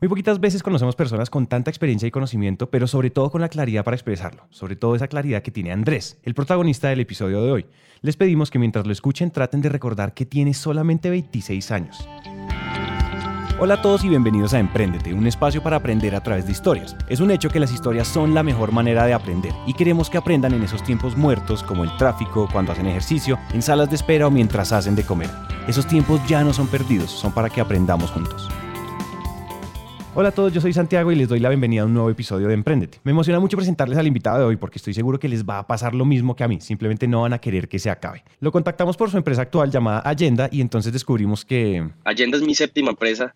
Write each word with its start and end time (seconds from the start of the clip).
Muy 0.00 0.08
poquitas 0.08 0.38
veces 0.38 0.62
conocemos 0.62 0.94
personas 0.94 1.28
con 1.28 1.48
tanta 1.48 1.72
experiencia 1.72 2.06
y 2.06 2.12
conocimiento, 2.12 2.70
pero 2.70 2.86
sobre 2.86 3.10
todo 3.10 3.32
con 3.32 3.40
la 3.40 3.48
claridad 3.48 3.82
para 3.82 3.96
expresarlo, 3.96 4.46
sobre 4.48 4.76
todo 4.76 4.94
esa 4.94 5.08
claridad 5.08 5.42
que 5.42 5.50
tiene 5.50 5.72
Andrés, 5.72 6.20
el 6.22 6.34
protagonista 6.34 6.88
del 6.88 7.00
episodio 7.00 7.42
de 7.42 7.50
hoy. 7.50 7.66
Les 8.00 8.16
pedimos 8.16 8.52
que 8.52 8.60
mientras 8.60 8.86
lo 8.86 8.92
escuchen 8.92 9.32
traten 9.32 9.60
de 9.60 9.70
recordar 9.70 10.14
que 10.14 10.24
tiene 10.24 10.54
solamente 10.54 11.10
26 11.10 11.70
años. 11.72 12.08
Hola 13.58 13.74
a 13.74 13.82
todos 13.82 14.04
y 14.04 14.08
bienvenidos 14.08 14.54
a 14.54 14.60
Emprendete, 14.60 15.12
un 15.12 15.26
espacio 15.26 15.64
para 15.64 15.78
aprender 15.78 16.14
a 16.14 16.22
través 16.22 16.46
de 16.46 16.52
historias. 16.52 16.94
Es 17.08 17.18
un 17.18 17.32
hecho 17.32 17.48
que 17.48 17.58
las 17.58 17.72
historias 17.72 18.06
son 18.06 18.34
la 18.34 18.44
mejor 18.44 18.70
manera 18.70 19.04
de 19.04 19.14
aprender 19.14 19.52
y 19.66 19.74
queremos 19.74 20.10
que 20.10 20.18
aprendan 20.18 20.54
en 20.54 20.62
esos 20.62 20.84
tiempos 20.84 21.16
muertos 21.16 21.64
como 21.64 21.82
el 21.82 21.96
tráfico, 21.96 22.48
cuando 22.52 22.70
hacen 22.70 22.86
ejercicio, 22.86 23.36
en 23.52 23.62
salas 23.62 23.90
de 23.90 23.96
espera 23.96 24.28
o 24.28 24.30
mientras 24.30 24.70
hacen 24.70 24.94
de 24.94 25.02
comer. 25.02 25.30
Esos 25.66 25.88
tiempos 25.88 26.20
ya 26.28 26.44
no 26.44 26.52
son 26.52 26.68
perdidos, 26.68 27.10
son 27.10 27.32
para 27.32 27.50
que 27.50 27.60
aprendamos 27.60 28.12
juntos. 28.12 28.48
Hola 30.14 30.30
a 30.30 30.32
todos, 30.32 30.52
yo 30.52 30.60
soy 30.60 30.72
Santiago 30.72 31.12
y 31.12 31.16
les 31.16 31.28
doy 31.28 31.38
la 31.38 31.50
bienvenida 31.50 31.82
a 31.82 31.84
un 31.84 31.92
nuevo 31.92 32.10
episodio 32.10 32.48
de 32.48 32.54
Emprendete. 32.54 32.98
Me 33.04 33.12
emociona 33.12 33.38
mucho 33.40 33.56
presentarles 33.56 33.98
al 33.98 34.06
invitado 34.06 34.38
de 34.38 34.44
hoy 34.46 34.56
porque 34.56 34.78
estoy 34.78 34.94
seguro 34.94 35.20
que 35.20 35.28
les 35.28 35.44
va 35.44 35.58
a 35.58 35.66
pasar 35.66 35.94
lo 35.94 36.04
mismo 36.06 36.34
que 36.34 36.44
a 36.44 36.48
mí, 36.48 36.60
simplemente 36.60 37.06
no 37.06 37.22
van 37.22 37.34
a 37.34 37.40
querer 37.40 37.68
que 37.68 37.78
se 37.78 37.90
acabe. 37.90 38.24
Lo 38.40 38.50
contactamos 38.50 38.96
por 38.96 39.10
su 39.10 39.18
empresa 39.18 39.42
actual 39.42 39.70
llamada 39.70 40.00
Agenda 40.00 40.48
y 40.50 40.62
entonces 40.62 40.92
descubrimos 40.92 41.44
que... 41.44 41.86
Agenda 42.04 42.38
es 42.38 42.42
mi 42.42 42.54
séptima 42.54 42.90
empresa 42.90 43.34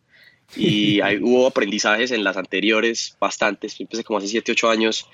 y 0.57 1.01
hubo 1.23 1.47
aprendizajes 1.47 2.11
en 2.11 2.25
las 2.25 2.37
anteriores 2.37 3.17
bastantes. 3.21 3.79
empecé 3.79 4.03
como 4.03 4.19
hace 4.19 4.29
7, 4.29 4.53
8 4.53 4.71
años 4.71 5.09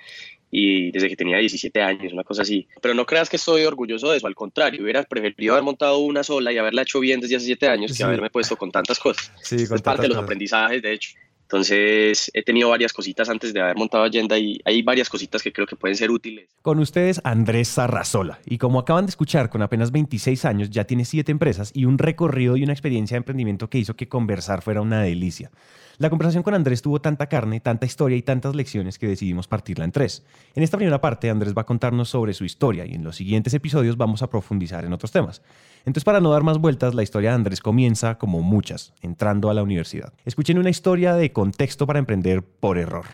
y 0.51 0.91
desde 0.93 1.09
que 1.09 1.16
tenía 1.16 1.38
17 1.38 1.83
años, 1.83 2.13
una 2.13 2.25
cosa 2.25 2.43
así. 2.43 2.69
Pero 2.80 2.95
no 2.95 3.05
creas 3.05 3.29
que 3.29 3.37
estoy 3.37 3.65
orgulloso 3.65 4.11
de 4.11 4.19
eso, 4.19 4.27
al 4.27 4.35
contrario, 4.35 4.83
hubiera 4.83 5.02
preferido 5.02 5.55
haber 5.55 5.65
montado 5.65 5.99
una 5.99 6.23
sola 6.23 6.52
y 6.52 6.59
haberla 6.59 6.83
hecho 6.83 7.01
bien 7.01 7.21
desde 7.21 7.37
hace 7.37 7.47
7 7.47 7.69
años 7.69 7.97
que 7.97 8.05
haberme 8.05 8.30
puesto 8.30 8.57
con 8.57 8.71
tantas 8.71 8.99
cosas. 8.99 9.33
Sí, 9.43 9.66
con 9.66 9.77
es 9.77 9.83
parte 9.83 10.02
de 10.02 10.09
los 10.09 10.19
aprendizajes, 10.19 10.80
de 10.80 10.93
hecho. 10.93 11.11
Entonces 11.51 12.30
he 12.34 12.43
tenido 12.43 12.69
varias 12.69 12.93
cositas 12.93 13.30
antes 13.30 13.55
de 13.55 13.62
haber 13.62 13.75
montado 13.75 14.05
Agenda 14.05 14.38
y 14.38 14.61
hay 14.66 14.83
varias 14.83 15.09
cositas 15.09 15.43
que 15.43 15.51
creo 15.51 15.66
que 15.66 15.77
pueden 15.77 15.96
ser 15.96 16.10
útiles. 16.10 16.46
Con 16.60 16.79
ustedes 16.79 17.23
Andrés 17.24 17.68
Sarrazola 17.68 18.38
y 18.45 18.59
como 18.59 18.79
acaban 18.80 19.07
de 19.07 19.10
escuchar, 19.10 19.49
con 19.49 19.63
apenas 19.63 19.91
26 19.91 20.45
años 20.45 20.69
ya 20.69 20.85
tiene 20.85 21.07
7 21.07 21.32
empresas 21.32 21.71
y 21.73 21.87
un 21.87 21.96
recorrido 21.96 22.59
y 22.59 22.65
una 22.65 22.74
experiencia 22.74 23.15
de 23.15 23.21
emprendimiento 23.21 23.71
que 23.71 23.79
hizo 23.79 23.96
que 23.96 24.09
conversar 24.09 24.60
fuera 24.60 24.82
una 24.82 25.01
delicia. 25.01 25.51
La 25.99 26.10
conversación 26.10 26.45
con 26.45 26.54
Andrés 26.54 26.80
tuvo 26.80 27.01
tanta 27.01 27.29
carne, 27.29 27.59
tanta 27.59 27.85
historia 27.85 28.16
y 28.16 28.23
tantas 28.23 28.54
lecciones 28.54 29.01
que 29.01 29.09
decidimos 29.09 29.49
partirla 29.49 29.85
en 29.85 29.91
tres. 29.91 30.24
En 30.54 30.63
esta 30.63 30.77
primera 30.77 31.01
parte, 31.01 31.29
Andrés 31.29 31.54
va 31.59 31.63
a 31.63 31.66
contarnos 31.66 32.09
sobre 32.09 32.35
su 32.35 32.45
historia 32.45 32.87
y 32.87 32.95
en 32.95 33.02
los 33.02 33.16
siguientes 33.16 33.52
episodios 33.52 33.96
vamos 33.96 34.23
a 34.23 34.30
profundizar 34.30 34.85
en 34.85 34.93
otros 34.93 35.10
temas. 35.10 35.43
Entonces, 35.79 36.04
para 36.04 36.21
no 36.21 36.30
dar 36.30 36.45
más 36.45 36.59
vueltas, 36.59 36.95
la 36.95 37.02
historia 37.02 37.30
de 37.30 37.35
Andrés 37.35 37.60
comienza, 37.60 38.16
como 38.16 38.43
muchas, 38.43 38.95
entrando 39.02 39.51
a 39.51 39.54
la 39.54 39.65
universidad. 39.65 40.13
Escuchen 40.24 40.59
una 40.59 40.71
historia 40.71 41.15
de 41.15 41.32
contexto 41.32 41.85
para 41.85 41.99
emprender 41.99 42.45
por 42.45 42.79
error. 42.79 43.07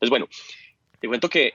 Pues 0.00 0.10
bueno, 0.10 0.26
te 0.98 1.06
cuento 1.06 1.28
que 1.28 1.54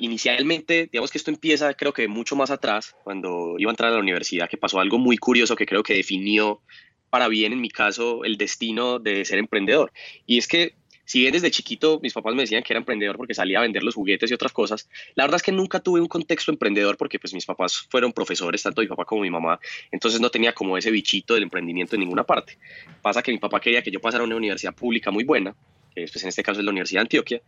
inicialmente, 0.00 0.88
digamos 0.90 1.12
que 1.12 1.18
esto 1.18 1.30
empieza 1.30 1.72
creo 1.74 1.92
que 1.92 2.08
mucho 2.08 2.34
más 2.34 2.50
atrás, 2.50 2.96
cuando 3.04 3.54
iba 3.58 3.70
a 3.70 3.74
entrar 3.74 3.92
a 3.92 3.94
la 3.94 4.00
universidad, 4.00 4.48
que 4.48 4.56
pasó 4.56 4.80
algo 4.80 4.98
muy 4.98 5.18
curioso 5.18 5.54
que 5.54 5.66
creo 5.66 5.84
que 5.84 5.94
definió 5.94 6.62
para 7.10 7.28
bien, 7.28 7.52
en 7.52 7.60
mi 7.60 7.68
caso, 7.68 8.24
el 8.24 8.36
destino 8.36 8.98
de 8.98 9.24
ser 9.24 9.38
emprendedor. 9.38 9.92
Y 10.26 10.38
es 10.38 10.46
que, 10.48 10.74
si 11.04 11.20
bien 11.20 11.32
desde 11.32 11.50
chiquito 11.50 11.98
mis 12.00 12.12
papás 12.12 12.36
me 12.36 12.42
decían 12.42 12.62
que 12.62 12.72
era 12.72 12.78
emprendedor 12.78 13.16
porque 13.16 13.34
salía 13.34 13.58
a 13.58 13.62
vender 13.62 13.82
los 13.82 13.96
juguetes 13.96 14.30
y 14.30 14.34
otras 14.34 14.52
cosas, 14.52 14.88
la 15.16 15.24
verdad 15.24 15.36
es 15.36 15.42
que 15.42 15.50
nunca 15.50 15.80
tuve 15.80 16.00
un 16.00 16.06
contexto 16.06 16.52
emprendedor 16.52 16.96
porque 16.96 17.18
pues 17.18 17.34
mis 17.34 17.44
papás 17.44 17.88
fueron 17.90 18.12
profesores, 18.12 18.62
tanto 18.62 18.80
mi 18.80 18.86
papá 18.86 19.04
como 19.04 19.22
mi 19.22 19.30
mamá, 19.30 19.58
entonces 19.90 20.20
no 20.20 20.30
tenía 20.30 20.52
como 20.52 20.78
ese 20.78 20.92
bichito 20.92 21.34
del 21.34 21.42
emprendimiento 21.42 21.96
en 21.96 22.00
ninguna 22.00 22.22
parte. 22.22 22.58
Pasa 23.02 23.22
que 23.22 23.32
mi 23.32 23.38
papá 23.38 23.60
quería 23.60 23.82
que 23.82 23.90
yo 23.90 24.00
pasara 24.00 24.22
a 24.22 24.26
una 24.26 24.36
universidad 24.36 24.72
pública 24.72 25.10
muy 25.10 25.24
buena, 25.24 25.56
que 25.96 26.06
pues, 26.06 26.22
en 26.22 26.28
este 26.28 26.44
caso 26.44 26.60
es 26.60 26.64
la 26.64 26.70
Universidad 26.70 27.00
de 27.00 27.06
Antioquia, 27.06 27.42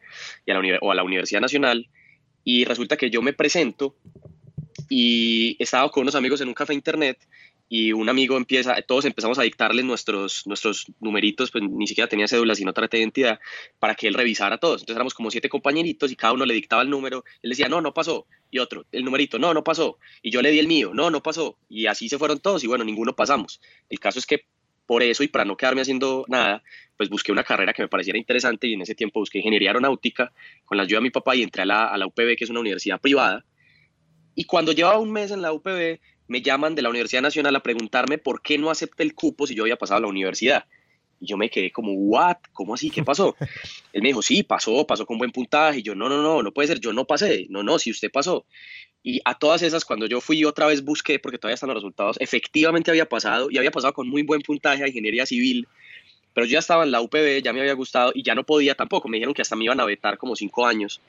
y 0.44 0.50
a 0.50 0.54
la, 0.54 0.78
o 0.80 0.90
a 0.90 0.94
la 0.96 1.04
Universidad 1.04 1.40
Nacional, 1.40 1.88
y 2.42 2.64
resulta 2.64 2.96
que 2.96 3.10
yo 3.10 3.22
me 3.22 3.32
presento 3.32 3.94
y 4.88 5.56
estaba 5.58 5.88
con 5.90 6.02
unos 6.02 6.16
amigos 6.16 6.40
en 6.40 6.48
un 6.48 6.54
café 6.54 6.74
internet 6.74 7.18
y 7.74 7.94
un 7.94 8.10
amigo 8.10 8.36
empieza, 8.36 8.76
todos 8.82 9.06
empezamos 9.06 9.38
a 9.38 9.44
dictarle 9.44 9.82
nuestros, 9.82 10.46
nuestros 10.46 10.84
numeritos, 11.00 11.50
pues 11.50 11.64
ni 11.64 11.86
siquiera 11.86 12.06
tenía 12.06 12.28
cédula, 12.28 12.54
sino 12.54 12.74
tarjeta 12.74 12.98
de 12.98 13.04
identidad, 13.04 13.40
para 13.78 13.94
que 13.94 14.08
él 14.08 14.12
revisara 14.12 14.58
todos. 14.58 14.82
Entonces 14.82 14.96
éramos 14.96 15.14
como 15.14 15.30
siete 15.30 15.48
compañeritos 15.48 16.12
y 16.12 16.16
cada 16.16 16.34
uno 16.34 16.44
le 16.44 16.52
dictaba 16.52 16.82
el 16.82 16.90
número, 16.90 17.24
él 17.40 17.48
decía, 17.48 17.70
no, 17.70 17.80
no 17.80 17.94
pasó, 17.94 18.26
y 18.50 18.58
otro, 18.58 18.84
el 18.92 19.06
numerito, 19.06 19.38
no, 19.38 19.54
no 19.54 19.64
pasó, 19.64 19.96
y 20.20 20.30
yo 20.30 20.42
le 20.42 20.50
di 20.50 20.58
el 20.58 20.68
mío, 20.68 20.90
no, 20.92 21.10
no 21.10 21.22
pasó, 21.22 21.56
y 21.70 21.86
así 21.86 22.10
se 22.10 22.18
fueron 22.18 22.40
todos 22.40 22.62
y 22.62 22.66
bueno, 22.66 22.84
ninguno 22.84 23.16
pasamos. 23.16 23.58
El 23.88 23.98
caso 23.98 24.18
es 24.18 24.26
que 24.26 24.44
por 24.84 25.02
eso 25.02 25.22
y 25.22 25.28
para 25.28 25.46
no 25.46 25.56
quedarme 25.56 25.80
haciendo 25.80 26.26
nada, 26.28 26.62
pues 26.98 27.08
busqué 27.08 27.32
una 27.32 27.42
carrera 27.42 27.72
que 27.72 27.80
me 27.80 27.88
pareciera 27.88 28.18
interesante 28.18 28.66
y 28.66 28.74
en 28.74 28.82
ese 28.82 28.94
tiempo 28.94 29.20
busqué 29.20 29.38
ingeniería 29.38 29.70
aeronáutica 29.70 30.34
con 30.66 30.76
la 30.76 30.82
ayuda 30.82 30.98
de 30.98 31.04
mi 31.04 31.10
papá 31.10 31.34
y 31.36 31.42
entré 31.42 31.62
a 31.62 31.64
la, 31.64 31.86
a 31.86 31.96
la 31.96 32.06
UPB, 32.06 32.36
que 32.36 32.44
es 32.44 32.50
una 32.50 32.60
universidad 32.60 33.00
privada. 33.00 33.46
Y 34.34 34.44
cuando 34.44 34.72
llevaba 34.72 34.98
un 34.98 35.10
mes 35.10 35.30
en 35.30 35.40
la 35.40 35.54
UPB, 35.54 36.00
me 36.28 36.42
llaman 36.42 36.74
de 36.74 36.82
la 36.82 36.90
Universidad 36.90 37.22
Nacional 37.22 37.54
a 37.56 37.62
preguntarme 37.62 38.18
por 38.18 38.42
qué 38.42 38.58
no 38.58 38.70
acepté 38.70 39.02
el 39.02 39.14
cupo 39.14 39.46
si 39.46 39.54
yo 39.54 39.64
había 39.64 39.76
pasado 39.76 39.98
a 39.98 40.00
la 40.02 40.08
universidad. 40.08 40.64
Y 41.20 41.26
yo 41.26 41.36
me 41.36 41.50
quedé 41.50 41.70
como, 41.70 41.92
¿what? 41.92 42.38
¿Cómo 42.52 42.74
así? 42.74 42.90
¿Qué 42.90 43.04
pasó? 43.04 43.36
Él 43.92 44.02
me 44.02 44.08
dijo, 44.08 44.22
sí, 44.22 44.42
pasó, 44.42 44.86
pasó 44.86 45.06
con 45.06 45.18
buen 45.18 45.30
puntaje. 45.30 45.78
Y 45.78 45.82
yo, 45.82 45.94
no, 45.94 46.08
no, 46.08 46.22
no, 46.22 46.42
no 46.42 46.52
puede 46.52 46.68
ser, 46.68 46.80
yo 46.80 46.92
no 46.92 47.04
pasé. 47.04 47.46
No, 47.48 47.62
no, 47.62 47.78
si 47.78 47.90
usted 47.90 48.10
pasó. 48.10 48.44
Y 49.02 49.20
a 49.24 49.38
todas 49.38 49.62
esas, 49.62 49.84
cuando 49.84 50.06
yo 50.06 50.20
fui 50.20 50.44
otra 50.44 50.66
vez 50.66 50.84
busqué, 50.84 51.18
porque 51.18 51.38
todavía 51.38 51.54
están 51.54 51.68
los 51.68 51.76
resultados, 51.76 52.16
efectivamente 52.20 52.90
había 52.90 53.08
pasado 53.08 53.50
y 53.50 53.58
había 53.58 53.70
pasado 53.70 53.92
con 53.92 54.08
muy 54.08 54.22
buen 54.22 54.42
puntaje 54.42 54.82
a 54.82 54.88
ingeniería 54.88 55.26
civil. 55.26 55.68
Pero 56.34 56.46
yo 56.46 56.52
ya 56.52 56.58
estaba 56.60 56.84
en 56.84 56.90
la 56.90 57.00
UPB, 57.00 57.42
ya 57.42 57.52
me 57.52 57.60
había 57.60 57.74
gustado 57.74 58.12
y 58.14 58.22
ya 58.22 58.34
no 58.34 58.44
podía 58.44 58.74
tampoco. 58.74 59.08
Me 59.08 59.18
dijeron 59.18 59.34
que 59.34 59.42
hasta 59.42 59.56
me 59.56 59.64
iban 59.64 59.80
a 59.80 59.84
vetar 59.84 60.18
como 60.18 60.34
cinco 60.34 60.66
años. 60.66 61.00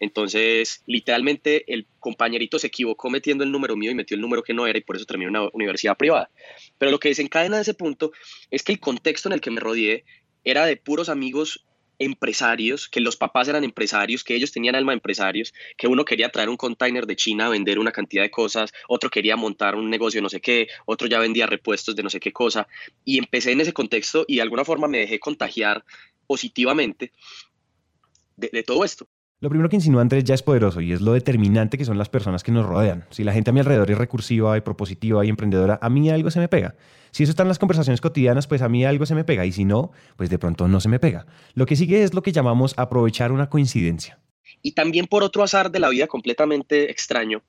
Entonces, 0.00 0.82
literalmente, 0.86 1.72
el 1.72 1.86
compañerito 2.00 2.58
se 2.58 2.66
equivocó 2.68 3.10
metiendo 3.10 3.44
el 3.44 3.52
número 3.52 3.76
mío 3.76 3.90
y 3.90 3.94
metió 3.94 4.16
el 4.16 4.20
número 4.20 4.42
que 4.42 4.54
no 4.54 4.66
era 4.66 4.78
y 4.78 4.82
por 4.82 4.96
eso 4.96 5.04
terminé 5.04 5.28
en 5.28 5.36
una 5.36 5.50
universidad 5.52 5.96
privada. 5.96 6.30
Pero 6.78 6.90
lo 6.90 6.98
que 6.98 7.10
desencadena 7.10 7.56
de 7.56 7.62
ese 7.62 7.74
punto 7.74 8.12
es 8.50 8.62
que 8.62 8.72
el 8.72 8.80
contexto 8.80 9.28
en 9.28 9.34
el 9.34 9.40
que 9.40 9.50
me 9.50 9.60
rodeé 9.60 10.04
era 10.42 10.64
de 10.66 10.76
puros 10.76 11.08
amigos 11.08 11.64
empresarios, 12.00 12.88
que 12.88 13.00
los 13.00 13.16
papás 13.16 13.46
eran 13.48 13.62
empresarios, 13.62 14.24
que 14.24 14.34
ellos 14.34 14.52
tenían 14.52 14.74
alma 14.74 14.92
de 14.92 14.96
empresarios, 14.96 15.52
que 15.76 15.86
uno 15.86 16.06
quería 16.06 16.30
traer 16.30 16.48
un 16.48 16.56
container 16.56 17.06
de 17.06 17.14
China 17.14 17.46
a 17.46 17.50
vender 17.50 17.78
una 17.78 17.92
cantidad 17.92 18.22
de 18.22 18.30
cosas, 18.30 18.72
otro 18.88 19.10
quería 19.10 19.36
montar 19.36 19.76
un 19.76 19.90
negocio 19.90 20.22
no 20.22 20.30
sé 20.30 20.40
qué, 20.40 20.68
otro 20.86 21.06
ya 21.06 21.18
vendía 21.18 21.46
repuestos 21.46 21.94
de 21.94 22.02
no 22.02 22.08
sé 22.08 22.18
qué 22.18 22.32
cosa. 22.32 22.66
Y 23.04 23.18
empecé 23.18 23.52
en 23.52 23.60
ese 23.60 23.74
contexto 23.74 24.24
y 24.26 24.36
de 24.36 24.42
alguna 24.42 24.64
forma 24.64 24.88
me 24.88 24.98
dejé 24.98 25.20
contagiar 25.20 25.84
positivamente 26.26 27.12
de, 28.36 28.62
todo 28.62 28.82
esto. 28.82 29.06
Lo 29.42 29.48
primero 29.48 29.70
que 29.70 29.76
insinúa 29.76 30.02
Andrés 30.02 30.24
ya 30.24 30.34
es 30.34 30.42
poderoso 30.42 30.82
y 30.82 30.92
es 30.92 31.00
lo 31.00 31.14
determinante 31.14 31.78
que 31.78 31.86
son 31.86 31.96
las 31.96 32.10
personas 32.10 32.42
que 32.42 32.52
nos 32.52 32.66
rodean. 32.66 33.06
Si 33.08 33.24
la 33.24 33.32
gente 33.32 33.48
a 33.48 33.52
mi 33.54 33.60
alrededor 33.60 33.90
es 33.90 33.96
recursiva 33.96 34.54
y 34.58 34.60
propositiva 34.60 35.24
y 35.24 35.30
emprendedora, 35.30 35.78
a 35.80 35.88
mí 35.88 36.10
algo 36.10 36.30
se 36.30 36.40
me 36.40 36.48
pega. 36.48 36.74
Si 37.10 37.22
eso 37.22 37.30
está 37.30 37.44
en 37.44 37.48
las 37.48 37.58
conversaciones 37.58 38.02
cotidianas, 38.02 38.46
pues 38.46 38.60
a 38.60 38.68
mí 38.68 38.84
algo 38.84 39.06
se 39.06 39.14
me 39.14 39.24
pega 39.24 39.46
y 39.46 39.52
si 39.52 39.64
no, 39.64 39.92
pues 40.16 40.28
de 40.28 40.38
pronto 40.38 40.68
no 40.68 40.78
se 40.78 40.90
me 40.90 40.98
pega. 40.98 41.24
Lo 41.54 41.64
que 41.64 41.74
sigue 41.74 42.02
es 42.02 42.12
lo 42.12 42.20
que 42.20 42.32
llamamos 42.32 42.74
aprovechar 42.76 43.32
una 43.32 43.48
coincidencia. 43.48 44.18
Y 44.60 44.72
también 44.72 45.06
por 45.06 45.22
otro 45.22 45.42
azar 45.42 45.70
de 45.70 45.80
la 45.80 45.88
vida 45.88 46.06
completamente 46.06 46.90
extraño, 46.90 47.40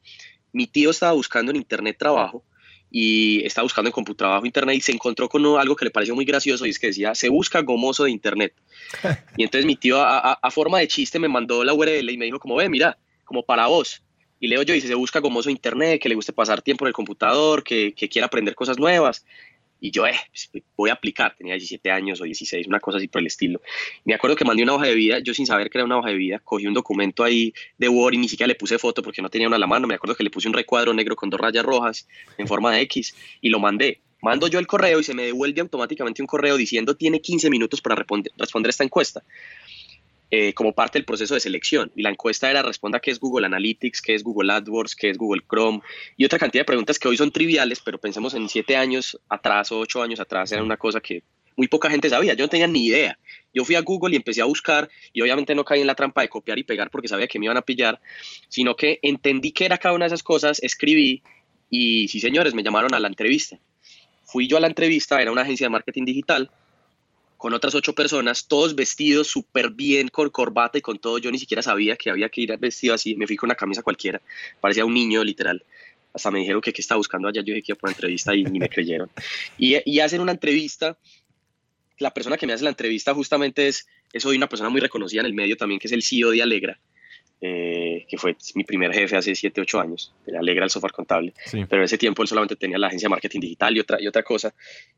mi 0.53 0.67
tío 0.67 0.91
estaba 0.91 1.11
buscando 1.11 1.51
en 1.51 1.57
internet 1.57 1.97
trabajo 1.99 2.45
y 2.91 3.43
estaba 3.45 3.63
buscando 3.63 3.87
en 3.87 3.93
Computrabajo 3.93 4.45
Internet 4.45 4.75
y 4.75 4.81
se 4.81 4.91
encontró 4.91 5.29
con 5.29 5.45
algo 5.57 5.75
que 5.77 5.85
le 5.85 5.91
pareció 5.91 6.13
muy 6.13 6.25
gracioso 6.25 6.65
y 6.65 6.71
es 6.71 6.77
que 6.77 6.87
decía, 6.87 7.15
se 7.15 7.29
busca 7.29 7.61
gomoso 7.61 8.03
de 8.03 8.11
Internet. 8.11 8.53
y 9.37 9.43
entonces 9.43 9.65
mi 9.65 9.77
tío 9.77 9.97
a, 9.99 10.51
forma 10.51 10.79
de 10.79 10.87
chiste 10.89 11.17
me 11.17 11.29
mandó 11.29 11.63
la 11.63 11.73
URL 11.73 12.09
y 12.09 12.17
me 12.17 12.25
dijo 12.25 12.39
como, 12.39 12.55
ve, 12.57 12.67
mira, 12.67 12.97
como 13.23 13.43
para 13.43 13.67
vos. 13.67 14.03
Y 14.41 14.47
leo 14.47 14.63
yo 14.63 14.73
y 14.73 14.77
dice, 14.77 14.89
se 14.89 14.95
busca 14.95 15.19
gomoso 15.19 15.47
de 15.47 15.53
Internet, 15.53 16.01
que 16.01 16.09
le 16.09 16.15
guste 16.15 16.33
pasar 16.33 16.61
tiempo 16.61 16.83
en 16.83 16.87
el 16.87 16.93
computador, 16.93 17.63
que, 17.63 17.93
que 17.93 18.09
quiera 18.09 18.25
aprender 18.25 18.55
cosas 18.55 18.77
nuevas. 18.77 19.23
Y 19.81 19.89
yo, 19.89 20.05
eh, 20.05 20.13
pues, 20.29 20.63
voy 20.77 20.91
a 20.91 20.93
aplicar, 20.93 21.35
tenía 21.35 21.55
17 21.55 21.89
años 21.89 22.21
o 22.21 22.23
16, 22.23 22.67
una 22.67 22.79
cosa 22.79 22.99
así 22.99 23.07
por 23.07 23.19
el 23.19 23.27
estilo. 23.27 23.61
Me 24.05 24.13
acuerdo 24.13 24.35
que 24.35 24.45
mandé 24.45 24.61
una 24.61 24.75
hoja 24.75 24.85
de 24.85 24.93
vida, 24.93 25.19
yo 25.19 25.33
sin 25.33 25.47
saber 25.47 25.71
que 25.71 25.79
era 25.79 25.85
una 25.85 25.97
hoja 25.97 26.09
de 26.09 26.15
vida, 26.15 26.39
cogí 26.39 26.67
un 26.67 26.73
documento 26.75 27.23
ahí 27.23 27.51
de 27.79 27.89
Word 27.89 28.13
y 28.13 28.17
ni 28.19 28.29
siquiera 28.29 28.47
le 28.47 28.55
puse 28.55 28.77
foto 28.77 29.01
porque 29.01 29.23
no 29.23 29.29
tenía 29.29 29.47
una 29.47 29.57
a 29.57 29.59
la 29.59 29.67
mano. 29.67 29.87
Me 29.87 29.95
acuerdo 29.95 30.15
que 30.15 30.23
le 30.23 30.29
puse 30.29 30.47
un 30.47 30.53
recuadro 30.53 30.93
negro 30.93 31.15
con 31.15 31.31
dos 31.31 31.41
rayas 31.41 31.65
rojas 31.65 32.07
en 32.37 32.47
forma 32.47 32.71
de 32.71 32.81
X 32.81 33.15
y 33.41 33.49
lo 33.49 33.59
mandé. 33.59 33.99
Mando 34.21 34.47
yo 34.47 34.59
el 34.59 34.67
correo 34.67 34.99
y 34.99 35.03
se 35.03 35.15
me 35.15 35.23
devuelve 35.23 35.61
automáticamente 35.61 36.21
un 36.21 36.27
correo 36.27 36.55
diciendo 36.55 36.95
tiene 36.95 37.19
15 37.19 37.49
minutos 37.49 37.81
para 37.81 37.95
responder 37.95 38.69
esta 38.69 38.83
encuesta. 38.83 39.23
Eh, 40.33 40.53
como 40.53 40.71
parte 40.71 40.97
del 40.97 41.03
proceso 41.03 41.33
de 41.33 41.41
selección. 41.41 41.91
Y 41.93 42.03
la 42.03 42.09
encuesta 42.09 42.49
era 42.49 42.61
responda 42.61 43.01
qué 43.01 43.11
es 43.11 43.19
Google 43.19 43.47
Analytics, 43.47 44.01
qué 44.01 44.15
es 44.15 44.23
Google 44.23 44.53
AdWords, 44.53 44.95
qué 44.95 45.09
es 45.09 45.17
Google 45.17 45.43
Chrome 45.45 45.81
y 46.15 46.23
otra 46.23 46.39
cantidad 46.39 46.61
de 46.61 46.67
preguntas 46.67 46.97
que 46.97 47.09
hoy 47.09 47.17
son 47.17 47.31
triviales, 47.31 47.81
pero 47.81 47.97
pensemos 47.97 48.33
en 48.33 48.47
siete 48.47 48.77
años 48.77 49.19
atrás 49.27 49.73
o 49.73 49.79
ocho 49.79 50.01
años 50.01 50.21
atrás, 50.21 50.53
era 50.53 50.63
una 50.63 50.77
cosa 50.77 51.01
que 51.01 51.23
muy 51.57 51.67
poca 51.67 51.89
gente 51.89 52.09
sabía. 52.09 52.33
Yo 52.33 52.45
no 52.45 52.49
tenía 52.49 52.67
ni 52.67 52.85
idea. 52.85 53.19
Yo 53.53 53.65
fui 53.65 53.75
a 53.75 53.81
Google 53.81 54.13
y 54.13 54.15
empecé 54.15 54.41
a 54.41 54.45
buscar 54.45 54.89
y 55.11 55.21
obviamente 55.21 55.53
no 55.53 55.65
caí 55.65 55.81
en 55.81 55.87
la 55.87 55.95
trampa 55.95 56.21
de 56.21 56.29
copiar 56.29 56.57
y 56.57 56.63
pegar 56.63 56.89
porque 56.91 57.09
sabía 57.09 57.27
que 57.27 57.37
me 57.37 57.47
iban 57.47 57.57
a 57.57 57.61
pillar, 57.61 57.99
sino 58.47 58.77
que 58.77 58.99
entendí 59.01 59.51
que 59.51 59.65
era 59.65 59.79
cada 59.79 59.93
una 59.93 60.05
de 60.05 60.15
esas 60.15 60.23
cosas, 60.23 60.63
escribí 60.63 61.23
y 61.69 62.07
sí, 62.07 62.21
señores, 62.21 62.53
me 62.53 62.63
llamaron 62.63 62.93
a 62.93 63.01
la 63.01 63.09
entrevista. 63.09 63.59
Fui 64.23 64.47
yo 64.47 64.55
a 64.55 64.61
la 64.61 64.67
entrevista, 64.67 65.21
era 65.21 65.29
una 65.29 65.41
agencia 65.41 65.65
de 65.65 65.71
marketing 65.71 66.05
digital 66.05 66.51
con 67.41 67.55
otras 67.55 67.73
ocho 67.73 67.95
personas, 67.95 68.47
todos 68.47 68.75
vestidos 68.75 69.25
súper 69.25 69.71
bien, 69.71 70.09
con 70.09 70.29
corbata 70.29 70.77
y 70.77 70.81
con 70.81 70.99
todo. 70.99 71.17
Yo 71.17 71.31
ni 71.31 71.39
siquiera 71.39 71.63
sabía 71.63 71.95
que 71.95 72.11
había 72.11 72.29
que 72.29 72.41
ir 72.41 72.55
vestido 72.59 72.93
así. 72.93 73.15
Me 73.15 73.25
fui 73.25 73.35
con 73.35 73.47
una 73.47 73.55
camisa 73.55 73.81
cualquiera. 73.81 74.21
Parecía 74.59 74.85
un 74.85 74.93
niño, 74.93 75.23
literal. 75.23 75.63
Hasta 76.13 76.29
me 76.29 76.37
dijeron 76.37 76.61
que 76.61 76.71
qué 76.71 76.81
estaba 76.81 76.97
buscando 76.97 77.27
allá. 77.27 77.41
Yo 77.41 77.51
dije 77.51 77.63
que 77.63 77.71
iba 77.71 77.79
por 77.79 77.87
una 77.87 77.95
entrevista 77.95 78.35
y 78.35 78.43
ni 78.43 78.59
me 78.59 78.69
creyeron. 78.69 79.09
Y, 79.57 79.75
y 79.91 79.99
hacen 80.01 80.21
una 80.21 80.33
entrevista. 80.33 80.99
La 81.97 82.13
persona 82.13 82.37
que 82.37 82.45
me 82.45 82.53
hace 82.53 82.63
la 82.63 82.69
entrevista 82.69 83.11
justamente 83.15 83.67
es, 83.67 83.87
es 84.13 84.23
hoy 84.23 84.37
una 84.37 84.47
persona 84.47 84.69
muy 84.69 84.79
reconocida 84.79 85.21
en 85.21 85.25
el 85.25 85.33
medio 85.33 85.57
también, 85.57 85.79
que 85.79 85.87
es 85.87 85.93
el 85.93 86.03
CEO 86.03 86.29
de 86.29 86.43
Alegra. 86.43 86.79
Eh, 87.43 88.05
que 88.07 88.19
fue 88.19 88.35
mi 88.53 88.63
primer 88.63 88.93
jefe 88.93 89.17
hace 89.17 89.33
7, 89.33 89.61
8 89.61 89.81
años, 89.81 90.13
de 90.27 90.37
Alegra 90.37 90.63
el 90.63 90.69
software 90.69 90.91
contable, 90.91 91.33
pero 91.51 91.77
en 91.77 91.85
ese 91.85 91.97
tiempo 91.97 92.21
él 92.21 92.27
solamente 92.27 92.55
tenía 92.55 92.77
la 92.77 92.85
agencia 92.85 93.07
de 93.07 93.09
marketing 93.09 93.39
digital 93.39 93.75
y 93.75 93.79
otra, 93.79 93.99
y 93.99 94.05
otra 94.05 94.21
cosa, 94.21 94.53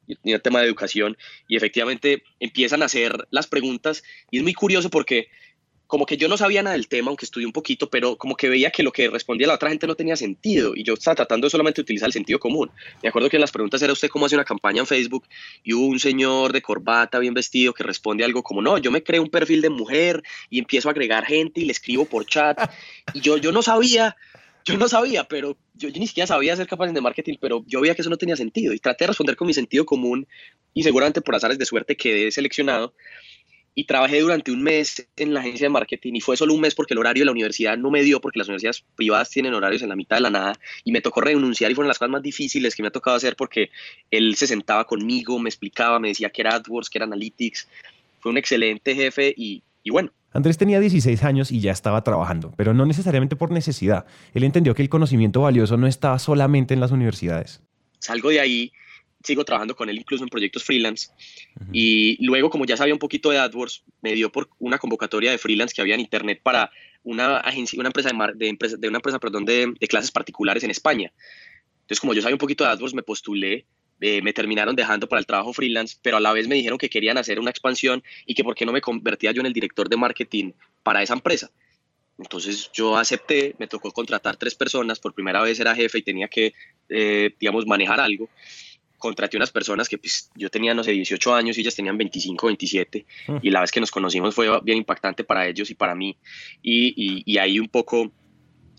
y 0.05 0.33
el 0.33 0.41
tema 0.41 0.59
de 0.59 0.65
educación, 0.65 1.17
y 1.47 1.55
efectivamente 1.55 2.23
empiezan 2.41 2.81
a 2.81 2.87
hacer 2.87 3.29
las 3.31 3.47
preguntas, 3.47 4.03
y 4.29 4.39
es 4.39 4.43
muy 4.43 4.53
curioso 4.53 4.89
porque 4.89 5.29
como 5.87 6.05
que 6.05 6.17
yo 6.17 6.27
no 6.27 6.37
sabía 6.37 6.63
nada 6.63 6.75
del 6.75 6.87
tema, 6.87 7.09
aunque 7.09 7.25
estudié 7.25 7.45
un 7.45 7.53
poquito, 7.53 7.89
pero 7.89 8.17
como 8.17 8.35
que 8.35 8.49
veía 8.49 8.71
que 8.71 8.83
lo 8.83 8.91
que 8.91 9.09
respondía 9.09 9.47
la 9.47 9.55
otra 9.55 9.69
gente 9.69 9.85
no 9.85 9.95
tenía 9.95 10.15
sentido 10.15 10.73
y 10.75 10.83
yo 10.83 10.93
estaba 10.93 11.15
tratando 11.15 11.49
solamente 11.49 11.81
de 11.81 11.83
utilizar 11.83 12.07
el 12.07 12.13
sentido 12.13 12.39
común. 12.39 12.71
Me 13.01 13.09
acuerdo 13.09 13.29
que 13.29 13.37
en 13.37 13.41
las 13.41 13.51
preguntas 13.51 13.81
era 13.81 13.93
usted 13.93 14.09
cómo 14.09 14.25
hace 14.25 14.35
una 14.35 14.45
campaña 14.45 14.79
en 14.79 14.87
Facebook 14.87 15.27
y 15.63 15.73
hubo 15.73 15.85
un 15.87 15.99
señor 15.99 16.53
de 16.53 16.61
corbata 16.61 17.19
bien 17.19 17.33
vestido 17.33 17.73
que 17.73 17.83
responde 17.83 18.23
algo 18.23 18.43
como, 18.43 18.61
no, 18.61 18.77
yo 18.77 18.91
me 18.91 19.03
creo 19.03 19.21
un 19.21 19.29
perfil 19.29 19.61
de 19.61 19.69
mujer 19.69 20.23
y 20.49 20.59
empiezo 20.59 20.89
a 20.89 20.91
agregar 20.91 21.25
gente 21.25 21.61
y 21.61 21.65
le 21.65 21.73
escribo 21.73 22.05
por 22.05 22.25
chat 22.25 22.57
y 23.13 23.19
yo, 23.19 23.37
yo 23.37 23.51
no 23.51 23.61
sabía. 23.61 24.15
Yo 24.65 24.77
no 24.77 24.87
sabía, 24.87 25.25
pero 25.25 25.57
yo, 25.73 25.89
yo 25.89 25.99
ni 25.99 26.07
siquiera 26.07 26.25
sabía 26.25 26.53
hacer 26.53 26.67
campañas 26.67 26.93
de 26.93 27.01
marketing, 27.01 27.33
pero 27.41 27.65
yo 27.67 27.81
veía 27.81 27.95
que 27.95 28.01
eso 28.01 28.09
no 28.09 28.15
tenía 28.15 28.37
sentido 28.37 28.73
y 28.73 28.79
traté 28.79 29.03
de 29.03 29.07
responder 29.09 29.35
con 29.35 29.45
mi 29.45 29.53
sentido 29.53 29.85
común 29.85 30.25
y 30.73 30.83
seguramente 30.83 31.19
por 31.19 31.35
azares 31.35 31.57
de 31.57 31.65
suerte 31.65 31.97
quedé 31.97 32.31
seleccionado 32.31 32.93
y 33.75 33.85
trabajé 33.85 34.21
durante 34.21 34.51
un 34.51 34.61
mes 34.61 35.07
en 35.15 35.33
la 35.33 35.39
agencia 35.39 35.65
de 35.65 35.69
marketing 35.69 36.13
y 36.15 36.21
fue 36.21 36.37
solo 36.37 36.53
un 36.53 36.61
mes 36.61 36.75
porque 36.75 36.93
el 36.93 36.99
horario 36.99 37.21
de 37.21 37.25
la 37.25 37.31
universidad 37.31 37.77
no 37.77 37.89
me 37.89 38.03
dio 38.03 38.21
porque 38.21 38.39
las 38.39 38.47
universidades 38.47 38.83
privadas 38.95 39.29
tienen 39.29 39.53
horarios 39.53 39.81
en 39.81 39.89
la 39.89 39.95
mitad 39.95 40.17
de 40.17 40.21
la 40.21 40.29
nada 40.29 40.53
y 40.83 40.91
me 40.91 41.01
tocó 41.01 41.21
renunciar 41.21 41.71
y 41.71 41.75
fueron 41.75 41.87
las 41.87 41.97
cosas 41.97 42.11
más 42.11 42.21
difíciles 42.21 42.75
que 42.75 42.83
me 42.83 42.89
ha 42.89 42.91
tocado 42.91 43.17
hacer 43.17 43.35
porque 43.35 43.71
él 44.11 44.35
se 44.35 44.47
sentaba 44.47 44.85
conmigo, 44.85 45.39
me 45.39 45.49
explicaba, 45.49 45.99
me 45.99 46.09
decía 46.09 46.29
que 46.29 46.41
era 46.41 46.55
AdWords, 46.55 46.89
que 46.89 46.99
era 46.99 47.05
Analytics, 47.05 47.67
fue 48.19 48.31
un 48.31 48.37
excelente 48.37 48.95
jefe 48.95 49.33
y, 49.35 49.63
y 49.83 49.89
bueno. 49.89 50.11
Andrés 50.31 50.57
tenía 50.57 50.79
16 50.79 51.23
años 51.23 51.51
y 51.51 51.59
ya 51.59 51.71
estaba 51.71 52.03
trabajando, 52.03 52.53
pero 52.57 52.73
no 52.73 52.85
necesariamente 52.85 53.35
por 53.35 53.51
necesidad. 53.51 54.05
Él 54.33 54.43
entendió 54.43 54.73
que 54.73 54.81
el 54.81 54.89
conocimiento 54.89 55.41
valioso 55.41 55.77
no 55.77 55.85
estaba 55.85 56.17
solamente 56.17 56.73
en 56.73 56.79
las 56.79 56.91
universidades. 56.91 57.61
Salgo 57.99 58.29
de 58.29 58.39
ahí 58.39 58.71
sigo 59.23 59.45
trabajando 59.45 59.75
con 59.75 59.89
él 59.89 59.97
incluso 59.97 60.23
en 60.23 60.29
proyectos 60.29 60.63
freelance. 60.63 61.09
Y 61.71 62.23
luego, 62.23 62.49
como 62.49 62.65
ya 62.65 62.77
sabía 62.77 62.93
un 62.93 62.99
poquito 62.99 63.31
de 63.31 63.39
AdWords, 63.39 63.83
me 64.01 64.13
dio 64.13 64.31
por 64.31 64.49
una 64.59 64.77
convocatoria 64.77 65.31
de 65.31 65.37
freelance 65.37 65.73
que 65.73 65.81
había 65.81 65.95
en 65.95 66.01
Internet 66.01 66.41
para 66.43 66.71
una 67.03 67.37
agencia, 67.37 67.79
una 67.79 67.89
empresa 67.89 68.09
de, 68.09 68.33
de, 68.35 68.47
empresa, 68.47 68.77
de 68.77 68.87
una 68.87 68.97
empresa, 68.97 69.19
perdón, 69.19 69.45
de, 69.45 69.73
de, 69.79 69.87
clases 69.87 70.11
particulares 70.11 70.63
en 70.63 70.71
España. 70.71 71.11
Entonces, 71.81 71.99
como 71.99 72.13
yo 72.13 72.21
sabía 72.21 72.35
un 72.35 72.39
poquito 72.39 72.63
de 72.63 72.69
AdWords, 72.71 72.93
me 72.93 73.03
postulé, 73.03 73.65
eh, 74.01 74.21
me 74.21 74.33
terminaron 74.33 74.75
dejando 74.75 75.07
para 75.07 75.19
el 75.19 75.25
trabajo 75.25 75.53
freelance, 75.53 75.97
pero 76.01 76.17
a 76.17 76.19
la 76.19 76.33
vez 76.33 76.47
me 76.47 76.55
dijeron 76.55 76.77
que 76.77 76.89
querían 76.89 77.17
hacer 77.17 77.39
una 77.39 77.49
expansión 77.49 78.03
y 78.25 78.33
que 78.33 78.43
por 78.43 78.55
qué 78.55 78.65
no 78.65 78.71
me 78.71 78.81
convertía 78.81 79.31
yo 79.31 79.39
en 79.41 79.47
el 79.47 79.53
director 79.53 79.87
de 79.87 79.97
marketing 79.97 80.51
para 80.83 81.01
esa 81.01 81.13
empresa. 81.13 81.51
Entonces 82.17 82.69
yo 82.73 82.97
acepté, 82.97 83.55
me 83.59 83.67
tocó 83.67 83.91
contratar 83.91 84.35
tres 84.35 84.55
personas, 84.55 84.99
por 84.99 85.13
primera 85.13 85.41
vez 85.41 85.59
era 85.59 85.73
jefe 85.73 85.99
y 85.99 86.03
tenía 86.03 86.27
que, 86.27 86.53
eh, 86.89 87.33
digamos, 87.39 87.65
manejar 87.65 87.99
algo 87.99 88.29
contraté 89.03 89.35
unas 89.35 89.51
personas 89.51 89.89
que 89.89 89.97
pues, 89.97 90.31
yo 90.33 90.49
tenía, 90.49 90.73
no 90.73 90.81
sé, 90.81 90.93
18 90.93 91.35
años 91.35 91.57
y 91.57 91.61
ellas 91.61 91.75
tenían 91.75 91.97
25, 91.97 92.47
27, 92.47 93.05
mm. 93.27 93.35
y 93.41 93.49
la 93.49 93.59
vez 93.59 93.69
que 93.69 93.81
nos 93.81 93.91
conocimos 93.91 94.33
fue 94.33 94.47
bien 94.61 94.77
impactante 94.77 95.25
para 95.25 95.45
ellos 95.45 95.69
y 95.69 95.75
para 95.75 95.93
mí, 95.93 96.17
y, 96.61 97.21
y, 97.25 97.37
ahí 97.37 97.59
un 97.59 97.67
poco 97.67 98.13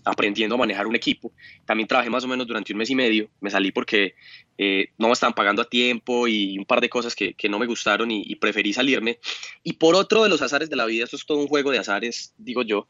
aprendiendo 0.03 0.55
a 0.55 0.57
manejar 0.57 0.87
un 0.87 0.95
equipo. 0.95 1.31
También 1.65 1.87
trabajé 1.87 2.09
más 2.09 2.23
o 2.23 2.27
menos 2.27 2.47
durante 2.47 2.73
un 2.73 2.79
mes 2.79 2.89
y 2.89 2.95
medio, 2.95 3.29
me 3.39 3.51
salí 3.51 3.71
porque 3.71 4.15
eh, 4.57 4.87
no 4.97 5.07
me 5.07 5.13
estaban 5.13 5.33
pagando 5.33 5.61
a 5.61 5.69
tiempo 5.69 6.27
y 6.27 6.57
un 6.57 6.65
par 6.65 6.81
de 6.81 6.89
cosas 6.89 7.15
que, 7.15 7.35
que 7.35 7.47
no 7.47 7.59
me 7.59 7.67
gustaron 7.67 8.09
y, 8.09 8.23
y, 8.25 8.35
preferí 8.37 8.73
salirme. 8.73 9.19
Y 9.63 9.73
por 9.73 9.93
otro 9.93 10.23
de 10.23 10.29
los 10.29 10.41
azares 10.41 10.71
de 10.71 10.75
la 10.75 10.85
vida, 10.85 11.03
esto 11.03 11.17
es 11.17 11.25
todo 11.27 11.37
un 11.37 11.47
juego 11.47 11.69
de 11.69 11.77
azares, 11.77 12.33
digo 12.37 12.63
yo, 12.63 12.87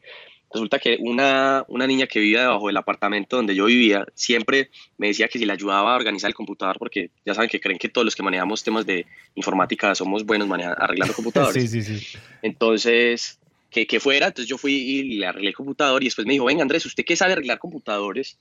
Resulta 0.56 0.78
que 0.78 0.96
una, 1.00 1.66
una 1.68 1.86
niña 1.86 2.06
que 2.06 2.18
vivía 2.18 2.40
debajo 2.40 2.68
del 2.68 2.78
apartamento 2.78 3.36
donde 3.36 3.54
yo 3.54 3.66
vivía 3.66 4.06
siempre 4.14 4.70
me 4.96 5.08
decía 5.08 5.28
que 5.28 5.38
si 5.38 5.44
le 5.44 5.52
ayudaba 5.52 5.92
a 5.92 5.96
organizar 5.96 6.28
el 6.28 6.34
computador, 6.34 6.78
porque 6.78 7.10
ya 7.26 7.34
saben 7.34 7.50
que 7.50 7.60
creen 7.60 7.78
que 7.78 7.90
todos 7.90 8.06
los 8.06 8.16
que 8.16 8.22
manejamos 8.22 8.64
temas 8.64 8.86
de 8.86 9.04
informática 9.34 9.94
somos 9.94 10.24
buenos 10.24 10.48
arreglando 10.50 11.12
computadores. 11.14 11.70
sí, 11.70 11.82
sí, 11.82 11.98
sí. 11.98 12.18
Entonces, 12.40 13.38
que, 13.68 13.86
que, 13.86 14.00
fuera, 14.00 14.28
entonces 14.28 14.48
yo 14.48 14.56
fui 14.56 14.72
y 14.72 15.02
le 15.18 15.26
arreglé 15.26 15.50
el 15.50 15.54
computador 15.54 16.02
y 16.02 16.06
después 16.06 16.26
me 16.26 16.32
dijo, 16.32 16.46
venga 16.46 16.62
Andrés, 16.62 16.86
¿usted 16.86 17.04
qué 17.04 17.16
sabe 17.16 17.34
arreglar 17.34 17.58
computadores? 17.58 18.38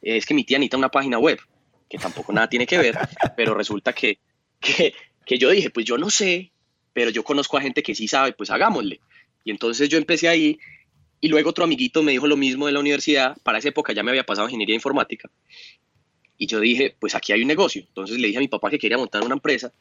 Es 0.00 0.24
que 0.24 0.32
mi 0.32 0.44
tía 0.44 0.56
necesita 0.56 0.78
una 0.78 0.88
página 0.88 1.18
web, 1.18 1.38
que 1.90 1.98
tampoco 1.98 2.32
nada 2.32 2.48
tiene 2.48 2.66
que 2.66 2.78
ver, 2.78 2.96
pero 3.36 3.52
resulta 3.52 3.92
que, 3.92 4.18
que, 4.58 4.94
que 5.26 5.36
yo 5.36 5.50
dije, 5.50 5.68
pues 5.68 5.84
yo 5.84 5.98
no 5.98 6.08
sé, 6.08 6.50
pero 6.94 7.10
yo 7.10 7.22
conozco 7.24 7.58
a 7.58 7.60
gente 7.60 7.82
que 7.82 7.94
sí 7.94 8.08
sabe, 8.08 8.32
pues 8.32 8.48
hagámosle. 8.48 9.00
Y 9.44 9.50
entonces 9.50 9.90
yo 9.90 9.98
empecé 9.98 10.28
ahí 10.28 10.58
y 11.20 11.28
luego 11.28 11.50
otro 11.50 11.64
amiguito 11.64 12.02
me 12.02 12.12
dijo 12.12 12.26
lo 12.26 12.36
mismo 12.36 12.66
de 12.66 12.72
la 12.72 12.80
universidad. 12.80 13.36
Para 13.42 13.58
esa 13.58 13.68
época 13.68 13.92
ya 13.92 14.02
me 14.02 14.10
había 14.10 14.24
pasado 14.24 14.46
ingeniería 14.48 14.74
informática. 14.74 15.30
Y 16.36 16.46
yo 16.46 16.60
dije, 16.60 16.94
pues 16.98 17.14
aquí 17.14 17.32
hay 17.32 17.42
un 17.42 17.48
negocio. 17.48 17.82
Entonces 17.86 18.18
le 18.18 18.28
dije 18.28 18.38
a 18.38 18.40
mi 18.40 18.48
papá 18.48 18.70
que 18.70 18.78
quería 18.78 18.96
montar 18.96 19.22
una 19.24 19.34
empresa 19.34 19.72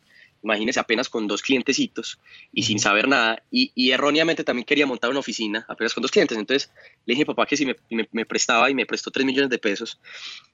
imagínese 0.44 0.80
apenas 0.80 1.10
con 1.10 1.28
dos 1.28 1.42
clientecitos 1.42 2.19
y 2.54 2.63
sin 2.63 2.80
saber 2.80 3.07
nada, 3.07 3.44
y, 3.51 3.92
erróneamente 3.92 4.44
también 4.44 4.66
quería 4.66 4.86
montar 4.86 5.10
una 5.10 5.19
oficina 5.19 5.66
apenas 5.68 5.94
con 5.94 6.01
dos 6.01 6.12
clientes, 6.12 6.38
entonces 6.38 6.72
le 7.06 7.13
dije 7.13 7.24
a 7.24 7.25
papá 7.25 7.45
que 7.45 7.57
si 7.57 7.66
me, 7.66 8.25
prestaba 8.25 8.69
y 8.69 8.74
me 8.74 8.86
prestó 8.86 9.12
3 9.12 9.25
millones 9.25 9.50
de 9.50 9.57
pesos, 9.57 10.00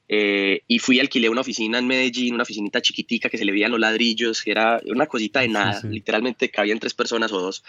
eh, 0.07 0.61
y 0.67 0.79
fui 0.79 0.99
alquilé 0.99 1.29
una 1.29 1.41
oficina 1.41 1.79
en 1.79 1.87
Medellín, 1.87 2.33
una 2.33 2.43
oficinita 2.43 2.81
chiquitica 2.81 3.29
que 3.29 3.37
se 3.37 3.45
le 3.45 3.51
veían 3.51 3.71
los 3.71 3.79
ladrillos, 3.79 4.45
era 4.45 4.81
una 4.85 5.07
cosita 5.07 5.41
de 5.41 5.47
nada, 5.47 5.81
literalmente 5.83 6.49
cabían 6.49 6.79
tres 6.79 6.93
personas 6.93 7.31
o 7.31 7.39
dos, 7.39 7.63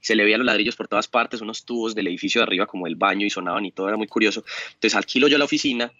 se 0.00 0.14
le 0.14 0.24
veían 0.24 0.40
los 0.40 0.46
ladrillos 0.46 0.76
por 0.76 0.88
todas 0.88 1.08
partes, 1.08 1.40
unos 1.40 1.64
tubos 1.64 1.94
del 1.94 2.06
edificio 2.06 2.40
de 2.40 2.44
arriba 2.44 2.66
como 2.66 2.86
el 2.86 2.96
baño 2.96 3.26
y 3.26 3.30
sonaban 3.30 3.64
y 3.64 3.72
todo, 3.72 3.88
era 3.88 3.96
muy 3.96 4.06
curioso, 4.06 4.44
entonces 4.74 4.94
alquilo 4.96 5.28
yo 5.28 5.38
la 5.38 5.44
oficina, 5.44 5.92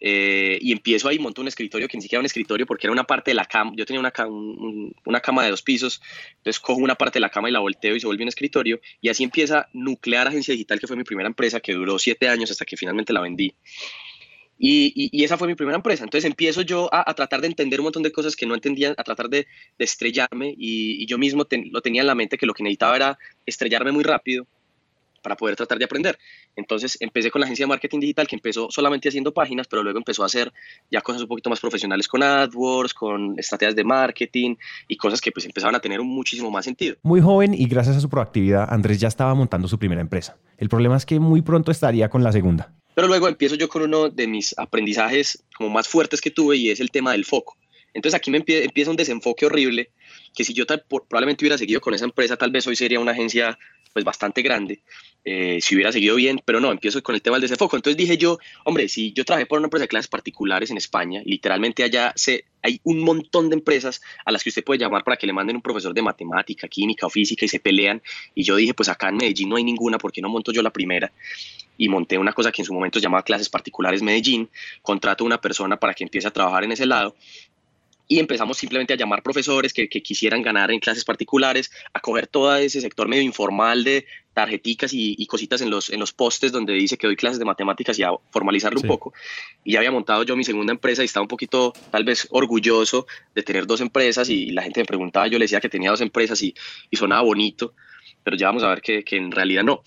eh, 0.00 0.58
y 0.60 0.72
empiezo 0.72 1.08
ahí, 1.08 1.18
monto 1.18 1.40
un 1.40 1.48
escritorio 1.48 1.88
que 1.88 1.96
ni 1.96 2.02
siquiera 2.02 2.18
era 2.18 2.22
un 2.22 2.26
escritorio 2.26 2.66
porque 2.66 2.86
era 2.86 2.92
una 2.92 3.04
parte 3.04 3.30
de 3.30 3.34
la 3.34 3.44
cama. 3.44 3.72
Yo 3.76 3.84
tenía 3.84 4.00
una, 4.00 4.12
una 5.04 5.20
cama 5.20 5.44
de 5.44 5.50
dos 5.50 5.62
pisos, 5.62 6.00
entonces 6.38 6.60
cojo 6.60 6.80
una 6.80 6.94
parte 6.94 7.18
de 7.18 7.20
la 7.20 7.30
cama 7.30 7.48
y 7.48 7.52
la 7.52 7.60
volteo 7.60 7.96
y 7.96 8.00
se 8.00 8.06
vuelve 8.06 8.22
un 8.22 8.28
escritorio. 8.28 8.80
Y 9.00 9.08
así 9.08 9.24
empieza 9.24 9.68
Nuclear 9.72 10.28
Agencia 10.28 10.52
Digital, 10.52 10.80
que 10.80 10.86
fue 10.86 10.96
mi 10.96 11.04
primera 11.04 11.28
empresa, 11.28 11.60
que 11.60 11.74
duró 11.74 11.98
siete 11.98 12.28
años 12.28 12.50
hasta 12.50 12.64
que 12.64 12.76
finalmente 12.76 13.12
la 13.12 13.20
vendí. 13.20 13.54
Y, 14.60 14.92
y, 15.12 15.22
esa 15.22 15.38
fue 15.38 15.46
mi 15.46 15.54
primera 15.54 15.76
empresa. 15.76 16.02
Entonces 16.02 16.28
empiezo 16.28 16.62
yo 16.62 16.88
a, 16.92 17.14
tratar 17.14 17.40
de 17.40 17.46
entender 17.46 17.78
un 17.78 17.84
montón 17.84 18.02
de 18.02 18.10
cosas 18.10 18.34
que 18.34 18.44
no 18.44 18.54
entendía, 18.54 18.92
a 18.96 19.04
tratar 19.04 19.28
de, 19.28 19.46
de 19.78 19.84
estrellarme 19.84 20.52
y, 20.56 21.06
yo 21.06 21.16
mismo 21.16 21.46
lo 21.70 21.80
tenía 21.80 22.00
en 22.00 22.08
la 22.08 22.16
mente 22.16 22.36
que 22.36 22.46
lo 22.46 22.54
que 22.54 22.64
necesitaba 22.64 22.96
era 22.96 23.18
estrellarme 23.46 23.92
muy 23.92 24.02
rápido 24.02 24.48
para 25.28 25.36
poder 25.36 25.56
tratar 25.56 25.78
de 25.78 25.84
aprender. 25.84 26.18
Entonces 26.56 26.96
empecé 27.00 27.30
con 27.30 27.40
la 27.40 27.44
agencia 27.44 27.64
de 27.64 27.68
marketing 27.68 28.00
digital 28.00 28.26
que 28.26 28.36
empezó 28.36 28.70
solamente 28.70 29.10
haciendo 29.10 29.34
páginas, 29.34 29.68
pero 29.68 29.82
luego 29.82 29.98
empezó 29.98 30.22
a 30.22 30.26
hacer 30.26 30.50
ya 30.90 31.02
cosas 31.02 31.20
un 31.20 31.28
poquito 31.28 31.50
más 31.50 31.60
profesionales 31.60 32.08
con 32.08 32.22
AdWords, 32.22 32.94
con 32.94 33.38
estrategias 33.38 33.76
de 33.76 33.84
marketing 33.84 34.56
y 34.88 34.96
cosas 34.96 35.20
que 35.20 35.30
pues 35.30 35.44
empezaban 35.44 35.74
a 35.74 35.80
tener 35.80 36.00
un 36.00 36.08
muchísimo 36.08 36.50
más 36.50 36.64
sentido. 36.64 36.96
Muy 37.02 37.20
joven 37.20 37.52
y 37.52 37.66
gracias 37.66 37.98
a 37.98 38.00
su 38.00 38.08
proactividad, 38.08 38.72
Andrés 38.72 39.00
ya 39.00 39.08
estaba 39.08 39.34
montando 39.34 39.68
su 39.68 39.78
primera 39.78 40.00
empresa. 40.00 40.38
El 40.56 40.70
problema 40.70 40.96
es 40.96 41.04
que 41.04 41.20
muy 41.20 41.42
pronto 41.42 41.70
estaría 41.70 42.08
con 42.08 42.24
la 42.24 42.32
segunda. 42.32 42.72
Pero 42.94 43.06
luego 43.06 43.28
empiezo 43.28 43.54
yo 43.54 43.68
con 43.68 43.82
uno 43.82 44.08
de 44.08 44.26
mis 44.26 44.58
aprendizajes 44.58 45.44
como 45.58 45.68
más 45.68 45.86
fuertes 45.86 46.22
que 46.22 46.30
tuve 46.30 46.56
y 46.56 46.70
es 46.70 46.80
el 46.80 46.90
tema 46.90 47.12
del 47.12 47.26
foco. 47.26 47.58
Entonces 47.92 48.16
aquí 48.16 48.30
me 48.30 48.38
empieza 48.38 48.90
un 48.90 48.96
desenfoque 48.96 49.44
horrible 49.44 49.90
que 50.34 50.44
si 50.44 50.54
yo 50.54 50.66
tal, 50.66 50.84
probablemente 50.88 51.44
hubiera 51.44 51.58
seguido 51.58 51.80
con 51.80 51.94
esa 51.94 52.04
empresa, 52.04 52.36
tal 52.36 52.50
vez 52.50 52.66
hoy 52.66 52.76
sería 52.76 53.00
una 53.00 53.12
agencia 53.12 53.58
pues 53.92 54.04
bastante 54.04 54.42
grande, 54.42 54.80
eh, 55.24 55.58
si 55.60 55.74
hubiera 55.74 55.92
seguido 55.92 56.16
bien, 56.16 56.40
pero 56.44 56.60
no, 56.60 56.70
empiezo 56.70 57.02
con 57.02 57.14
el 57.14 57.22
tema 57.22 57.36
del 57.36 57.42
desenfoque. 57.42 57.76
Entonces 57.76 57.96
dije 57.96 58.16
yo, 58.16 58.38
hombre, 58.64 58.88
si 58.88 59.12
yo 59.12 59.24
trabajé 59.24 59.46
por 59.46 59.58
una 59.58 59.66
empresa 59.66 59.84
de 59.84 59.88
clases 59.88 60.08
particulares 60.08 60.70
en 60.70 60.76
España, 60.76 61.20
literalmente 61.24 61.82
allá 61.82 62.12
se, 62.16 62.44
hay 62.62 62.80
un 62.84 63.00
montón 63.00 63.48
de 63.50 63.56
empresas 63.56 64.00
a 64.24 64.32
las 64.32 64.42
que 64.42 64.50
usted 64.50 64.64
puede 64.64 64.80
llamar 64.80 65.04
para 65.04 65.16
que 65.16 65.26
le 65.26 65.32
manden 65.32 65.56
un 65.56 65.62
profesor 65.62 65.92
de 65.92 66.02
matemática, 66.02 66.68
química 66.68 67.06
o 67.06 67.10
física 67.10 67.44
y 67.44 67.48
se 67.48 67.60
pelean. 67.60 68.02
Y 68.34 68.44
yo 68.44 68.56
dije, 68.56 68.74
pues 68.74 68.88
acá 68.88 69.08
en 69.08 69.16
Medellín 69.16 69.48
no 69.48 69.56
hay 69.56 69.64
ninguna, 69.64 69.98
¿por 69.98 70.12
qué 70.12 70.22
no 70.22 70.28
monto 70.28 70.52
yo 70.52 70.62
la 70.62 70.70
primera? 70.70 71.12
Y 71.76 71.88
monté 71.88 72.18
una 72.18 72.32
cosa 72.32 72.50
que 72.50 72.62
en 72.62 72.66
su 72.66 72.74
momento 72.74 72.98
llamaba 72.98 73.22
clases 73.22 73.48
particulares 73.48 74.02
Medellín, 74.02 74.48
contrato 74.82 75.24
a 75.24 75.26
una 75.26 75.40
persona 75.40 75.78
para 75.78 75.94
que 75.94 76.04
empiece 76.04 76.26
a 76.26 76.32
trabajar 76.32 76.64
en 76.64 76.72
ese 76.72 76.86
lado 76.86 77.14
y 78.08 78.18
empezamos 78.18 78.56
simplemente 78.56 78.94
a 78.94 78.96
llamar 78.96 79.22
profesores 79.22 79.74
que, 79.74 79.88
quisieran 79.88 80.40
ganar 80.40 80.70
en 80.70 80.80
clases 80.80 81.04
particulares, 81.04 81.70
a 81.92 82.00
coger 82.00 82.26
todo 82.26 82.56
ese 82.56 82.80
sector 82.80 83.06
medio 83.06 83.22
informal 83.22 83.84
de 83.84 84.06
tarjeticas 84.32 84.92
y, 84.94 85.26
cositas 85.26 85.60
en 85.60 85.68
los, 85.68 85.90
en 85.90 86.00
los 86.00 86.12
postes 86.14 86.50
donde 86.50 86.72
dice 86.72 86.96
que 86.96 87.06
doy 87.06 87.16
clases 87.16 87.38
de 87.38 87.44
matemáticas 87.44 87.98
y 87.98 88.04
a 88.04 88.10
formalizarlo 88.30 88.80
un 88.80 88.86
poco. 88.86 89.12
Y 89.62 89.72
ya 89.72 89.80
había 89.80 89.90
montado 89.90 90.22
yo 90.22 90.36
mi 90.36 90.44
segunda 90.44 90.72
empresa 90.72 91.02
y 91.02 91.04
estaba 91.04 91.22
un 91.22 91.28
poquito 91.28 91.74
tal 91.90 92.04
vez 92.04 92.26
orgulloso 92.30 93.06
de 93.34 93.42
tener 93.42 93.66
dos 93.66 93.82
empresas 93.82 94.30
y 94.30 94.50
la 94.50 94.62
gente 94.62 94.80
me 94.80 94.86
preguntaba, 94.86 95.26
yo 95.26 95.38
le 95.38 95.44
decía 95.44 95.60
que 95.60 95.68
tenía 95.68 95.90
dos 95.90 96.00
empresas 96.00 96.40
y, 96.42 96.54
y 96.90 96.96
sonaba 96.96 97.22
bonito, 97.22 97.74
pero 98.24 98.36
ya 98.36 98.46
vamos 98.46 98.62
a 98.62 98.68
ver 98.68 98.80
que, 98.80 99.04
que 99.04 99.16
en 99.16 99.30
realidad 99.30 99.64
no. 99.64 99.82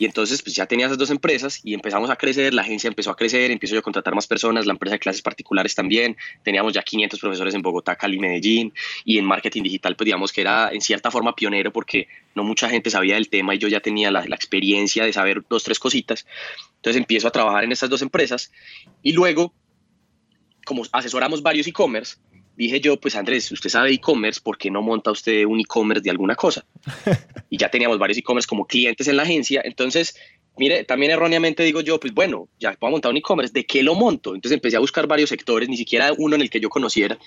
Y 0.00 0.06
entonces 0.06 0.40
pues 0.42 0.56
ya 0.56 0.64
tenía 0.64 0.86
esas 0.86 0.96
dos 0.96 1.10
empresas 1.10 1.60
y 1.62 1.74
empezamos 1.74 2.08
a 2.08 2.16
crecer, 2.16 2.54
la 2.54 2.62
agencia 2.62 2.88
empezó 2.88 3.10
a 3.10 3.16
crecer, 3.16 3.50
empiezo 3.50 3.74
yo 3.74 3.80
a 3.80 3.82
contratar 3.82 4.14
más 4.14 4.26
personas, 4.26 4.64
la 4.64 4.72
empresa 4.72 4.94
de 4.94 4.98
clases 4.98 5.20
particulares 5.20 5.74
también, 5.74 6.16
teníamos 6.42 6.72
ya 6.72 6.82
500 6.82 7.20
profesores 7.20 7.54
en 7.54 7.60
Bogotá, 7.60 7.96
Cali, 7.96 8.18
Medellín 8.18 8.72
y 9.04 9.18
en 9.18 9.26
marketing 9.26 9.62
digital 9.62 9.96
pues 9.96 10.06
digamos 10.06 10.32
que 10.32 10.40
era 10.40 10.70
en 10.72 10.80
cierta 10.80 11.10
forma 11.10 11.36
pionero 11.36 11.70
porque 11.70 12.08
no 12.34 12.44
mucha 12.44 12.70
gente 12.70 12.88
sabía 12.88 13.16
del 13.16 13.28
tema 13.28 13.54
y 13.54 13.58
yo 13.58 13.68
ya 13.68 13.80
tenía 13.80 14.10
la, 14.10 14.24
la 14.24 14.36
experiencia 14.36 15.04
de 15.04 15.12
saber 15.12 15.44
dos, 15.50 15.64
tres 15.64 15.78
cositas. 15.78 16.26
Entonces 16.76 16.98
empiezo 16.98 17.28
a 17.28 17.30
trabajar 17.30 17.64
en 17.64 17.72
estas 17.72 17.90
dos 17.90 18.00
empresas 18.00 18.50
y 19.02 19.12
luego 19.12 19.52
como 20.64 20.82
asesoramos 20.92 21.42
varios 21.42 21.66
e-commerce, 21.66 22.16
dije 22.60 22.80
yo, 22.80 23.00
pues 23.00 23.16
Andrés, 23.16 23.50
usted 23.50 23.70
sabe 23.70 23.90
e-commerce, 23.90 24.40
¿por 24.42 24.58
qué 24.58 24.70
no 24.70 24.82
monta 24.82 25.10
usted 25.10 25.46
un 25.46 25.60
e-commerce 25.60 26.02
de 26.02 26.10
alguna 26.10 26.34
cosa? 26.34 26.64
y 27.50 27.56
ya 27.56 27.70
teníamos 27.70 27.98
varios 27.98 28.18
e-commerce 28.18 28.46
como 28.46 28.66
clientes 28.66 29.08
en 29.08 29.16
la 29.16 29.22
agencia, 29.22 29.62
entonces, 29.64 30.14
mire, 30.58 30.84
también 30.84 31.10
erróneamente 31.12 31.62
digo 31.62 31.80
yo, 31.80 31.98
pues 31.98 32.12
bueno, 32.12 32.48
ya 32.58 32.72
puedo 32.74 32.90
montar 32.90 33.12
un 33.12 33.16
e-commerce, 33.16 33.52
¿de 33.54 33.64
qué 33.64 33.82
lo 33.82 33.94
monto? 33.94 34.34
Entonces 34.34 34.56
empecé 34.56 34.76
a 34.76 34.80
buscar 34.80 35.06
varios 35.06 35.30
sectores, 35.30 35.70
ni 35.70 35.78
siquiera 35.78 36.12
uno 36.18 36.36
en 36.36 36.42
el 36.42 36.50
que 36.50 36.60
yo 36.60 36.68
conociera, 36.68 37.18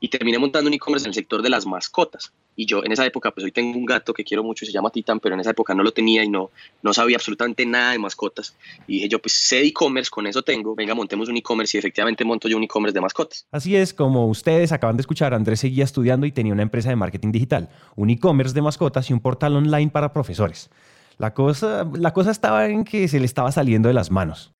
y 0.00 0.08
terminé 0.08 0.38
montando 0.38 0.68
un 0.68 0.74
e-commerce 0.74 1.06
en 1.06 1.10
el 1.10 1.14
sector 1.14 1.42
de 1.42 1.50
las 1.50 1.66
mascotas. 1.66 2.32
Y 2.56 2.66
yo 2.66 2.84
en 2.84 2.92
esa 2.92 3.06
época, 3.06 3.30
pues 3.30 3.44
hoy 3.44 3.52
tengo 3.52 3.78
un 3.78 3.84
gato 3.84 4.12
que 4.12 4.24
quiero 4.24 4.42
mucho, 4.42 4.66
se 4.66 4.72
llama 4.72 4.90
Titan, 4.90 5.20
pero 5.20 5.34
en 5.34 5.40
esa 5.40 5.50
época 5.50 5.74
no 5.74 5.82
lo 5.82 5.92
tenía 5.92 6.24
y 6.24 6.28
no, 6.28 6.50
no 6.82 6.92
sabía 6.92 7.16
absolutamente 7.16 7.64
nada 7.66 7.92
de 7.92 7.98
mascotas. 7.98 8.56
Y 8.86 8.94
dije 8.94 9.08
yo, 9.08 9.20
pues 9.20 9.32
sé 9.32 9.62
e-commerce, 9.62 10.10
con 10.10 10.26
eso 10.26 10.42
tengo, 10.42 10.74
venga, 10.74 10.94
montemos 10.94 11.28
un 11.28 11.36
e-commerce 11.36 11.76
y 11.76 11.78
efectivamente 11.78 12.24
monto 12.24 12.48
yo 12.48 12.56
un 12.56 12.64
e-commerce 12.64 12.94
de 12.94 13.00
mascotas. 13.00 13.46
Así 13.52 13.76
es, 13.76 13.94
como 13.94 14.26
ustedes 14.26 14.72
acaban 14.72 14.96
de 14.96 15.02
escuchar, 15.02 15.34
Andrés 15.34 15.60
seguía 15.60 15.84
estudiando 15.84 16.26
y 16.26 16.32
tenía 16.32 16.52
una 16.52 16.62
empresa 16.62 16.88
de 16.88 16.96
marketing 16.96 17.32
digital, 17.32 17.68
un 17.94 18.10
e-commerce 18.10 18.54
de 18.54 18.62
mascotas 18.62 19.08
y 19.10 19.12
un 19.12 19.20
portal 19.20 19.56
online 19.56 19.90
para 19.90 20.12
profesores. 20.12 20.70
La 21.16 21.34
cosa, 21.34 21.88
la 21.94 22.12
cosa 22.12 22.30
estaba 22.30 22.66
en 22.66 22.84
que 22.84 23.08
se 23.08 23.18
le 23.18 23.26
estaba 23.26 23.50
saliendo 23.50 23.88
de 23.88 23.94
las 23.94 24.10
manos. 24.10 24.52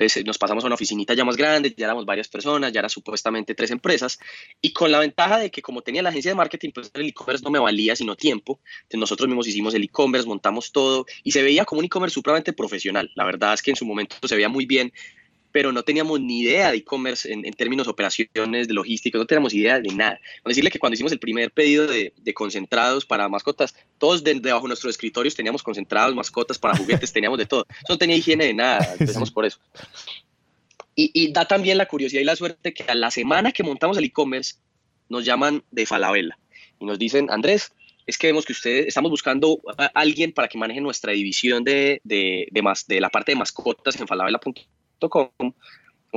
Entonces 0.00 0.24
nos 0.24 0.38
pasamos 0.38 0.64
a 0.64 0.66
una 0.66 0.76
oficinita 0.76 1.12
ya 1.12 1.26
más 1.26 1.36
grande, 1.36 1.74
ya 1.76 1.84
éramos 1.84 2.06
varias 2.06 2.26
personas, 2.26 2.72
ya 2.72 2.80
era 2.80 2.88
supuestamente 2.88 3.54
tres 3.54 3.70
empresas, 3.70 4.18
y 4.62 4.72
con 4.72 4.90
la 4.90 4.98
ventaja 4.98 5.38
de 5.38 5.50
que 5.50 5.60
como 5.60 5.82
tenía 5.82 6.02
la 6.02 6.08
agencia 6.08 6.30
de 6.30 6.36
marketing, 6.36 6.70
pues 6.72 6.90
el 6.94 7.06
e-commerce 7.06 7.44
no 7.44 7.50
me 7.50 7.58
valía 7.58 7.94
sino 7.94 8.16
tiempo, 8.16 8.60
entonces 8.84 8.98
nosotros 8.98 9.28
mismos 9.28 9.46
hicimos 9.46 9.74
el 9.74 9.84
e-commerce, 9.84 10.26
montamos 10.26 10.72
todo, 10.72 11.04
y 11.22 11.32
se 11.32 11.42
veía 11.42 11.66
como 11.66 11.80
un 11.80 11.84
e-commerce 11.84 12.14
supremamente 12.14 12.54
profesional. 12.54 13.10
La 13.14 13.26
verdad 13.26 13.52
es 13.52 13.60
que 13.60 13.72
en 13.72 13.76
su 13.76 13.84
momento 13.84 14.16
se 14.26 14.34
veía 14.34 14.48
muy 14.48 14.64
bien, 14.64 14.90
pero 15.52 15.72
no 15.72 15.82
teníamos 15.82 16.20
ni 16.20 16.40
idea 16.40 16.70
de 16.70 16.78
e-commerce 16.78 17.32
en, 17.32 17.42
términos 17.52 17.86
de 17.86 17.90
operaciones, 17.90 18.68
de 18.68 18.74
logística, 18.74 19.18
no 19.18 19.26
teníamos 19.26 19.52
idea 19.52 19.80
de 19.80 19.92
nada. 19.94 20.20
Con 20.42 20.50
decirle 20.50 20.70
que 20.70 20.78
cuando 20.78 20.94
hicimos 20.94 21.12
el 21.12 21.18
primer 21.18 21.50
pedido 21.50 21.86
de, 21.86 22.12
concentrados 22.34 23.04
para 23.04 23.28
mascotas, 23.28 23.74
todos 23.98 24.22
debajo 24.22 24.62
de 24.62 24.68
nuestros 24.68 24.90
escritorios 24.90 25.34
teníamos 25.34 25.62
concentrados, 25.62 26.14
mascotas 26.14 26.58
para 26.58 26.76
juguetes, 26.76 27.12
teníamos 27.12 27.38
de 27.38 27.46
todo. 27.46 27.66
Eso 27.68 27.86
no 27.90 27.98
tenía 27.98 28.16
higiene 28.16 28.46
de 28.46 28.54
nada, 28.54 28.94
empezamos 28.98 29.30
por 29.30 29.44
eso. 29.44 29.58
Y, 30.94 31.32
da 31.32 31.46
también 31.46 31.78
la 31.78 31.86
curiosidad 31.86 32.20
y 32.20 32.24
la 32.24 32.36
suerte 32.36 32.74
que 32.74 32.82
a 32.82 32.94
la 32.94 33.10
semana 33.10 33.52
que 33.52 33.62
montamos 33.62 33.96
el 33.96 34.04
e-commerce 34.04 34.56
nos 35.08 35.24
llaman 35.24 35.64
de 35.70 35.86
Falabella 35.86 36.38
y 36.78 36.84
nos 36.84 36.98
dicen, 36.98 37.30
Andrés, 37.30 37.72
es 38.06 38.18
que 38.18 38.26
vemos 38.26 38.44
que 38.44 38.52
ustedes 38.52 38.88
estamos 38.88 39.10
buscando 39.10 39.60
a 39.78 39.86
alguien 39.94 40.32
para 40.32 40.48
que 40.48 40.58
maneje 40.58 40.80
nuestra 40.80 41.12
división 41.12 41.64
de, 41.64 42.02
de, 42.04 42.48
de, 42.50 42.62
de 42.86 43.00
la 43.00 43.08
parte 43.08 43.32
de 43.32 43.36
mascotas 43.36 43.98
en 43.98 44.06
falabella.com 44.06 44.54
como 45.08 45.32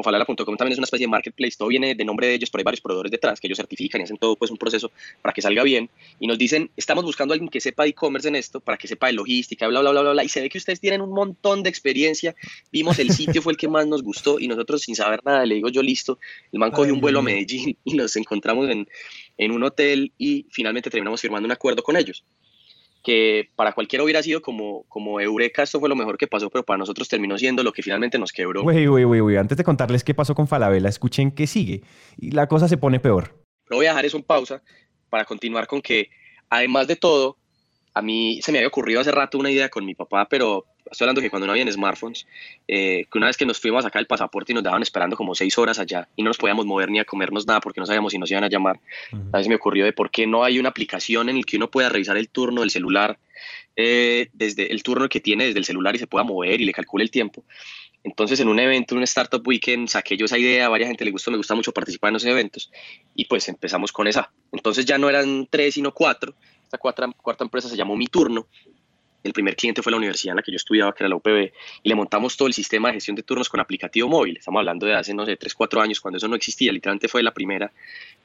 Falala.com 0.02 0.58
también 0.58 0.74
es 0.74 0.78
una 0.80 0.86
especie 0.86 1.06
de 1.06 1.12
marketplace, 1.12 1.56
todo 1.58 1.68
viene 1.68 1.94
de 1.94 2.06
nombre 2.06 2.28
de 2.28 2.34
ellos, 2.34 2.50
pero 2.50 2.62
hay 2.62 2.64
varios 2.64 2.82
proveedores 2.82 3.12
detrás 3.12 3.40
que 3.40 3.48
ellos 3.48 3.58
certifican 3.58 4.02
y 4.02 4.06
hacen 4.06 4.18
todo 4.18 4.36
pues 4.36 4.50
un 4.50 4.58
proceso 4.58 4.92
para 5.22 5.34
que 5.34 5.42
salga 5.42 5.62
bien 5.64 5.90
y 6.20 6.28
nos 6.28 6.38
dicen, 6.38 6.72
estamos 6.76 7.04
buscando 7.04 7.34
a 7.34 7.36
alguien 7.36 7.50
que 7.50 7.62
sepa 7.62 7.86
e-commerce 7.86 8.28
en 8.28 8.36
esto, 8.36 8.60
para 8.60 8.78
que 8.78 8.88
sepa 8.88 9.08
de 9.08 9.14
logística, 9.14 9.68
bla, 9.68 9.82
bla, 9.82 9.92
bla, 9.92 10.02
bla, 10.02 10.12
bla, 10.12 10.24
y 10.24 10.30
se 10.30 10.42
ve 10.42 10.50
que 10.50 10.58
ustedes 10.58 10.80
tienen 10.80 11.02
un 11.02 11.12
montón 11.12 11.62
de 11.62 11.70
experiencia, 11.70 12.36
vimos 12.72 12.98
el 13.00 13.12
sitio, 13.12 13.42
fue 13.42 13.54
el 13.54 13.58
que 13.58 13.68
más 13.68 13.86
nos 13.86 14.02
gustó 14.02 14.40
y 14.40 14.48
nosotros 14.48 14.82
sin 14.82 14.96
saber 14.96 15.20
nada, 15.24 15.46
le 15.46 15.56
digo 15.56 15.70
yo 15.70 15.84
listo, 15.84 16.18
el 16.52 16.60
man 16.60 16.72
cogió 16.72 16.94
un 16.94 17.02
vuelo 17.02 17.20
a 17.20 17.22
Medellín 17.22 17.78
y 17.84 17.94
nos 17.94 18.16
encontramos 18.16 18.70
en, 18.70 18.88
en 19.38 19.52
un 19.52 19.64
hotel 19.64 20.12
y 20.18 20.48
finalmente 20.50 20.90
terminamos 20.90 21.22
firmando 21.22 21.46
un 21.46 21.52
acuerdo 21.52 21.84
con 21.84 21.98
ellos 21.98 22.24
que 23.04 23.50
para 23.56 23.74
cualquiera 23.74 24.04
hubiera 24.04 24.24
sido 24.24 24.42
como, 24.42 24.84
como 24.88 25.20
Eureka, 25.20 25.62
esto 25.62 25.80
fue 25.80 25.90
lo 25.90 25.96
mejor 25.96 26.18
que 26.18 26.28
pasó, 26.28 26.50
pero 26.50 26.64
para 26.64 26.78
nosotros 26.78 27.10
terminó 27.10 27.38
siendo 27.38 27.62
lo 27.62 27.74
que 27.74 27.84
finalmente 27.84 28.18
nos 28.18 28.32
quebró. 28.32 28.64
Antes 28.64 29.58
de 29.58 29.64
contarles 29.64 30.04
qué 30.04 30.14
pasó 30.14 30.34
con 30.34 30.48
Falabella, 30.48 30.88
escuchen 30.88 31.32
qué 31.32 31.46
sigue. 31.46 31.82
Y 32.18 32.32
la 32.32 32.48
cosa 32.48 32.68
se 32.68 32.78
pone 32.78 33.02
peor. 33.02 33.44
Pero 33.68 33.78
voy 33.78 33.86
a 33.86 33.90
dejar 33.90 34.06
eso 34.06 34.18
en 34.18 34.24
pausa 34.24 34.64
para 35.10 35.26
continuar 35.26 35.68
con 35.68 35.82
que, 35.82 36.10
además 36.50 36.88
de 36.88 36.96
todo, 36.96 37.38
a 37.94 38.02
mí 38.02 38.40
se 38.42 38.52
me 38.52 38.60
había 38.60 38.70
ocurrido 38.70 39.02
hace 39.02 39.12
rato 39.12 39.38
una 39.38 39.52
idea 39.52 39.70
con 39.70 39.86
mi 39.86 39.96
papá, 39.96 40.28
pero 40.30 40.66
estoy 40.94 41.06
hablando 41.06 41.22
que 41.22 41.30
cuando 41.30 41.46
no 41.46 41.54
habían 41.54 41.72
smartphones, 41.72 42.26
eh, 42.68 43.06
que 43.12 43.18
una 43.18 43.28
vez 43.28 43.38
que 43.38 43.46
nos 43.46 43.60
fuimos 43.60 43.80
a 43.80 43.88
sacar 43.88 44.00
el 44.00 44.08
pasaporte 44.08 44.52
y 44.52 44.56
nos 44.56 44.64
daban 44.64 44.82
esperando 44.82 45.16
como 45.18 45.36
seis 45.36 45.58
horas 45.58 45.80
allá 45.80 46.08
y 46.16 46.24
no 46.24 46.30
nos 46.30 46.38
podíamos 46.38 46.66
mover 46.66 46.90
ni 46.90 47.00
a 47.00 47.06
comernos 47.06 47.46
nada 47.46 47.60
porque 47.60 47.80
no 47.80 47.86
sabíamos 47.86 48.14
si 48.14 48.18
nos 48.18 48.32
iban 48.32 48.44
a 48.44 48.50
llamar, 48.50 48.80
a 49.12 49.38
veces 49.38 49.50
me 49.50 49.56
ocurrió 49.56 49.86
de 49.86 49.94
por 49.94 50.10
qué 50.10 50.26
no 50.26 50.44
hay 50.44 50.60
una 50.60 50.70
aplicación 50.70 51.30
en 51.30 51.38
la 51.38 51.44
que 51.44 51.58
uno 51.58 51.70
pueda 51.70 51.90
revisar 51.90 52.18
el 52.18 52.30
turno 52.30 52.62
del 52.62 52.70
celular, 52.72 53.20
eh, 53.76 54.30
desde 54.34 54.72
el 54.72 54.84
turno 54.84 55.10
que 55.10 55.20
tiene 55.20 55.46
desde 55.46 55.60
el 55.60 55.66
celular 55.66 55.96
y 55.96 56.00
se 56.00 56.08
pueda 56.08 56.24
mover 56.24 56.62
y 56.62 56.66
le 56.66 56.74
calcule 56.74 57.04
el 57.04 57.12
tiempo. 57.12 57.44
Entonces, 58.04 58.40
en 58.42 58.50
un 58.50 58.60
evento, 58.60 58.96
un 58.96 59.04
Startup 59.04 59.42
Weekend, 59.48 59.88
saqué 59.88 60.18
yo 60.18 60.26
esa 60.26 60.38
idea, 60.38 60.66
a 60.66 60.70
varias 60.70 60.90
gente 60.90 61.06
le 61.06 61.12
gustó, 61.12 61.32
me 61.32 61.38
gusta 61.38 61.56
mucho 61.56 61.72
participar 61.72 62.10
en 62.10 62.18
esos 62.18 62.30
eventos 62.30 62.70
y 63.16 63.26
pues 63.26 63.48
empezamos 63.48 63.92
con 63.92 64.08
esa. 64.08 64.32
Entonces 64.52 64.86
ya 64.86 64.98
no 64.98 65.10
eran 65.10 65.48
tres, 65.50 65.76
sino 65.76 65.94
cuatro. 65.94 66.36
Esta 66.64 66.78
cuarta, 66.78 67.10
cuarta 67.22 67.46
empresa 67.46 67.70
se 67.70 67.78
llamó 67.78 67.96
Mi 67.96 68.08
Turno 68.08 68.48
el 69.24 69.34
primer 69.34 69.56
cliente 69.56 69.82
fue 69.82 69.92
la 69.92 69.98
universidad 69.98 70.34
en 70.34 70.38
la 70.38 70.44
que 70.44 70.52
yo 70.52 70.58
estudiaba, 70.58 70.94
que 70.94 71.04
era 71.04 71.10
la 71.10 71.16
UPB, 71.16 71.52
y 71.84 71.90
le 71.90 71.96
montamos 71.96 72.36
todo 72.36 72.48
el 72.48 72.54
sistema 72.54 72.90
de 72.90 72.96
gestión 72.96 73.16
de 73.16 73.24
turnos 73.24 73.50
con 73.50 73.60
aplicativo 73.60 74.10
móvil. 74.10 74.38
Estamos 74.38 74.60
hablando 74.60 74.86
de 74.86 74.96
hace, 74.96 75.14
no 75.14 75.26
sé, 75.26 75.38
3, 75.38 75.54
4 75.54 75.82
años, 75.82 76.02
cuando 76.02 76.18
eso 76.18 76.28
no 76.28 76.36
existía. 76.36 76.72
Literalmente 76.72 77.08
fue 77.08 77.24
la 77.24 77.34
primera 77.34 77.72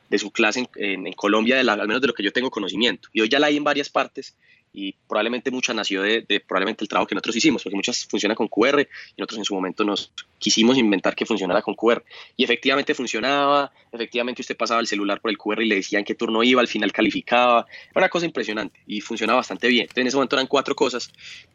de 0.08 0.18
su 0.18 0.30
clase 0.30 0.68
en, 0.76 1.12
Colombia, 1.12 1.60
al 1.60 1.86
menos 1.86 2.00
de 2.00 2.08
lo 2.08 2.14
que 2.14 2.22
yo 2.22 2.32
tengo 2.32 2.50
conocimiento. 2.50 3.08
Y 3.12 3.20
hoy 3.20 3.28
ya 3.28 3.38
la 3.38 3.46
hay 3.48 3.56
en 3.56 3.64
varias 3.64 3.88
partes 3.88 4.34
y 4.72 4.94
probablemente 5.08 5.50
mucha 5.50 5.74
nació 5.74 6.02
de, 6.02 6.22
probablemente 6.46 6.84
el 6.84 6.88
trabajo 6.88 7.06
que 7.06 7.14
nosotros 7.14 7.36
hicimos, 7.36 7.62
porque 7.62 7.76
muchas 7.76 8.06
funcionan 8.06 8.36
con 8.36 8.48
QR 8.48 8.80
y 8.80 9.20
nosotros 9.20 9.38
en 9.38 9.44
su 9.44 9.54
momento 9.54 9.84
nos 9.84 10.12
quisimos 10.38 10.78
inventar 10.78 11.14
que 11.14 11.26
funcionara 11.26 11.62
con 11.62 11.74
QR. 11.74 12.04
Y 12.36 12.44
efectivamente 12.44 12.94
funcionaba, 12.94 13.72
efectivamente 13.92 14.42
usted 14.42 14.56
pasaba 14.56 14.80
el 14.80 14.86
celular 14.86 15.20
por 15.20 15.30
el 15.30 15.38
QR 15.38 15.62
y 15.62 15.66
le 15.66 15.76
decían 15.76 16.04
qué 16.04 16.14
turno 16.14 16.42
iba, 16.42 16.60
al 16.60 16.68
final 16.68 16.92
calificaba. 16.92 17.66
Era 17.90 18.00
una 18.02 18.08
cosa 18.08 18.26
impresionante 18.26 18.80
y 18.86 19.00
funcionaba 19.00 19.38
bastante 19.38 19.68
bien. 19.68 19.82
Entonces 19.82 20.02
en 20.02 20.06
ese 20.08 20.16
momento 20.16 20.36
eran 20.36 20.46
cuatro 20.46 20.74
cosas 20.74 21.10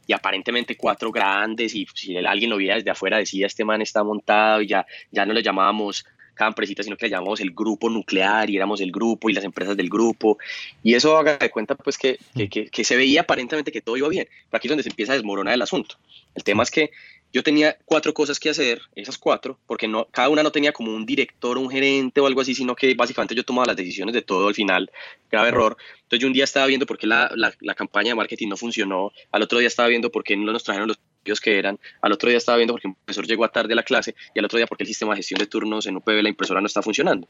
y 0.05 0.13
aparentemente 0.13 0.75
cuatro 0.75 1.11
grandes 1.11 1.75
y 1.75 1.87
si 1.93 2.17
alguien 2.17 2.49
lo 2.49 2.57
veía 2.57 2.75
desde 2.75 2.91
afuera 2.91 3.17
decía 3.17 3.47
este 3.47 3.63
man 3.63 3.81
está 3.81 4.03
montado 4.03 4.61
y 4.61 4.67
ya, 4.67 4.85
ya 5.11 5.25
no 5.25 5.33
le 5.33 5.41
llamábamos 5.41 6.05
cada 6.33 6.49
empresita, 6.49 6.83
sino 6.83 6.97
que 6.97 7.05
le 7.05 7.11
llamamos 7.11 7.39
el 7.39 7.51
grupo 7.51 7.89
nuclear 7.89 8.49
y 8.49 8.57
éramos 8.57 8.81
el 8.81 8.91
grupo 8.91 9.29
y 9.29 9.33
las 9.33 9.43
empresas 9.43 9.77
del 9.77 9.89
grupo. 9.89 10.37
Y 10.83 10.95
eso 10.95 11.17
haga 11.17 11.37
de 11.37 11.49
cuenta 11.49 11.75
pues 11.75 11.97
que, 11.97 12.17
que, 12.49 12.67
que, 12.67 12.83
se 12.83 12.95
veía 12.95 13.21
aparentemente 13.21 13.71
que 13.71 13.81
todo 13.81 13.97
iba 13.97 14.09
bien. 14.09 14.27
Pero 14.49 14.57
aquí 14.57 14.67
es 14.67 14.69
donde 14.69 14.83
se 14.83 14.89
empieza 14.89 15.13
a 15.13 15.15
desmoronar 15.15 15.53
el 15.53 15.61
asunto. 15.61 15.97
El 16.35 16.43
tema 16.43 16.63
es 16.63 16.71
que 16.71 16.91
yo 17.33 17.41
tenía 17.41 17.77
cuatro 17.85 18.13
cosas 18.13 18.39
que 18.39 18.51
hacer, 18.51 18.83
esas 18.95 19.17
cuatro, 19.17 19.57
porque 19.65 19.87
no, 19.87 20.05
cada 20.11 20.29
una 20.29 20.43
no 20.43 20.51
tenía 20.51 20.71
como 20.71 20.93
un 20.93 21.03
director 21.03 21.57
o 21.57 21.61
un 21.61 21.69
gerente 21.71 22.21
o 22.21 22.27
algo 22.27 22.41
así, 22.41 22.53
sino 22.53 22.75
que 22.75 22.93
básicamente 22.93 23.33
yo 23.33 23.43
tomaba 23.43 23.65
las 23.65 23.75
decisiones 23.75 24.13
de 24.13 24.21
todo 24.21 24.47
al 24.47 24.53
final, 24.53 24.91
grave 25.31 25.47
error. 25.47 25.75
Entonces 26.03 26.19
yo 26.19 26.27
un 26.27 26.33
día 26.33 26.43
estaba 26.43 26.67
viendo 26.67 26.85
por 26.85 26.99
qué 26.99 27.07
la, 27.07 27.31
la, 27.35 27.51
la 27.59 27.73
campaña 27.73 28.09
de 28.09 28.15
marketing 28.15 28.49
no 28.49 28.57
funcionó, 28.57 29.11
al 29.31 29.41
otro 29.41 29.57
día 29.57 29.67
estaba 29.67 29.89
viendo 29.89 30.11
por 30.11 30.23
qué 30.23 30.37
no 30.37 30.51
nos 30.51 30.63
trajeron 30.63 30.87
los 30.87 30.99
que 31.23 31.57
eran, 31.57 31.79
al 32.01 32.11
otro 32.11 32.29
día 32.29 32.37
estaba 32.37 32.57
viendo 32.57 32.73
porque 32.73 32.87
el 32.87 32.95
profesor 32.95 33.25
llegó 33.25 33.45
a 33.45 33.49
tarde 33.49 33.73
a 33.73 33.75
la 33.75 33.83
clase 33.83 34.15
y 34.33 34.39
al 34.39 34.45
otro 34.45 34.57
día 34.57 34.67
porque 34.67 34.83
el 34.83 34.87
sistema 34.87 35.13
de 35.13 35.17
gestión 35.17 35.39
de 35.39 35.47
turnos 35.47 35.85
en 35.87 35.95
UPB, 35.97 36.21
la 36.21 36.29
impresora 36.29 36.61
no 36.61 36.67
está 36.67 36.81
funcionando. 36.81 37.27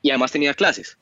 Y 0.00 0.10
además 0.10 0.32
tenía 0.32 0.54
clases. 0.54 0.98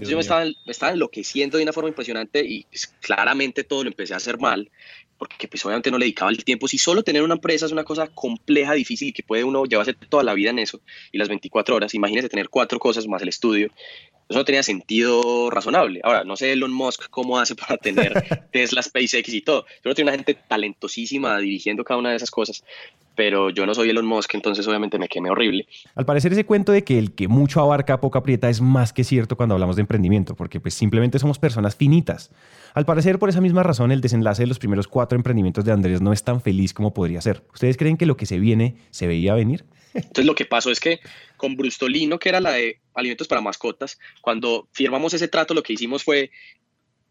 Yo 0.00 0.16
me 0.16 0.20
estaba, 0.20 0.44
me 0.44 0.54
estaba, 0.66 0.92
enloqueciendo 0.92 1.58
de 1.58 1.64
una 1.64 1.72
forma 1.72 1.88
impresionante 1.88 2.44
y 2.44 2.64
pues, 2.64 2.86
claramente 3.00 3.64
todo 3.64 3.84
lo 3.84 3.90
empecé 3.90 4.14
a 4.14 4.18
hacer 4.18 4.38
mal 4.38 4.70
porque 5.16 5.46
pues 5.46 5.64
obviamente 5.64 5.90
no 5.90 5.98
le 5.98 6.06
dedicaba 6.06 6.30
el 6.30 6.44
tiempo. 6.44 6.66
Si 6.68 6.76
solo 6.76 7.02
tener 7.02 7.22
una 7.22 7.34
empresa 7.34 7.66
es 7.66 7.72
una 7.72 7.84
cosa 7.84 8.08
compleja, 8.08 8.74
difícil 8.74 9.14
que 9.14 9.22
puede 9.22 9.44
uno 9.44 9.64
llevarse 9.64 9.94
toda 9.94 10.24
la 10.24 10.34
vida 10.34 10.50
en 10.50 10.58
eso 10.58 10.80
y 11.12 11.18
las 11.18 11.28
24 11.28 11.76
horas, 11.76 11.94
imagínese 11.94 12.28
tener 12.28 12.48
cuatro 12.48 12.78
cosas 12.78 13.06
más 13.06 13.22
el 13.22 13.28
estudio 13.28 13.70
eso 14.28 14.38
no 14.38 14.44
tenía 14.44 14.62
sentido 14.62 15.50
razonable. 15.50 16.00
Ahora, 16.02 16.24
no 16.24 16.36
sé 16.36 16.52
Elon 16.52 16.72
Musk 16.72 17.08
cómo 17.10 17.38
hace 17.38 17.54
para 17.54 17.76
tener 17.76 18.12
Tesla, 18.52 18.82
SpaceX 18.82 19.28
y 19.28 19.42
todo. 19.42 19.66
Pero 19.82 19.94
tiene 19.94 20.10
una 20.10 20.16
gente 20.16 20.34
talentosísima 20.34 21.38
dirigiendo 21.38 21.84
cada 21.84 21.98
una 22.00 22.10
de 22.10 22.16
esas 22.16 22.30
cosas. 22.30 22.64
Pero 23.14 23.50
yo 23.50 23.66
no 23.66 23.74
soy 23.74 23.90
Elon 23.90 24.06
Musk, 24.06 24.34
entonces 24.34 24.66
obviamente 24.66 24.98
me 24.98 25.08
quemé 25.08 25.30
horrible. 25.30 25.66
Al 25.94 26.04
parecer 26.04 26.32
ese 26.32 26.44
cuento 26.44 26.72
de 26.72 26.84
que 26.84 26.98
el 26.98 27.14
que 27.14 27.28
mucho 27.28 27.60
abarca, 27.60 28.00
poco 28.00 28.18
aprieta 28.18 28.48
es 28.48 28.60
más 28.60 28.92
que 28.92 29.04
cierto 29.04 29.36
cuando 29.36 29.54
hablamos 29.54 29.76
de 29.76 29.82
emprendimiento, 29.82 30.34
porque 30.34 30.60
pues 30.60 30.74
simplemente 30.74 31.18
somos 31.18 31.38
personas 31.38 31.76
finitas. 31.76 32.30
Al 32.74 32.84
parecer, 32.84 33.18
por 33.18 33.28
esa 33.28 33.40
misma 33.40 33.62
razón, 33.62 33.92
el 33.92 34.00
desenlace 34.00 34.42
de 34.42 34.48
los 34.48 34.58
primeros 34.58 34.88
cuatro 34.88 35.16
emprendimientos 35.16 35.64
de 35.64 35.72
Andrés 35.72 36.00
no 36.00 36.12
es 36.12 36.24
tan 36.24 36.40
feliz 36.40 36.74
como 36.74 36.92
podría 36.92 37.20
ser. 37.20 37.44
¿Ustedes 37.52 37.76
creen 37.76 37.96
que 37.96 38.06
lo 38.06 38.16
que 38.16 38.26
se 38.26 38.38
viene 38.38 38.76
se 38.90 39.06
veía 39.06 39.34
venir? 39.34 39.64
Entonces 39.94 40.26
lo 40.26 40.34
que 40.34 40.44
pasó 40.44 40.70
es 40.70 40.80
que 40.80 40.98
con 41.36 41.56
Brustolino, 41.56 42.18
que 42.18 42.28
era 42.28 42.40
la 42.40 42.52
de 42.52 42.80
alimentos 42.94 43.28
para 43.28 43.40
mascotas, 43.40 43.98
cuando 44.20 44.68
firmamos 44.72 45.14
ese 45.14 45.28
trato, 45.28 45.54
lo 45.54 45.62
que 45.62 45.72
hicimos 45.72 46.02
fue 46.02 46.30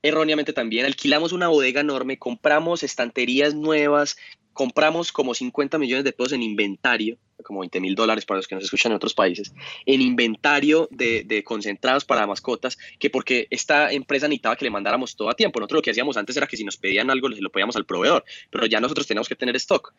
erróneamente 0.02 0.52
también, 0.52 0.86
alquilamos 0.86 1.32
una 1.32 1.48
bodega 1.48 1.80
enorme, 1.80 2.20
compramos 2.20 2.84
estanterías 2.84 3.56
nuevas, 3.56 4.18
compramos 4.54 5.12
como 5.12 5.34
50 5.34 5.78
millones 5.78 6.04
de 6.04 6.14
pesos 6.14 6.34
en 6.34 6.44
inventario, 6.44 7.18
como 7.44 7.60
20 7.60 7.82
mil 7.82 7.96
dólares 7.96 8.26
para 8.26 8.38
los 8.38 8.48
que 8.48 8.56
nos 8.56 8.64
escuchan 8.64 8.92
en 8.92 8.96
otros 8.96 9.14
países, 9.14 9.54
en 9.86 10.02
inventario 10.02 10.88
de, 10.92 11.44
concentrados 11.44 12.06
para 12.06 12.26
mascotas, 12.26 12.78
que 13.00 13.10
porque 13.10 13.48
esta 13.50 13.92
empresa 13.92 14.28
necesitaba 14.28 14.56
que 14.56 14.66
le 14.66 14.72
mandáramos 14.72 15.16
todo 15.16 15.30
a 15.30 15.36
tiempo. 15.36 15.60
Nosotros 15.60 15.80
lo 15.80 15.82
que 15.82 15.92
hacíamos 15.92 16.18
antes 16.18 16.38
era 16.38 16.48
que 16.48 16.58
si 16.58 16.64
nos 16.64 16.78
pedían 16.78 17.10
algo, 17.10 17.28
lo 17.30 17.50
pedíamos 17.50 17.76
al 17.76 17.86
proveedor, 17.86 18.24
pero 18.50 18.66
ya 18.66 18.80
nosotros 18.80 19.08
teníamos 19.08 19.28
que 19.28 19.36
tener 19.36 19.56
stock 19.58 19.94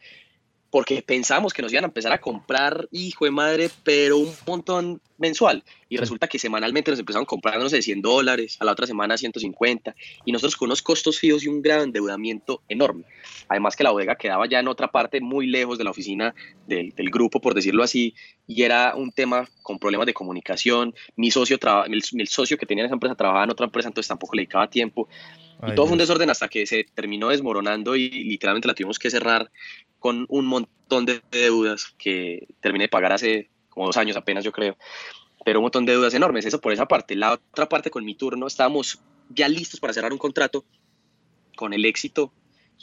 porque 0.75 1.03
pensamos 1.03 1.53
que 1.53 1.63
nos 1.63 1.73
iban 1.73 1.85
a 1.85 1.87
empezar 1.87 2.13
a 2.13 2.21
comprar, 2.21 2.89
hijo 2.91 3.27
de 3.27 3.31
madre, 3.31 3.71
pero 3.85 4.19
un 4.19 4.35
montón 4.45 5.01
mensual. 5.19 5.63
Y 5.89 5.99
resulta 5.99 6.27
que 6.27 6.37
semanalmente 6.37 6.91
nos 6.91 6.99
empezaron 6.99 7.23
a 7.23 7.27
comprar, 7.27 7.61
no 7.61 7.69
sé, 7.69 7.81
100 7.81 8.03
dólares, 8.03 8.57
a 8.59 8.65
la 8.65 8.73
otra 8.73 8.85
semana 8.85 9.17
150, 9.17 9.95
y 10.25 10.33
nosotros 10.33 10.57
con 10.57 10.67
unos 10.67 10.83
costos 10.83 11.21
fijos 11.21 11.45
y 11.45 11.49
un 11.49 11.63
gran 11.63 11.83
endeudamiento 11.83 12.61
enorme. 12.69 13.05
Además 13.49 13.77
que 13.77 13.85
la 13.85 13.93
bodega 13.93 14.17
quedaba 14.17 14.49
ya 14.49 14.59
en 14.59 14.67
otra 14.67 14.91
parte, 14.91 15.21
muy 15.21 15.47
lejos 15.47 15.79
de 15.79 15.85
la 15.85 15.93
oficina 15.93 16.35
del, 16.67 16.93
grupo, 17.09 17.41
por 17.41 17.55
decirlo 17.55 17.85
así, 17.85 18.17
y 18.49 18.63
era 18.65 18.97
un 18.97 19.13
tema 19.13 19.49
con 19.63 19.79
problemas 19.79 20.07
de 20.07 20.15
comunicación. 20.15 20.93
Mi 21.15 21.31
socio, 21.31 21.57
el, 21.87 22.27
socio 22.27 22.59
que 22.59 22.67
tenía 22.67 22.83
en 22.83 22.87
esa 22.87 22.95
empresa 22.95 23.15
trabajaba 23.15 23.45
en 23.45 23.51
otra 23.53 23.67
empresa, 23.67 23.89
entonces 23.89 24.09
tampoco 24.09 24.35
le 24.35 24.41
dedicaba 24.41 24.69
tiempo. 24.69 25.09
Y 25.67 25.75
todo 25.75 25.87
fue 25.87 25.93
un 25.93 25.99
desorden 25.99 26.31
hasta 26.31 26.49
que 26.49 26.67
se 26.67 26.85
terminó 26.95 27.29
desmoronando 27.29 27.97
y 27.97 28.09
literalmente 28.11 28.69
la 28.69 28.75
tuvimos 28.75 28.99
que 28.99 29.11
cerrar 29.11 29.51
con 29.99 30.27
un 30.29 30.47
montón 30.47 31.07
de 31.07 31.23
deudas 31.31 31.95
que 31.99 32.47
terminé 32.61 32.85
de 32.85 32.89
pagar 32.89 33.13
hace 33.13 33.51
como 33.71 33.87
dos 33.87 33.97
años 33.97 34.17
apenas, 34.17 34.45
yo 34.45 34.53
creo. 34.53 34.77
Pero 35.45 35.61
un 35.61 35.65
montón 35.65 35.85
de 35.85 35.93
deudas 35.93 36.15
enormes, 36.15 36.47
eso 36.47 36.61
por 36.61 36.73
esa 36.73 36.87
parte. 36.87 37.17
La 37.17 37.33
otra 37.33 37.69
parte, 37.69 37.91
con 37.91 38.05
mi 38.05 38.15
turno, 38.15 38.47
estábamos 38.47 39.01
ya 39.31 39.49
listos 39.49 39.81
para 39.81 39.93
cerrar 39.93 40.13
un 40.13 40.19
contrato 40.19 40.65
con 41.57 41.73
el 41.73 41.85
éxito, 41.85 42.33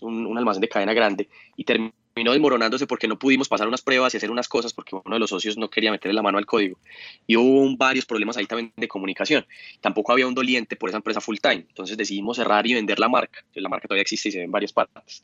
un, 0.02 0.26
un 0.26 0.38
almacén 0.38 0.62
de 0.62 0.70
cadena 0.70 0.94
grande, 0.94 1.30
y 1.56 1.64
terminó 1.64 1.94
terminó 2.14 2.32
desmoronándose 2.32 2.88
porque 2.88 3.08
no 3.08 3.18
pudimos 3.18 3.48
pasar 3.48 3.68
unas 3.68 3.82
pruebas 3.82 4.14
y 4.14 4.18
hacer 4.18 4.32
unas 4.32 4.48
cosas 4.48 4.74
porque 4.74 4.96
uno 4.96 5.16
de 5.16 5.20
los 5.20 5.30
socios 5.30 5.58
no 5.58 5.70
quería 5.70 5.92
meterle 5.92 6.14
la 6.14 6.22
mano 6.22 6.38
al 6.38 6.46
código. 6.46 6.78
Y 7.26 7.38
hubo 7.38 7.76
varios 7.78 8.06
problemas 8.06 8.38
ahí 8.38 8.46
también 8.46 8.74
de 8.76 8.88
comunicación. 8.88 9.46
Tampoco 9.80 10.12
había 10.12 10.28
un 10.28 10.34
doliente 10.34 10.76
por 10.76 10.90
esa 10.90 10.98
empresa 10.98 11.22
full 11.22 11.38
time. 11.42 11.66
Entonces 11.68 11.98
decidimos 11.98 12.38
cerrar 12.38 12.68
y 12.68 12.74
vender 12.74 13.00
la 13.00 13.08
marca. 13.08 13.44
La 13.54 13.70
marca 13.70 13.88
todavía 13.88 14.02
existe 14.02 14.30
y 14.30 14.32
se 14.34 14.40
ve 14.40 14.44
en 14.46 14.52
varias 14.52 14.74
partes. 14.74 15.24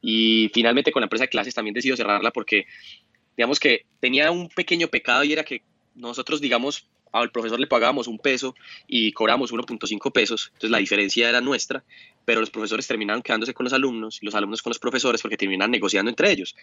Y 0.00 0.50
finalmente 0.54 0.92
con 0.92 1.00
la 1.00 1.06
empresa 1.06 1.24
de 1.24 1.30
clases 1.30 1.54
también 1.54 1.74
decidimos 1.74 1.98
cerrarla 1.98 2.30
porque 2.30 2.66
digamos 3.36 3.58
que 3.58 3.86
tenía 4.00 4.30
un 4.30 4.48
pequeño 4.48 4.88
pecado 4.88 5.24
y 5.24 5.32
era 5.32 5.44
que 5.44 5.62
nosotros, 5.94 6.40
digamos, 6.40 6.86
al 7.12 7.30
profesor 7.30 7.58
le 7.58 7.66
pagábamos 7.66 8.06
un 8.06 8.18
peso 8.18 8.54
y 8.86 9.12
cobramos 9.12 9.52
1.5 9.52 10.12
pesos, 10.12 10.48
entonces 10.48 10.70
la 10.70 10.78
diferencia 10.78 11.28
era 11.28 11.40
nuestra, 11.40 11.84
pero 12.24 12.40
los 12.40 12.50
profesores 12.50 12.86
terminaban 12.86 13.22
quedándose 13.22 13.54
con 13.54 13.64
los 13.64 13.72
alumnos 13.72 14.18
y 14.22 14.26
los 14.26 14.34
alumnos 14.34 14.62
con 14.62 14.70
los 14.70 14.78
profesores 14.78 15.22
porque 15.22 15.36
terminaban 15.36 15.70
negociando 15.70 16.10
entre 16.10 16.30
ellos. 16.30 16.56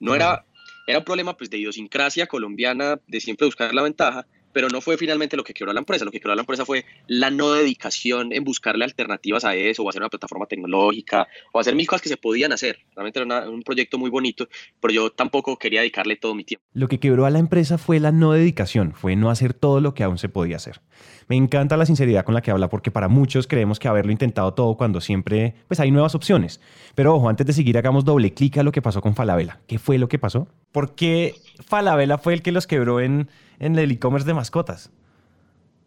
No 0.00 0.14
era, 0.14 0.44
era 0.86 0.98
un 0.98 1.04
problema 1.04 1.36
pues, 1.36 1.50
de 1.50 1.58
idiosincrasia 1.58 2.26
colombiana, 2.26 3.00
de 3.06 3.20
siempre 3.20 3.46
buscar 3.46 3.74
la 3.74 3.82
ventaja, 3.82 4.26
pero 4.54 4.68
no 4.68 4.80
fue 4.80 4.96
finalmente 4.96 5.36
lo 5.36 5.44
que 5.44 5.52
quebró 5.52 5.74
la 5.74 5.80
empresa. 5.80 6.06
Lo 6.06 6.10
que 6.10 6.20
quebró 6.20 6.34
la 6.34 6.42
empresa 6.42 6.64
fue 6.64 6.86
la 7.08 7.30
no 7.30 7.52
dedicación 7.52 8.32
en 8.32 8.44
buscarle 8.44 8.84
alternativas 8.84 9.44
a 9.44 9.54
eso, 9.54 9.82
o 9.82 9.90
hacer 9.90 10.00
una 10.00 10.08
plataforma 10.08 10.46
tecnológica, 10.46 11.28
o 11.52 11.60
hacer 11.60 11.74
mil 11.74 11.86
cosas 11.86 12.00
que 12.00 12.08
se 12.08 12.16
podían 12.16 12.52
hacer. 12.52 12.78
Realmente 12.94 13.20
era 13.20 13.50
un 13.50 13.62
proyecto 13.62 13.98
muy 13.98 14.08
bonito, 14.08 14.48
pero 14.80 14.94
yo 14.94 15.10
tampoco 15.10 15.58
quería 15.58 15.80
dedicarle 15.80 16.16
todo 16.16 16.34
mi 16.34 16.44
tiempo. 16.44 16.64
Lo 16.72 16.88
que 16.88 17.00
quebró 17.00 17.26
a 17.26 17.30
la 17.30 17.40
empresa 17.40 17.76
fue 17.76 18.00
la 18.00 18.12
no 18.12 18.32
dedicación, 18.32 18.94
fue 18.94 19.16
no 19.16 19.28
hacer 19.28 19.52
todo 19.52 19.80
lo 19.80 19.92
que 19.92 20.04
aún 20.04 20.16
se 20.16 20.28
podía 20.28 20.56
hacer. 20.56 20.80
Me 21.26 21.36
encanta 21.36 21.76
la 21.76 21.86
sinceridad 21.86 22.24
con 22.24 22.34
la 22.34 22.42
que 22.42 22.50
habla 22.50 22.68
porque 22.68 22.90
para 22.90 23.08
muchos 23.08 23.46
creemos 23.46 23.78
que 23.78 23.88
haberlo 23.88 24.12
intentado 24.12 24.54
todo 24.54 24.76
cuando 24.76 25.00
siempre 25.00 25.54
pues 25.66 25.80
hay 25.80 25.90
nuevas 25.90 26.14
opciones. 26.14 26.60
Pero 26.94 27.14
ojo, 27.14 27.28
antes 27.28 27.46
de 27.46 27.52
seguir 27.52 27.76
hagamos 27.76 28.04
doble 28.04 28.32
clic 28.32 28.58
a 28.58 28.62
lo 28.62 28.72
que 28.72 28.82
pasó 28.82 29.00
con 29.00 29.14
Falabella. 29.16 29.60
¿Qué 29.66 29.78
fue 29.78 29.98
lo 29.98 30.08
que 30.08 30.18
pasó? 30.18 30.48
¿Por 30.74 30.96
qué 30.96 31.36
Falabella 31.64 32.18
fue 32.18 32.34
el 32.34 32.42
que 32.42 32.50
los 32.50 32.66
quebró 32.66 33.00
en, 33.00 33.30
en 33.60 33.78
el 33.78 33.92
e-commerce 33.92 34.26
de 34.26 34.34
mascotas? 34.34 34.90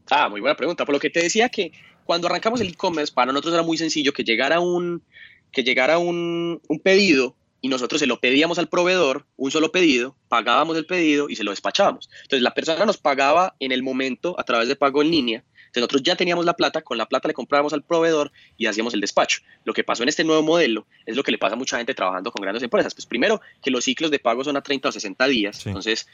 Ah, 0.10 0.30
muy 0.30 0.40
buena 0.40 0.56
pregunta. 0.56 0.86
Por 0.86 0.94
lo 0.96 1.02
que 1.02 1.10
te 1.10 1.22
decía 1.22 1.50
que 1.50 1.74
cuando 2.06 2.28
arrancamos 2.28 2.62
el 2.62 2.70
e-commerce, 2.70 3.14
para 3.14 3.34
nosotros 3.34 3.54
era 3.54 3.64
muy 3.64 3.78
sencillo 3.78 4.14
que 4.14 4.24
llegara 4.24 4.62
un, 4.62 5.04
que 5.52 5.66
llegara 5.66 5.98
un, 5.98 6.62
un 6.70 6.80
pedido 6.80 7.36
y 7.60 7.68
nosotros 7.68 8.00
se 8.00 8.08
lo 8.08 8.22
pedíamos 8.22 8.60
al 8.60 8.70
proveedor, 8.70 9.26
un 9.36 9.52
solo 9.52 9.74
pedido, 9.74 10.16
pagábamos 10.30 10.78
el 10.78 10.86
pedido 10.86 11.28
y 11.28 11.36
se 11.36 11.44
lo 11.44 11.52
despachábamos. 11.52 12.10
Entonces 12.22 12.42
la 12.42 12.54
persona 12.54 12.86
nos 12.86 12.98
pagaba 12.98 13.58
en 13.60 13.74
el 13.74 13.84
momento 13.84 14.40
a 14.40 14.46
través 14.46 14.70
de 14.70 14.78
pago 14.78 15.02
en 15.02 15.12
línea. 15.12 15.44
Entonces 15.68 15.82
nosotros 15.82 16.04
ya 16.04 16.16
teníamos 16.16 16.46
la 16.46 16.54
plata, 16.54 16.82
con 16.82 16.98
la 16.98 17.06
plata 17.06 17.28
le 17.28 17.34
comprábamos 17.34 17.74
al 17.74 17.84
proveedor 17.84 18.32
y 18.58 18.66
hacíamos 18.66 18.94
el 18.94 19.02
despacho. 19.02 19.42
Lo 19.64 19.74
que 19.74 19.84
pasó 19.84 20.04
en 20.04 20.10
este 20.10 20.24
nuevo 20.24 20.42
modelo 20.44 20.86
es 21.06 21.16
lo 21.16 21.24
que 21.24 21.32
le 21.32 21.38
pasa 21.38 21.54
a 21.56 21.58
mucha 21.58 21.78
gente 21.78 21.94
trabajando 21.94 22.32
con 22.32 22.42
grandes 22.42 22.64
empresas. 22.64 22.94
Pues 22.94 23.06
primero, 23.06 23.42
que 23.62 23.72
los 23.72 23.84
ciclos 23.84 24.12
de 24.12 24.20
pago 24.20 24.44
son 24.44 24.58
a 24.58 24.62
30 24.62 24.90
o 24.90 24.92
60 24.92 25.28
días. 25.28 25.66
Entonces 25.66 26.08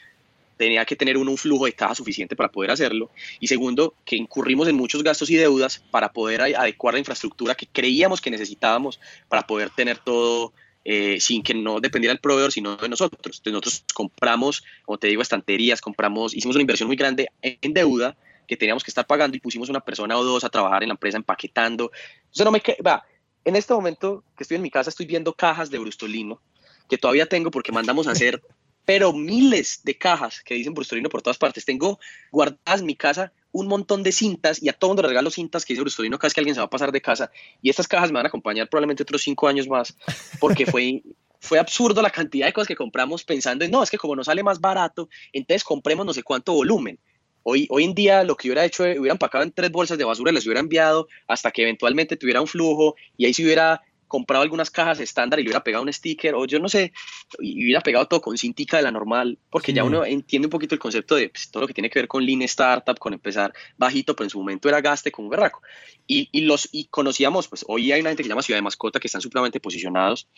tenía 0.56 0.84
que 0.84 0.96
tener 0.96 1.16
un 1.16 1.36
flujo 1.36 1.66
de 1.66 1.72
caja 1.72 1.94
suficiente 1.94 2.36
para 2.36 2.50
poder 2.50 2.70
hacerlo. 2.70 3.10
Y 3.40 3.48
segundo, 3.48 3.94
que 4.04 4.16
incurrimos 4.16 4.68
en 4.68 4.76
muchos 4.76 5.02
gastos 5.02 5.30
y 5.30 5.36
deudas 5.36 5.82
para 5.90 6.12
poder 6.12 6.42
adecuar 6.42 6.94
la 6.94 7.00
infraestructura 7.00 7.54
que 7.54 7.66
creíamos 7.66 8.20
que 8.20 8.30
necesitábamos 8.30 9.00
para 9.28 9.46
poder 9.46 9.70
tener 9.70 9.98
todo 9.98 10.52
eh, 10.84 11.18
sin 11.20 11.42
que 11.42 11.54
no 11.54 11.80
dependiera 11.80 12.12
del 12.12 12.20
proveedor, 12.20 12.52
sino 12.52 12.76
de 12.76 12.88
nosotros. 12.88 13.38
Entonces 13.38 13.52
nosotros 13.52 13.84
compramos, 13.94 14.64
como 14.84 14.98
te 14.98 15.08
digo, 15.08 15.22
estanterías, 15.22 15.80
compramos, 15.80 16.34
hicimos 16.34 16.56
una 16.56 16.62
inversión 16.62 16.88
muy 16.88 16.96
grande 16.96 17.28
en 17.42 17.72
deuda 17.72 18.16
que 18.46 18.56
teníamos 18.56 18.84
que 18.84 18.90
estar 18.90 19.06
pagando 19.06 19.36
y 19.36 19.40
pusimos 19.40 19.68
una 19.68 19.80
persona 19.80 20.16
o 20.18 20.24
dos 20.24 20.44
a 20.44 20.50
trabajar 20.50 20.82
en 20.82 20.88
la 20.88 20.94
empresa 20.94 21.16
empaquetando. 21.16 21.90
Entonces 22.24 22.44
no 22.44 22.50
me 22.50 22.62
va, 22.86 23.04
en 23.44 23.56
este 23.56 23.74
momento 23.74 24.24
que 24.36 24.44
estoy 24.44 24.56
en 24.56 24.62
mi 24.62 24.70
casa 24.70 24.90
estoy 24.90 25.06
viendo 25.06 25.32
cajas 25.32 25.70
de 25.70 25.78
brustolino 25.78 26.40
que 26.88 26.98
todavía 26.98 27.26
tengo 27.26 27.50
porque 27.50 27.72
mandamos 27.72 28.06
a 28.06 28.12
hacer 28.12 28.42
pero 28.84 29.12
miles 29.12 29.80
de 29.82 29.96
cajas 29.96 30.42
que 30.44 30.54
dicen 30.54 30.74
Brustolino 30.74 31.08
por 31.08 31.22
todas 31.22 31.38
partes. 31.38 31.64
Tengo 31.64 31.98
guardadas 32.30 32.80
en 32.80 32.86
mi 32.86 32.96
casa 32.96 33.32
un 33.52 33.68
montón 33.68 34.02
de 34.02 34.12
cintas 34.12 34.62
y 34.62 34.68
a 34.68 34.72
todo 34.72 34.90
mundo 34.90 35.02
le 35.02 35.08
regalo 35.08 35.30
cintas 35.30 35.64
que 35.64 35.72
dice 35.72 35.82
Brustolino 35.82 36.18
cada 36.18 36.26
vez 36.26 36.34
que 36.34 36.40
alguien 36.40 36.54
se 36.54 36.60
va 36.60 36.66
a 36.66 36.70
pasar 36.70 36.92
de 36.92 37.00
casa. 37.00 37.30
Y 37.62 37.70
estas 37.70 37.88
cajas 37.88 38.10
me 38.10 38.16
van 38.16 38.26
a 38.26 38.28
acompañar 38.28 38.68
probablemente 38.68 39.02
otros 39.02 39.22
cinco 39.22 39.48
años 39.48 39.68
más 39.68 39.96
porque 40.38 40.66
fue, 40.66 41.02
fue 41.40 41.58
absurdo 41.58 42.02
la 42.02 42.10
cantidad 42.10 42.46
de 42.46 42.52
cosas 42.52 42.68
que 42.68 42.76
compramos 42.76 43.24
pensando 43.24 43.64
en, 43.64 43.70
no, 43.70 43.82
es 43.82 43.90
que 43.90 43.98
como 43.98 44.16
no 44.16 44.24
sale 44.24 44.42
más 44.42 44.60
barato, 44.60 45.08
entonces 45.32 45.64
compremos 45.64 46.04
no 46.04 46.12
sé 46.12 46.22
cuánto 46.22 46.52
volumen. 46.52 46.98
Hoy, 47.44 47.68
hoy 47.70 47.84
en 47.84 47.94
día 47.94 48.24
lo 48.24 48.36
que 48.36 48.48
hubiera 48.48 48.64
hecho, 48.64 48.82
hubiera 48.82 49.12
empacado 49.12 49.44
en 49.44 49.52
tres 49.52 49.70
bolsas 49.70 49.98
de 49.98 50.04
basura, 50.04 50.32
les 50.32 50.44
hubiera 50.46 50.60
enviado 50.60 51.08
hasta 51.28 51.50
que 51.50 51.62
eventualmente 51.62 52.16
tuviera 52.16 52.40
un 52.40 52.46
flujo 52.46 52.96
y 53.16 53.26
ahí 53.26 53.34
se 53.34 53.44
hubiera 53.44 53.82
comprado 54.14 54.42
algunas 54.42 54.70
cajas 54.70 55.00
estándar 55.00 55.40
y 55.40 55.42
le 55.42 55.48
hubiera 55.48 55.64
pegado 55.64 55.82
un 55.82 55.92
sticker, 55.92 56.34
o 56.34 56.46
yo 56.46 56.60
no 56.60 56.68
sé, 56.68 56.92
y 57.40 57.64
hubiera 57.64 57.80
pegado 57.80 58.06
todo 58.06 58.20
con 58.20 58.38
cintica 58.38 58.76
de 58.76 58.84
la 58.84 58.92
normal, 58.92 59.38
porque 59.50 59.72
ya 59.72 59.82
uno 59.82 60.04
entiende 60.04 60.46
un 60.46 60.50
poquito 60.50 60.74
el 60.74 60.78
concepto 60.78 61.16
de 61.16 61.30
pues, 61.30 61.50
todo 61.50 61.62
lo 61.62 61.66
que 61.66 61.74
tiene 61.74 61.90
que 61.90 61.98
ver 61.98 62.06
con 62.06 62.24
Lean 62.24 62.42
Startup, 62.42 62.96
con 62.98 63.12
empezar 63.12 63.52
bajito, 63.76 64.14
pero 64.14 64.26
en 64.26 64.30
su 64.30 64.38
momento 64.38 64.68
era 64.68 64.80
gaste 64.80 65.10
con 65.10 65.24
un 65.24 65.30
berraco. 65.30 65.62
Y, 66.06 66.28
y, 66.30 66.42
los, 66.42 66.68
y 66.70 66.84
conocíamos, 66.84 67.48
pues 67.48 67.64
hoy 67.66 67.90
hay 67.90 68.00
una 68.00 68.10
gente 68.10 68.22
que 68.22 68.28
se 68.28 68.30
llama 68.30 68.42
Ciudad 68.42 68.58
de 68.58 68.62
Mascota 68.62 69.00
que 69.00 69.08
están 69.08 69.20
supremamente 69.20 69.58
posicionados 69.58 70.28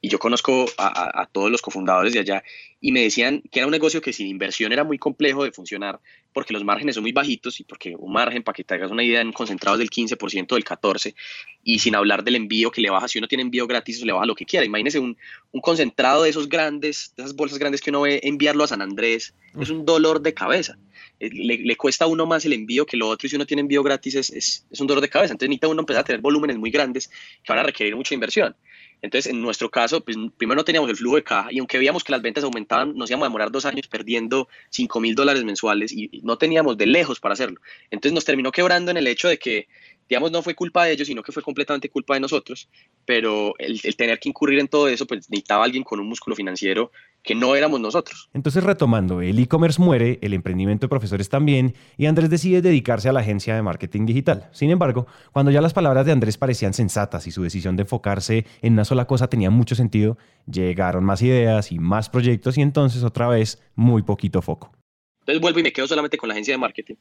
y 0.00 0.08
yo 0.08 0.18
conozco 0.18 0.66
a, 0.78 1.28
todos 1.32 1.50
los 1.50 1.62
cofundadores 1.62 2.12
de 2.12 2.20
allá 2.20 2.42
y 2.80 2.92
me 2.92 3.02
decían 3.02 3.42
que 3.50 3.60
era 3.60 3.66
un 3.66 3.72
negocio 3.72 4.00
que 4.00 4.12
sin 4.12 4.26
inversión 4.26 4.72
era 4.72 4.84
muy 4.84 4.98
complejo 4.98 5.44
de 5.44 5.52
funcionar 5.52 6.00
porque 6.32 6.52
los 6.52 6.64
márgenes 6.64 6.94
son 6.94 7.02
muy 7.02 7.12
bajitos 7.12 7.60
y 7.60 7.64
porque 7.64 7.94
un 7.96 8.12
margen, 8.12 8.42
para 8.42 8.54
que 8.54 8.64
te 8.64 8.74
hagas 8.74 8.90
una 8.90 9.04
idea, 9.04 9.20
en 9.20 9.32
concentrados 9.32 9.78
del 9.78 9.90
15%, 9.90 10.54
del 10.54 10.64
14%, 10.64 11.14
y 11.62 11.78
sin 11.78 11.94
hablar 11.94 12.24
del 12.24 12.36
envío 12.36 12.70
que 12.70 12.80
le 12.80 12.90
baja, 12.90 13.06
si 13.08 13.18
uno 13.18 13.28
tiene 13.28 13.42
envío 13.42 13.66
gratis, 13.66 14.02
le 14.02 14.12
baja 14.12 14.26
lo 14.26 14.34
que 14.34 14.44
quiera. 14.44 14.64
Imagínese 14.64 14.98
un, 14.98 15.16
concentrado 15.60 16.22
de 16.22 16.30
esos 16.30 16.48
grandes, 16.48 17.12
de 17.16 17.22
esas 17.22 17.36
bolsas 17.36 17.58
grandes 17.58 17.80
que 17.80 17.90
uno 17.90 18.02
ve, 18.02 18.20
enviarlo 18.22 18.64
a 18.64 18.68
San 18.68 18.82
Andrés, 18.82 19.34
es 19.60 19.70
un 19.70 19.84
dolor 19.84 20.22
de 20.22 20.34
cabeza. 20.34 20.78
Eh, 21.20 21.30
le, 21.32 21.76
cuesta 21.76 22.06
a 22.06 22.08
uno 22.08 22.26
más 22.26 22.44
el 22.46 22.52
envío 22.52 22.86
que 22.86 22.96
lo 22.96 23.08
otro 23.08 23.26
y 23.26 23.30
si 23.30 23.36
uno 23.36 23.46
tiene 23.46 23.60
envío 23.60 23.82
gratis 23.82 24.14
es, 24.14 24.30
es, 24.30 24.66
es 24.70 24.80
un 24.80 24.86
dolor 24.86 25.02
de 25.02 25.08
cabeza. 25.08 25.32
Entonces 25.32 25.50
necesita 25.50 25.68
uno 25.68 25.80
empezar 25.80 26.00
a 26.00 26.04
tener 26.04 26.20
volúmenes 26.20 26.56
muy 26.56 26.70
grandes 26.70 27.08
que 27.44 27.52
van 27.52 27.60
a 27.60 27.62
requerir 27.62 27.94
mucha 27.94 28.14
inversión. 28.14 28.56
Entonces, 29.02 29.30
en 29.32 29.42
nuestro 29.42 29.70
caso, 29.70 30.02
pues, 30.02 30.16
primero 30.36 30.56
no 30.56 30.64
teníamos 30.64 30.88
el 30.88 30.96
flujo 30.96 31.16
de 31.16 31.24
caja 31.24 31.48
y 31.50 31.58
aunque 31.58 31.76
veíamos 31.76 32.04
que 32.04 32.12
las 32.12 32.22
ventas 32.22 32.44
aumentaban, 32.44 32.96
nos 32.96 33.10
íbamos 33.10 33.26
a 33.26 33.28
demorar 33.28 33.50
dos 33.50 33.66
años 33.66 33.88
perdiendo 33.88 34.48
5 34.70 35.00
mil 35.00 35.14
dólares 35.14 35.44
mensuales 35.44 35.92
y 35.92 36.20
no 36.22 36.38
teníamos 36.38 36.78
de 36.78 36.86
lejos 36.86 37.20
para 37.20 37.34
hacerlo. 37.34 37.60
Entonces 37.90 38.14
nos 38.14 38.24
terminó 38.24 38.52
quebrando 38.52 38.90
en 38.90 38.96
el 38.96 39.06
hecho 39.06 39.28
de 39.28 39.38
que 39.38 39.68
digamos, 40.12 40.30
no 40.30 40.42
fue 40.42 40.54
culpa 40.54 40.84
de 40.84 40.92
ellos, 40.92 41.08
sino 41.08 41.22
que 41.22 41.32
fue 41.32 41.42
completamente 41.42 41.88
culpa 41.88 42.12
de 42.12 42.20
nosotros, 42.20 42.68
pero 43.06 43.54
el, 43.58 43.80
tener 43.96 44.18
que 44.20 44.28
incurrir 44.28 44.58
en 44.58 44.68
todo 44.68 44.88
eso, 44.88 45.06
pues 45.06 45.30
necesitaba 45.30 45.64
alguien 45.64 45.84
con 45.84 46.00
un 46.00 46.06
músculo 46.06 46.36
financiero 46.36 46.92
que 47.22 47.34
no 47.34 47.54
éramos 47.54 47.80
nosotros. 47.80 48.28
Entonces, 48.34 48.64
retomando, 48.64 49.20
el 49.20 49.38
e-commerce 49.38 49.80
muere, 49.80 50.18
el 50.22 50.34
emprendimiento 50.34 50.86
de 50.86 50.88
profesores 50.88 51.28
también, 51.28 51.74
y 51.96 52.06
Andrés 52.06 52.30
decide 52.30 52.62
dedicarse 52.62 53.08
a 53.08 53.12
la 53.12 53.20
agencia 53.20 53.54
de 53.54 53.62
marketing 53.62 54.06
digital. 54.06 54.48
Sin 54.52 54.70
embargo, 54.70 55.06
cuando 55.32 55.50
ya 55.50 55.60
las 55.60 55.72
palabras 55.72 56.04
de 56.06 56.12
Andrés 56.12 56.36
parecían 56.36 56.74
sensatas 56.74 57.26
y 57.26 57.30
su 57.30 57.42
decisión 57.42 57.76
de 57.76 57.82
enfocarse 57.82 58.46
en 58.60 58.72
una 58.74 58.84
sola 58.84 59.06
cosa 59.06 59.28
tenía 59.28 59.50
mucho 59.50 59.74
sentido, 59.74 60.18
llegaron 60.50 61.04
más 61.04 61.22
ideas 61.22 61.70
y 61.70 61.78
más 61.78 62.08
proyectos 62.08 62.58
y 62.58 62.62
entonces 62.62 63.04
otra 63.04 63.28
vez 63.28 63.62
muy 63.76 64.02
poquito 64.02 64.42
foco. 64.42 64.72
Entonces 65.20 65.40
vuelvo 65.40 65.60
y 65.60 65.62
me 65.62 65.72
quedo 65.72 65.86
solamente 65.86 66.18
con 66.18 66.28
la 66.28 66.34
agencia 66.34 66.54
de 66.54 66.58
marketing 66.58 66.96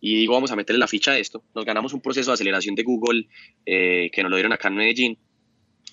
y 0.00 0.16
digo, 0.16 0.34
vamos 0.34 0.50
a 0.50 0.56
meterle 0.56 0.78
la 0.78 0.88
ficha 0.88 1.12
a 1.12 1.18
esto. 1.18 1.42
Nos 1.54 1.64
ganamos 1.64 1.92
un 1.92 2.00
proceso 2.00 2.30
de 2.30 2.34
aceleración 2.34 2.74
de 2.74 2.82
Google 2.82 3.28
eh, 3.64 4.10
que 4.12 4.22
nos 4.22 4.30
lo 4.30 4.36
dieron 4.36 4.52
acá 4.52 4.68
en 4.68 4.76
Medellín, 4.76 5.18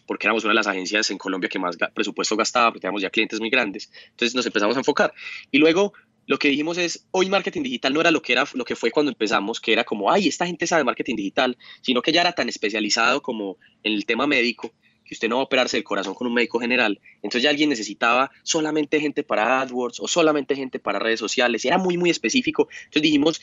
porque 0.06 0.28
éramos 0.28 0.44
una 0.44 0.52
de 0.52 0.56
las 0.56 0.68
agencias 0.68 1.10
en 1.12 1.18
Colombia 1.18 1.50
que 1.50 1.60
más 1.60 1.78
presupuesto 1.94 2.36
gastaba, 2.36 2.68
porque 2.70 2.82
teníamos 2.82 3.02
ya 3.02 3.10
clientes 3.10 3.40
muy 3.40 3.50
grandes. 3.50 3.92
Entonces 4.12 4.36
nos 4.36 4.46
empezamos 4.46 4.76
a 4.76 4.80
enfocar. 4.80 5.14
Y 5.52 5.58
luego 5.58 5.94
lo 6.26 6.40
que 6.40 6.50
dijimos 6.50 6.78
es, 6.78 7.08
hoy 7.12 7.30
marketing 7.30 7.64
digital 7.64 7.94
no 7.94 8.02
era 8.02 8.12
lo 8.12 8.22
que, 8.22 8.34
era, 8.34 8.46
lo 8.54 8.64
que 8.66 8.76
fue 8.76 8.92
cuando 8.92 9.12
empezamos, 9.12 9.60
que 9.60 9.74
era 9.74 9.84
como, 9.84 10.12
ay, 10.12 10.28
esta 10.28 10.46
gente 10.46 10.68
sabe 10.68 10.84
marketing 10.84 11.16
digital, 11.16 11.58
sino 11.82 12.02
que 12.02 12.12
ya 12.12 12.22
era 12.22 12.32
tan 12.32 12.48
especializado 12.48 13.22
como 13.22 13.58
en 13.84 13.94
el 13.94 14.06
tema 14.06 14.26
médico, 14.26 14.74
que 15.06 15.16
usted 15.16 15.28
no 15.28 15.36
va 15.36 15.42
a 15.42 15.46
operarse 15.46 15.76
el 15.76 15.84
corazón 15.84 16.14
con 16.14 16.28
un 16.28 16.34
médico 16.34 16.60
general. 16.60 17.02
Entonces 17.16 17.44
ya 17.44 17.50
alguien 17.50 17.70
necesitaba 17.70 18.32
solamente 18.44 19.02
gente 19.02 19.24
para 19.24 19.62
AdWords 19.62 20.00
o 20.00 20.08
solamente 20.08 20.56
gente 20.56 20.80
para 20.80 21.00
redes 21.00 21.20
sociales. 21.20 21.66
Era 21.66 21.78
muy, 21.78 21.98
muy 21.98 22.10
específico. 22.10 22.70
Entonces 22.86 23.02
dijimos, 23.02 23.42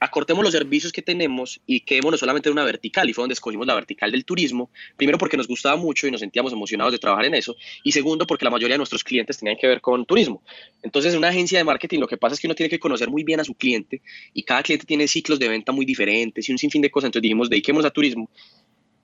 acortemos 0.00 0.44
los 0.44 0.52
servicios 0.52 0.92
que 0.92 1.02
tenemos 1.02 1.60
y 1.66 1.80
quedémonos 1.80 2.20
solamente 2.20 2.48
en 2.48 2.52
una 2.52 2.64
vertical, 2.64 3.08
y 3.08 3.12
fue 3.12 3.22
donde 3.22 3.34
escogimos 3.34 3.66
la 3.66 3.74
vertical 3.74 4.10
del 4.10 4.24
turismo, 4.24 4.70
primero 4.96 5.18
porque 5.18 5.36
nos 5.36 5.48
gustaba 5.48 5.76
mucho 5.76 6.06
y 6.06 6.10
nos 6.10 6.20
sentíamos 6.20 6.52
emocionados 6.52 6.92
de 6.92 6.98
trabajar 6.98 7.26
en 7.26 7.34
eso, 7.34 7.56
y 7.82 7.92
segundo 7.92 8.26
porque 8.26 8.44
la 8.44 8.50
mayoría 8.50 8.74
de 8.74 8.78
nuestros 8.78 9.02
clientes 9.02 9.38
tenían 9.38 9.56
que 9.56 9.66
ver 9.66 9.80
con 9.80 10.04
turismo. 10.04 10.42
Entonces, 10.82 11.12
en 11.12 11.18
una 11.18 11.28
agencia 11.28 11.58
de 11.58 11.64
marketing 11.64 12.00
lo 12.00 12.08
que 12.08 12.16
pasa 12.16 12.34
es 12.34 12.40
que 12.40 12.46
uno 12.46 12.54
tiene 12.54 12.70
que 12.70 12.78
conocer 12.78 13.08
muy 13.10 13.24
bien 13.24 13.40
a 13.40 13.44
su 13.44 13.54
cliente, 13.54 14.02
y 14.32 14.42
cada 14.42 14.62
cliente 14.62 14.86
tiene 14.86 15.08
ciclos 15.08 15.38
de 15.38 15.48
venta 15.48 15.72
muy 15.72 15.86
diferentes 15.86 16.48
y 16.48 16.52
un 16.52 16.58
sinfín 16.58 16.82
de 16.82 16.90
cosas, 16.90 17.08
entonces 17.08 17.22
dijimos, 17.22 17.48
dediquémonos 17.48 17.86
a 17.86 17.90
turismo, 17.90 18.30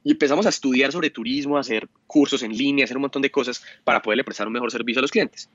y 0.05 0.11
empezamos 0.11 0.47
a 0.47 0.49
estudiar 0.49 0.93
sobre 0.93 1.11
turismo, 1.11 1.57
a 1.57 1.61
hacer 1.61 1.89
cursos 2.07 2.43
en 2.43 2.57
línea, 2.57 2.83
a 2.83 2.87
hacer 2.87 2.97
un 2.97 3.03
montón 3.03 3.23
de 3.23 3.31
cosas 3.31 3.63
para 3.85 4.03
poderle 4.03 4.25
prestar 4.25 4.47
un 4.47 4.53
mejor 4.53 4.71
servicio 4.71 4.99
a 4.99 5.03
los 5.03 5.11
clientes. 5.11 5.49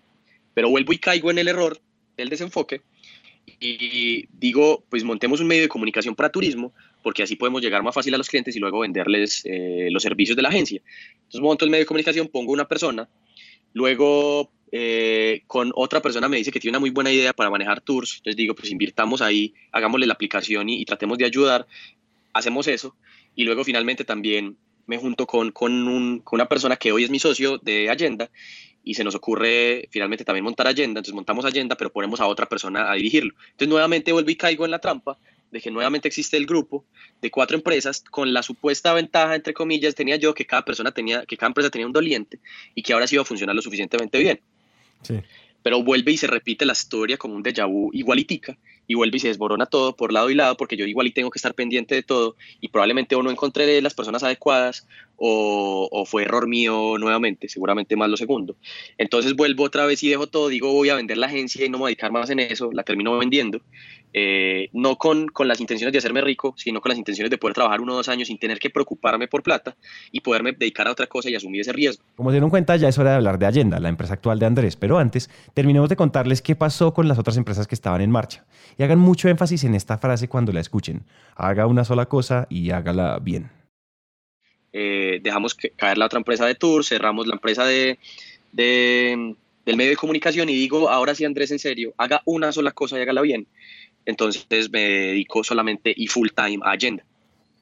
Pero 0.54 0.70
vuelvo 0.70 0.94
y 0.94 0.98
caigo 0.98 1.30
en 1.32 1.38
el 1.38 1.50
error 1.50 1.80
del 2.16 2.30
desenfoque, 2.30 2.82
y 3.60 4.28
digo, 4.34 4.84
pues 4.90 5.04
montemos 5.04 5.40
un 5.40 5.48
medio 5.48 5.64
de 5.64 5.70
comunicación 5.70 6.16
para 6.16 6.32
turismo, 6.32 6.74
porque 7.02 7.24
así 7.24 7.36
podemos 7.36 7.62
llegar 7.62 7.82
más 7.84 7.96
fácil 7.96 8.14
a 8.14 8.18
los 8.18 8.30
clientes 8.30 8.56
y 8.56 8.60
luego 8.60 8.80
venderles 8.80 9.42
eh, 9.46 9.88
los 9.92 10.04
servicios 10.04 10.36
de 10.36 10.42
la 10.42 10.50
agencia. 10.50 10.82
Entonces 11.14 11.42
monto 11.42 11.66
el 11.66 11.72
medio 11.72 11.84
de 11.84 11.88
comunicación, 11.88 12.28
pongo 12.28 12.52
una 12.52 12.68
persona, 12.68 13.10
luego 13.74 14.52
eh, 14.72 15.44
con 15.48 15.72
otra 15.76 16.02
persona 16.02 16.28
me 16.28 16.38
dice 16.38 16.52
que 16.52 16.60
tiene 16.60 16.78
una 16.78 16.82
muy 16.82 16.90
buena 16.90 17.12
idea 17.12 17.34
para 17.34 17.50
manejar 17.50 17.82
tours, 17.82 18.18
entonces 18.18 18.36
digo, 18.36 18.54
pues 18.54 18.70
invirtamos 18.70 19.22
ahí, 19.22 19.54
hagámosle 19.72 20.06
la 20.06 20.14
aplicación 20.14 20.70
y, 20.70 20.84
tratemos 20.86 21.18
de 21.18 21.26
ayudar, 21.26 21.66
hacemos 22.34 22.68
eso, 22.68 22.96
y 23.36 23.44
luego 23.44 23.64
finalmente 23.64 24.04
también 24.04 24.58
me 24.86 24.98
junto 24.98 25.26
con, 25.26 25.52
con, 25.52 26.20
con 26.24 26.38
una 26.38 26.48
persona 26.48 26.78
que 26.78 26.92
hoy 26.92 27.04
es 27.04 27.10
mi 27.10 27.20
socio 27.20 27.58
de 27.58 27.90
Agenda 27.90 28.30
y 28.88 28.94
se 28.94 29.04
nos 29.04 29.16
ocurre 29.16 29.90
finalmente 29.92 30.24
también 30.24 30.46
montar 30.46 30.66
agenda, 30.66 31.00
entonces 31.00 31.14
montamos 31.14 31.44
agenda, 31.44 31.76
pero 31.76 31.92
ponemos 31.92 32.22
a 32.22 32.28
otra 32.28 32.46
persona 32.46 32.90
a 32.90 32.96
dirigirlo. 32.96 33.34
Entonces 33.52 33.68
nuevamente 33.68 34.14
vuelvo 34.14 34.30
y 34.30 34.36
caigo 34.36 34.64
en 34.64 34.72
la 34.72 34.80
trampa 34.80 35.18
de 35.52 35.60
que 35.60 35.72
nuevamente 35.72 36.08
existe 36.08 36.38
el 36.38 36.46
grupo 36.46 36.86
de 37.22 37.30
cuatro 37.30 37.58
empresas 37.58 38.02
con 38.10 38.34
la 38.34 38.44
supuesta 38.44 38.94
ventaja, 38.94 39.36
entre 39.36 39.54
comillas, 39.54 39.94
tenía 39.94 40.16
yo 40.16 40.34
que 40.34 40.46
cada 40.46 40.64
persona 40.64 40.92
tenía, 40.92 41.26
que 41.26 41.36
cada 41.36 41.50
empresa 41.50 41.70
tenía 41.70 41.86
un 41.86 41.92
doliente 41.92 42.40
y 42.76 42.82
que 42.82 42.94
ahora 42.94 43.08
sí 43.08 43.16
iba 43.16 43.24
a 43.24 43.26
funcionar 43.26 43.56
lo 43.56 43.62
suficientemente 43.62 44.20
bien. 44.20 44.40
Sí. 45.02 45.20
Pero 45.64 45.84
vuelve 45.84 46.14
y 46.14 46.18
se 46.18 46.28
repite 46.28 46.66
la 46.66 46.72
historia 46.72 47.18
como 47.18 47.36
un 47.36 47.44
déjà 47.44 47.68
vu 47.68 47.90
igualitica 47.92 48.58
y 48.88 48.96
vuelve 48.96 49.18
y 49.18 49.20
se 49.20 49.28
desborona 49.28 49.66
todo 49.66 49.98
por 49.98 50.14
lado 50.14 50.30
y 50.30 50.36
lado 50.36 50.56
porque 50.56 50.78
yo 50.78 50.86
igual 50.86 51.08
y 51.08 51.12
tengo 51.12 51.30
que 51.30 51.40
estar 51.40 51.54
pendiente 51.54 51.94
de 51.94 52.04
todo 52.04 52.38
y 52.62 52.70
probablemente 52.70 53.16
o 53.16 53.24
no 53.24 53.32
encontré 53.32 53.82
las 53.82 53.94
personas 53.94 54.24
adecuadas 54.24 54.88
o, 55.18 56.06
fue 56.06 56.24
error 56.24 56.48
mío 56.48 56.98
nuevamente, 56.98 57.50
seguramente 57.50 57.96
más 57.96 58.10
lo 58.10 58.18
segundo. 58.18 58.56
Entonces 58.98 59.36
vuelvo 59.36 59.64
otra 59.64 59.86
vez 59.86 60.04
y 60.04 60.10
dejo 60.10 60.28
todo, 60.28 60.48
digo 60.48 60.72
voy 60.72 60.90
a 60.90 60.96
vender 60.96 61.18
la 61.18 61.28
agencia 61.28 61.66
y 61.66 61.70
no 61.70 61.78
me 61.78 61.82
voy 61.82 61.88
a 61.88 61.92
dedicar 61.92 62.12
más 62.12 62.30
en 62.30 62.40
eso, 62.40 62.70
la 62.72 62.84
termino 62.84 63.18
vendiendo 63.18 63.62
eh, 64.14 64.70
no 64.74 64.98
con, 64.98 65.28
con, 65.28 65.48
las 65.48 65.60
intenciones 65.60 65.92
de 65.92 66.00
hacerme 66.00 66.22
rico, 66.22 66.54
sino 66.58 66.82
con 66.82 66.90
las 66.90 66.98
intenciones 66.98 67.30
de 67.30 67.38
poder 67.38 67.54
trabajar 67.54 67.82
uno 67.82 67.94
o 67.94 67.96
dos 67.98 68.10
años 68.10 68.30
sin 68.30 68.40
tener 68.40 68.58
que 68.58 68.70
preocuparme 68.70 69.28
por 69.28 69.44
plata 69.44 69.76
y 70.12 70.22
poderme 70.22 70.54
dedicar 70.54 70.88
a 70.88 70.92
otra 70.92 71.08
cosa 71.08 71.30
y 71.30 71.36
asumir 71.36 71.62
ese 71.62 71.74
riesgo. 71.74 72.04
Como 72.16 72.30
se 72.30 72.36
dieron 72.36 72.50
cuenta, 72.50 72.76
ya 72.78 72.88
es 72.88 72.98
hora 72.98 73.12
de 73.12 73.16
hablar 73.18 73.38
de 73.38 73.46
Allenda, 73.46 73.80
la 73.80 73.90
empresa 73.90 74.14
actual 74.14 74.40
de 74.40 74.46
Andrés, 74.46 74.76
pero 74.76 74.98
antes 74.98 75.30
terminemos 75.54 75.90
de 75.90 75.98
contarles 75.98 76.42
qué 76.42 76.56
pasó 76.56 76.94
con 76.94 77.08
las 77.08 77.20
otras 77.20 77.38
empresas 77.38 77.68
que 77.68 77.76
estaban 77.76 78.02
en 78.02 78.10
marcha. 78.10 78.46
Y 78.78 78.84
hagan 78.84 79.00
mucho 79.00 79.30
énfasis 79.30 79.64
en 79.66 79.76
esta 79.76 79.98
frase 79.98 80.28
cuando 80.28 80.52
la 80.52 80.62
escuchen. 80.62 81.04
Haga 81.36 81.68
una 81.68 81.84
sola 81.84 82.08
cosa 82.08 82.48
y 82.50 82.72
hágala 82.72 83.20
bien. 83.20 83.52
Eh, 84.74 85.20
dejamos 85.22 85.56
caer 85.56 85.98
la 85.98 86.06
otra 86.06 86.20
empresa 86.20 86.46
de 86.46 86.56
tour, 86.56 86.86
cerramos 86.86 87.28
la 87.28 87.34
empresa 87.34 87.66
de, 87.66 87.98
de, 88.52 89.36
del 89.66 89.78
medio 89.78 89.92
de 89.92 89.98
comunicación 89.98 90.50
y 90.50 90.54
digo, 90.54 90.90
ahora 90.90 91.16
sí 91.16 91.26
Andrés, 91.26 91.52
en 91.52 91.60
serio, 91.60 91.94
haga 91.98 92.22
una 92.26 92.52
sola 92.52 92.72
cosa 92.72 92.98
y 92.98 93.02
hágala 93.02 93.22
bien 93.22 93.48
entonces 94.08 94.48
me 94.72 94.80
dedico 94.80 95.44
solamente 95.44 95.94
y 95.96 96.08
full 96.08 96.30
time 96.34 96.60
a 96.64 96.72
Agenda. 96.72 97.04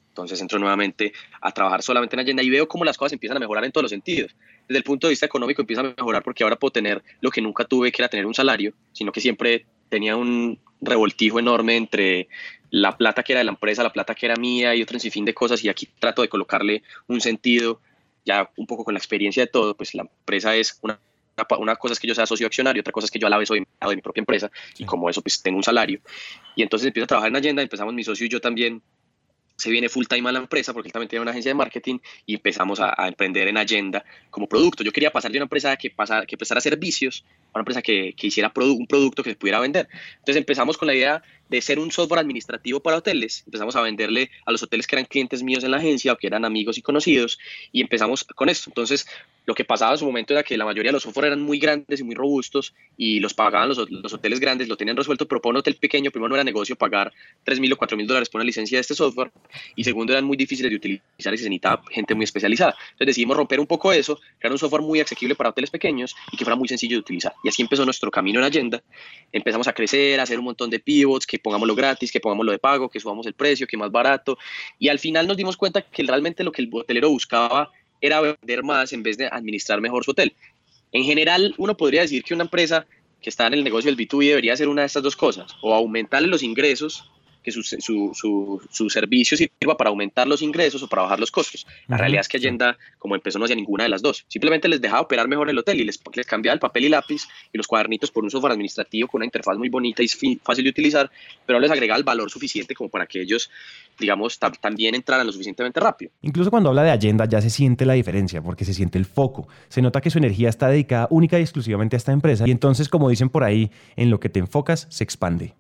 Entonces 0.09 0.39
entro 0.39 0.59
nuevamente 0.59 1.11
a 1.41 1.51
trabajar 1.51 1.81
solamente 1.81 2.15
en 2.15 2.21
Agenda 2.21 2.43
y 2.43 2.49
veo 2.49 2.67
cómo 2.67 2.85
las 2.85 2.97
cosas 2.97 3.13
empiezan 3.13 3.35
a 3.37 3.39
mejorar 3.39 3.65
en 3.65 3.71
todos 3.71 3.83
los 3.83 3.91
sentidos. 3.91 4.33
Desde 4.67 4.77
el 4.77 4.83
punto 4.83 5.07
de 5.07 5.11
vista 5.11 5.25
económico 5.25 5.63
empieza 5.63 5.81
a 5.81 5.95
mejorar 5.97 6.23
porque 6.23 6.43
ahora 6.43 6.55
puedo 6.55 6.71
tener 6.71 7.03
lo 7.19 7.31
que 7.31 7.41
nunca 7.41 7.65
tuve, 7.65 7.91
que 7.91 8.01
era 8.01 8.09
tener 8.09 8.27
un 8.27 8.35
salario, 8.35 8.73
sino 8.93 9.11
que 9.11 9.19
siempre 9.19 9.65
tenía 9.89 10.15
un 10.15 10.59
revoltijo 10.86 11.39
enorme 11.39 11.76
entre 11.76 12.28
la 12.69 12.98
plata 12.98 13.24
que 13.24 13.34
era 13.34 13.39
de 13.39 13.45
la 13.45 13.52
empresa, 13.52 13.84
la 13.84 13.93
plata 13.93 14.15
que 14.15 14.26
era 14.26 14.36
mía 14.36 14.76
y 14.76 14.82
otro 14.82 15.00
sinfín 15.00 15.26
de 15.26 15.34
cosas 15.34 15.63
y 15.63 15.69
aquí 15.69 15.88
trato 16.00 16.21
de 16.21 16.30
colocarle 16.30 16.84
un 17.08 17.21
sentido, 17.21 17.80
ya 18.26 18.50
un 18.58 18.67
poco 18.67 18.84
con 18.84 18.93
la 18.93 19.00
experiencia 19.00 19.43
de 19.43 19.48
todo, 19.48 19.76
pues 19.76 19.93
la 19.93 20.04
empresa 20.04 20.56
es 20.56 20.80
una 20.82 21.00
una 21.60 21.76
cosa 21.76 21.93
es 21.93 22.00
que 22.00 22.08
yo 22.08 22.15
sea 22.15 22.26
socio 22.26 22.48
accionario, 22.48 22.80
otra 22.80 22.93
cosa 22.93 23.06
es 23.06 23.12
que 23.12 23.19
yo 23.19 23.28
a 23.28 23.30
la 23.30 23.38
vez 23.38 23.48
soy 23.48 23.60
empleado 23.60 23.89
de 23.89 23.95
mi 23.98 24.02
propia 24.02 24.21
empresa 24.21 24.50
y 24.78 24.86
como 24.86 25.10
eso 25.10 25.21
pues 25.21 25.41
tengo 25.41 25.58
un 25.58 25.63
salario. 25.63 26.00
Y 26.56 26.63
entonces 26.63 26.88
empiezo 26.88 27.06
a 27.06 27.08
trabajar 27.08 27.30
en 27.30 27.36
Agenda, 27.36 27.62
empezamos 27.62 27.93
mi 27.93 28.04
socio 28.04 28.26
y 28.26 28.30
yo 28.30 28.39
también 28.39 28.82
se 29.57 29.69
viene 29.69 29.89
full 29.89 30.05
time 30.05 30.29
a 30.29 30.31
la 30.31 30.39
empresa 30.39 30.73
porque 30.73 30.89
él 30.89 30.93
también 30.93 31.09
tiene 31.09 31.21
una 31.21 31.31
agencia 31.31 31.49
de 31.49 31.55
marketing 31.55 31.99
y 32.25 32.35
empezamos 32.35 32.79
a, 32.79 32.93
emprender 33.07 33.47
en 33.47 33.57
Agenda 33.57 34.03
como 34.29 34.47
producto. 34.47 34.83
Yo 34.83 34.91
quería 34.91 35.11
pasar 35.11 35.31
de 35.31 35.37
una 35.37 35.45
empresa 35.45 35.75
que, 35.77 35.89
pasara, 35.89 36.25
que 36.25 36.37
prestara 36.37 36.61
servicios 36.61 37.23
a 37.53 37.59
una 37.59 37.61
empresa 37.61 37.81
que, 37.81 38.13
que 38.17 38.27
hiciera 38.27 38.51
un 38.55 38.87
producto 38.87 39.23
que 39.23 39.31
se 39.31 39.35
pudiera 39.35 39.59
vender. 39.59 39.87
Entonces 40.17 40.37
empezamos 40.37 40.77
con 40.77 40.87
la 40.87 40.95
idea 40.95 41.23
de 41.49 41.62
ser 41.62 41.79
un 41.79 41.91
software 41.91 42.19
administrativo 42.19 42.79
para 42.79 42.97
hoteles. 42.97 43.43
Empezamos 43.45 43.75
a 43.75 43.81
venderle 43.81 44.31
a 44.45 44.51
los 44.51 44.63
hoteles 44.63 44.88
que 44.88 44.95
eran 44.95 45.05
clientes 45.05 45.43
míos 45.43 45.63
en 45.63 45.71
la 45.71 45.77
agencia 45.77 46.13
o 46.13 46.17
que 46.17 46.27
eran 46.27 46.45
amigos 46.45 46.77
y 46.77 46.81
conocidos 46.81 47.39
y 47.71 47.81
empezamos 47.81 48.23
con 48.23 48.49
esto. 48.49 48.69
Entonces, 48.69 49.08
lo 49.45 49.53
que 49.53 49.63
pasaba 49.63 49.91
en 49.93 49.97
su 49.99 50.05
momento 50.05 50.34
era 50.34 50.43
que 50.43 50.58
la 50.58 50.65
mayoría 50.65 50.89
de 50.89 50.93
los 50.93 51.03
software 51.03 51.27
eran 51.27 51.41
muy 51.41 51.60
grandes 51.60 51.99
y 51.99 52.03
muy 52.03 52.15
robustos 52.15 52.73
y 52.97 53.19
los 53.19 53.34
pagaban 53.34 53.69
los, 53.69 53.89
los 53.89 54.13
hoteles 54.13 54.39
grandes, 54.39 54.67
lo 54.67 54.77
tenían 54.77 54.97
resuelto, 54.97 55.27
pero 55.27 55.41
para 55.41 55.51
un 55.51 55.58
hotel 55.58 55.75
pequeño, 55.75 56.12
primero 56.12 56.29
no 56.29 56.36
era 56.36 56.43
negocio 56.43 56.75
pagar 56.75 57.13
3 57.43 57.60
mil 57.60 57.71
o 57.73 57.77
4 57.77 57.95
mil 57.97 58.08
dólares 58.08 58.29
por 58.29 58.39
una 58.39 58.45
licencia 58.45 58.77
de 58.77 58.81
este 58.81 58.95
software 58.95 59.31
y 59.75 59.84
segundo 59.84 60.13
eran 60.13 60.25
muy 60.25 60.38
difíciles 60.38 60.69
de 60.71 60.77
utilizar 60.77 61.05
y 61.17 61.23
se 61.23 61.31
necesitaba 61.31 61.84
gente 61.91 62.15
muy 62.15 62.23
especializada. 62.23 62.71
Entonces 62.71 63.08
decidimos 63.08 63.38
romper 63.38 63.60
un 63.60 63.67
poco 63.67 63.93
eso, 63.93 64.19
crear 64.39 64.51
un 64.51 64.60
software 64.60 64.81
muy 64.81 64.99
asequible 64.99 65.36
para 65.36 65.51
hoteles 65.51 65.69
pequeños 65.69 66.15
y 66.31 66.38
que 66.38 66.43
fuera 66.43 66.55
muy 66.55 66.67
sencillo 66.67 66.95
de 66.95 67.01
utilizar. 67.01 67.34
Y 67.43 67.49
así 67.49 67.62
empezó 67.62 67.86
nuestro 67.86 68.10
camino 68.10 68.39
en 68.39 68.45
Agenda. 68.45 68.81
Empezamos 69.31 69.67
a 69.67 69.73
crecer, 69.73 70.19
a 70.19 70.23
hacer 70.23 70.39
un 70.39 70.45
montón 70.45 70.69
de 70.69 70.79
pivots, 70.79 71.27
pongámoslo 71.39 71.76
gratis, 71.76 72.12
que 72.12 72.19
pongámoslo 72.19 72.52
de 72.52 72.60
pago, 72.60 72.89
que 72.89 73.00
subamos 73.00 73.26
el 73.26 73.34
precio, 73.34 73.67
que 73.67 73.78
más 73.78 73.91
barato. 73.91 74.38
Y 74.80 74.89
al 74.89 75.00
final 75.00 75.28
nos 75.28 75.38
dimos 75.38 75.58
cuenta 75.58 75.82
que 75.82 76.04
realmente 76.04 76.43
lo 76.43 76.52
que 76.52 76.62
el 76.62 76.69
hotelero 76.71 77.10
buscaba 77.10 77.71
era 78.02 78.21
vender 78.21 78.63
más 78.63 78.93
en 78.93 79.04
vez 79.04 79.17
de 79.17 79.28
administrar 79.28 79.82
mejor 79.82 80.04
su 80.04 80.12
hotel. 80.12 80.36
En 80.91 81.04
general, 81.04 81.54
uno 81.58 81.76
podría 81.76 82.02
decir 82.02 82.24
que 82.24 82.34
una 82.34 82.43
empresa 82.43 82.86
que 83.21 83.30
está 83.30 83.48
en 83.48 83.56
el 83.56 83.63
negocio 83.63 83.89
del 83.89 83.98
B2B 83.98 84.30
debería 84.30 84.54
hacer 84.54 84.67
una 84.67 84.84
de 84.84 84.88
estas 84.88 85.04
dos 85.04 85.15
cosas, 85.15 85.56
o 85.62 85.74
aumentarle 85.74 86.28
los 86.28 86.43
ingresos 86.43 87.12
que 87.45 87.51
su, 87.51 87.62
su, 87.62 88.60
su, 88.71 88.89
servicio 88.89 89.38
sirva 89.38 89.77
para 89.77 89.91
aumentar 89.91 90.27
los 90.27 90.41
ingresos 90.41 90.81
o 90.81 90.88
para 90.88 91.03
bajar 91.03 91.19
los 91.19 91.29
costos. 91.29 91.67
La 91.88 91.95
realidad 91.95 92.21
es 92.21 92.27
que 92.27 92.38
Allenda, 92.38 92.75
como 92.97 93.13
empezó, 93.13 93.38
no 93.38 93.45
hacía 93.45 93.55
ninguna 93.55 93.84
de 93.84 93.89
las 93.89 94.01
dos. 94.01 94.25
Simplemente 94.27 94.67
les 94.67 94.81
dejaba 94.81 95.01
operar 95.01 95.27
mejor 95.27 95.47
el 95.47 95.58
hotel 95.58 95.79
y 95.79 95.84
les, 95.84 95.99
les 96.15 96.25
cambiaba 96.25 96.55
el 96.55 96.60
papel 96.60 96.86
y 96.86 96.89
lápiz 96.89 97.27
y 97.53 97.58
los 97.58 97.67
cuadernitos 97.67 98.10
por 98.10 98.23
un 98.23 98.31
software 98.31 98.53
administrativo 98.53 99.08
con 99.08 99.19
una 99.19 99.25
interfaz 99.25 99.58
muy 99.58 99.69
bonita 99.69 100.01
y 100.01 100.08
fácil 100.43 100.63
de 100.63 100.71
utilizar, 100.71 101.12
pero 101.45 101.60
les 101.60 101.69
agregaba 101.69 101.99
el 101.99 102.03
valor 102.03 102.31
suficiente 102.31 102.73
como 102.73 102.89
para 102.89 103.05
que 103.05 103.21
ellos, 103.21 103.51
digamos, 103.99 104.39
también 104.60 104.95
entraran 104.95 105.27
lo 105.27 105.31
suficientemente 105.31 105.79
rápido. 105.79 106.12
Incluso 106.23 106.49
cuando 106.49 106.69
habla 106.69 106.81
de 106.81 106.89
Allenda 106.89 107.25
ya 107.25 107.41
se 107.41 107.51
siente 107.51 107.86
la 107.86 107.93
diferencia, 107.93 108.41
porque 108.41 108.65
se 108.65 108.73
siente 108.73 108.97
el 108.97 109.05
foco. 109.05 109.47
Se 109.69 109.84
nota 109.84 110.01
que 110.01 110.10
su 110.10 110.17
energía 110.17 110.49
está 110.49 110.67
dedicada 110.67 111.08
única 111.12 111.38
y 111.38 111.43
exclusivamente 111.43 111.95
a 111.95 111.97
esta 111.97 112.12
empresa 112.12 112.47
y 112.47 112.51
entonces, 112.51 112.89
como 112.89 113.08
dicen 113.08 113.29
por 113.29 113.43
ahí, 113.43 113.69
en 113.95 114.10
lo 114.10 114.19
que 114.19 114.29
te 114.29 114.39
enfocas 114.39 114.88
se 114.89 115.03
expande. 115.03 115.53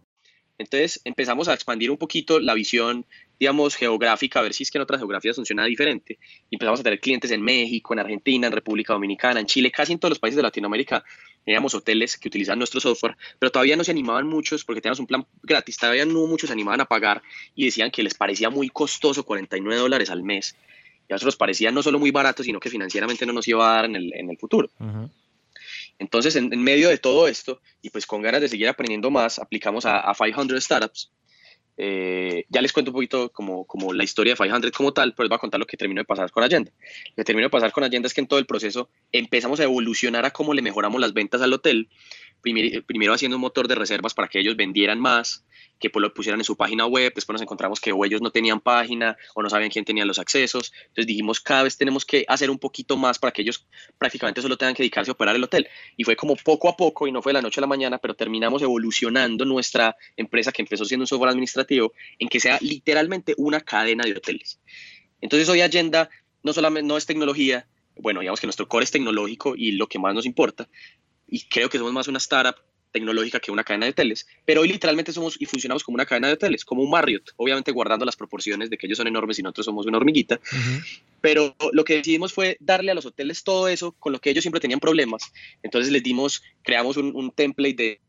Entonces 0.57 1.01
empezamos 1.03 1.47
a 1.47 1.53
expandir 1.53 1.91
un 1.91 1.97
poquito 1.97 2.39
la 2.39 2.53
visión, 2.53 3.05
digamos, 3.39 3.75
geográfica, 3.75 4.39
a 4.39 4.43
ver 4.43 4.53
si 4.53 4.63
es 4.63 4.71
que 4.71 4.77
en 4.77 4.83
otras 4.83 4.99
geografías 4.99 5.35
funciona 5.35 5.65
diferente. 5.65 6.17
Y 6.49 6.55
empezamos 6.55 6.79
a 6.79 6.83
tener 6.83 6.99
clientes 6.99 7.31
en 7.31 7.41
México, 7.41 7.93
en 7.93 7.99
Argentina, 7.99 8.47
en 8.47 8.53
República 8.53 8.93
Dominicana, 8.93 9.39
en 9.39 9.45
Chile, 9.47 9.71
casi 9.71 9.93
en 9.93 9.99
todos 9.99 10.11
los 10.11 10.19
países 10.19 10.37
de 10.37 10.43
Latinoamérica. 10.43 11.03
Teníamos 11.43 11.75
hoteles 11.75 12.17
que 12.17 12.29
utilizaban 12.29 12.59
nuestro 12.59 12.79
software, 12.79 13.17
pero 13.37 13.51
todavía 13.51 13.75
no 13.75 13.83
se 13.83 13.91
animaban 13.91 14.27
muchos 14.27 14.63
porque 14.63 14.81
teníamos 14.81 14.99
un 14.99 15.07
plan 15.07 15.25
gratis, 15.43 15.77
todavía 15.77 16.05
no 16.05 16.25
muchos 16.25 16.47
se 16.47 16.53
animaban 16.53 16.81
a 16.81 16.85
pagar 16.85 17.21
y 17.53 17.65
decían 17.65 17.91
que 17.91 18.01
les 18.01 18.15
parecía 18.15 18.49
muy 18.49 18.69
costoso 18.69 19.25
49 19.25 19.79
dólares 19.79 20.09
al 20.09 20.23
mes. 20.23 20.55
Y 21.07 21.13
a 21.13 21.15
nosotros 21.15 21.35
parecía 21.35 21.69
no 21.69 21.83
solo 21.83 21.99
muy 21.99 22.09
barato, 22.11 22.43
sino 22.43 22.59
que 22.59 22.69
financieramente 22.69 23.25
no 23.25 23.33
nos 23.33 23.47
iba 23.47 23.69
a 23.69 23.75
dar 23.75 23.85
en 23.85 23.95
el, 23.95 24.13
en 24.15 24.29
el 24.29 24.37
futuro. 24.37 24.69
Entonces, 25.99 26.35
en, 26.35 26.49
medio 26.61 26.89
de 26.89 26.97
todo 26.97 27.27
esto, 27.27 27.61
y 27.81 27.89
pues 27.89 28.05
con 28.05 28.21
ganas 28.21 28.41
de 28.41 28.49
seguir 28.49 28.67
aprendiendo 28.67 29.11
más, 29.11 29.39
aplicamos 29.39 29.85
a, 29.85 30.13
500 30.13 30.63
Startups. 30.63 31.11
Eh, 31.77 32.45
ya 32.47 32.61
les 32.61 32.71
cuento 32.71 32.91
un 32.91 32.95
poquito 32.95 33.31
como, 33.33 33.65
como 33.65 33.91
la 33.91 34.05
historia 34.05 34.33
de 34.33 34.37
500 34.37 34.71
como 34.71 34.93
tal, 34.93 35.13
pero 35.13 35.25
les 35.25 35.29
voy 35.29 35.35
a 35.35 35.39
contar 35.39 35.59
lo 35.59 35.65
que 35.65 35.75
terminó 35.75 36.01
de 36.01 36.05
pasar 36.05 36.31
con 36.31 36.43
Agenda. 36.43 36.71
Lo 37.09 37.15
que 37.15 37.23
terminó 37.25 37.47
de 37.47 37.51
pasar 37.51 37.71
con 37.71 37.83
Agenda 37.83 38.07
es 38.07 38.13
que 38.13 38.21
en 38.21 38.27
todo 38.27 38.39
el 38.39 38.45
proceso 38.45 38.89
empezamos 39.11 39.59
a 39.59 39.63
evolucionar 39.63 40.25
a 40.25 40.31
cómo 40.31 40.53
le 40.53 40.61
mejoramos 40.61 41.01
las 41.01 41.13
ventas 41.13 41.41
al 41.41 41.53
hotel, 41.53 41.89
primero 42.85 43.13
haciendo 43.13 43.37
un 43.37 43.41
motor 43.41 43.67
de 43.67 43.75
reservas 43.75 44.13
para 44.13 44.27
que 44.27 44.39
ellos 44.39 44.55
vendieran 44.55 44.99
más, 44.99 45.43
que 45.79 45.89
pues 45.89 46.01
lo 46.01 46.13
pusieran 46.13 46.39
en 46.39 46.45
su 46.45 46.55
página 46.55 46.85
web, 46.85 47.11
después 47.15 47.33
nos 47.33 47.41
encontramos 47.41 47.79
que 47.79 47.91
o 47.91 48.05
ellos 48.05 48.21
no 48.21 48.31
tenían 48.31 48.59
página 48.61 49.17
o 49.33 49.41
no 49.41 49.49
sabían 49.49 49.69
quién 49.69 49.83
tenía 49.83 50.05
los 50.05 50.19
accesos, 50.19 50.71
entonces 50.87 51.07
dijimos 51.07 51.41
cada 51.41 51.63
vez 51.63 51.77
tenemos 51.77 52.05
que 52.05 52.25
hacer 52.27 52.49
un 52.49 52.59
poquito 52.59 52.97
más 52.97 53.19
para 53.19 53.31
que 53.31 53.41
ellos 53.41 53.67
prácticamente 53.97 54.41
solo 54.41 54.57
tengan 54.57 54.73
que 54.73 54.83
dedicarse 54.83 55.11
a 55.11 55.13
operar 55.13 55.35
el 55.35 55.43
hotel 55.43 55.67
y 55.97 56.03
fue 56.03 56.15
como 56.15 56.35
poco 56.35 56.69
a 56.69 56.77
poco 56.77 57.07
y 57.07 57.11
no 57.11 57.21
fue 57.21 57.31
de 57.31 57.35
la 57.35 57.41
noche 57.41 57.59
a 57.59 57.61
la 57.61 57.67
mañana, 57.67 57.97
pero 57.97 58.15
terminamos 58.15 58.61
evolucionando 58.61 59.43
nuestra 59.45 59.95
empresa 60.15 60.51
que 60.51 60.61
empezó 60.61 60.85
siendo 60.85 61.03
un 61.03 61.07
software 61.07 61.31
administrativo 61.31 61.93
en 62.19 62.29
que 62.29 62.39
sea 62.39 62.57
literalmente 62.61 63.33
una 63.37 63.59
cadena 63.61 64.05
de 64.05 64.13
hoteles. 64.13 64.59
Entonces 65.21 65.49
hoy 65.49 65.61
Agenda 65.61 66.09
no 66.43 66.53
solamente 66.53 66.87
no 66.87 66.97
es 66.97 67.05
tecnología, 67.05 67.67
bueno, 67.97 68.19
digamos 68.19 68.39
que 68.39 68.47
nuestro 68.47 68.67
core 68.67 68.83
es 68.83 68.91
tecnológico 68.91 69.55
y 69.55 69.71
lo 69.71 69.87
que 69.87 69.99
más 69.99 70.13
nos 70.13 70.25
importa, 70.25 70.67
y 71.27 71.41
creo 71.47 71.69
que 71.69 71.77
somos 71.77 71.93
más 71.93 72.07
una 72.07 72.17
startup 72.17 72.55
tecnológica 72.91 73.41
que 73.41 73.51
una 73.51 73.65
cadena 73.65 73.87
de 73.87 73.91
hoteles, 73.91 74.25
pero 74.45 74.61
hoy 74.61 74.69
literalmente 74.69 75.11
somos 75.11 75.35
y 75.39 75.45
funcionamos 75.45 75.83
como 75.83 75.95
una 75.95 76.05
cadena 76.05 76.27
de 76.27 76.35
hoteles, 76.35 76.63
como 76.63 76.81
un 76.81 76.89
Marriott, 76.89 77.31
obviamente 77.35 77.73
guardando 77.73 78.05
las 78.05 78.15
proporciones 78.15 78.69
de 78.69 78.77
que 78.77 78.87
ellos 78.87 78.97
son 78.97 79.07
enormes 79.07 79.37
y 79.37 79.43
nosotros 79.43 79.65
somos 79.65 79.85
una 79.85 79.97
hormiguita, 79.97 80.39
pero 81.19 81.55
lo 81.73 81.83
que 81.83 81.95
decidimos 81.95 82.31
fue 82.31 82.55
darle 82.61 82.91
a 82.91 82.95
los 82.95 83.05
hoteles 83.05 83.43
todo 83.43 83.67
eso 83.67 83.91
con 83.91 84.13
lo 84.13 84.19
que 84.19 84.29
ellos 84.29 84.43
siempre 84.43 84.61
tenían 84.61 84.79
problemas, 84.79 85.33
entonces 85.61 85.91
les 85.91 86.03
dimos, 86.03 86.41
creamos 86.63 86.95
un, 86.95 87.13
un 87.15 87.31
template 87.31 87.75
de 87.75 87.99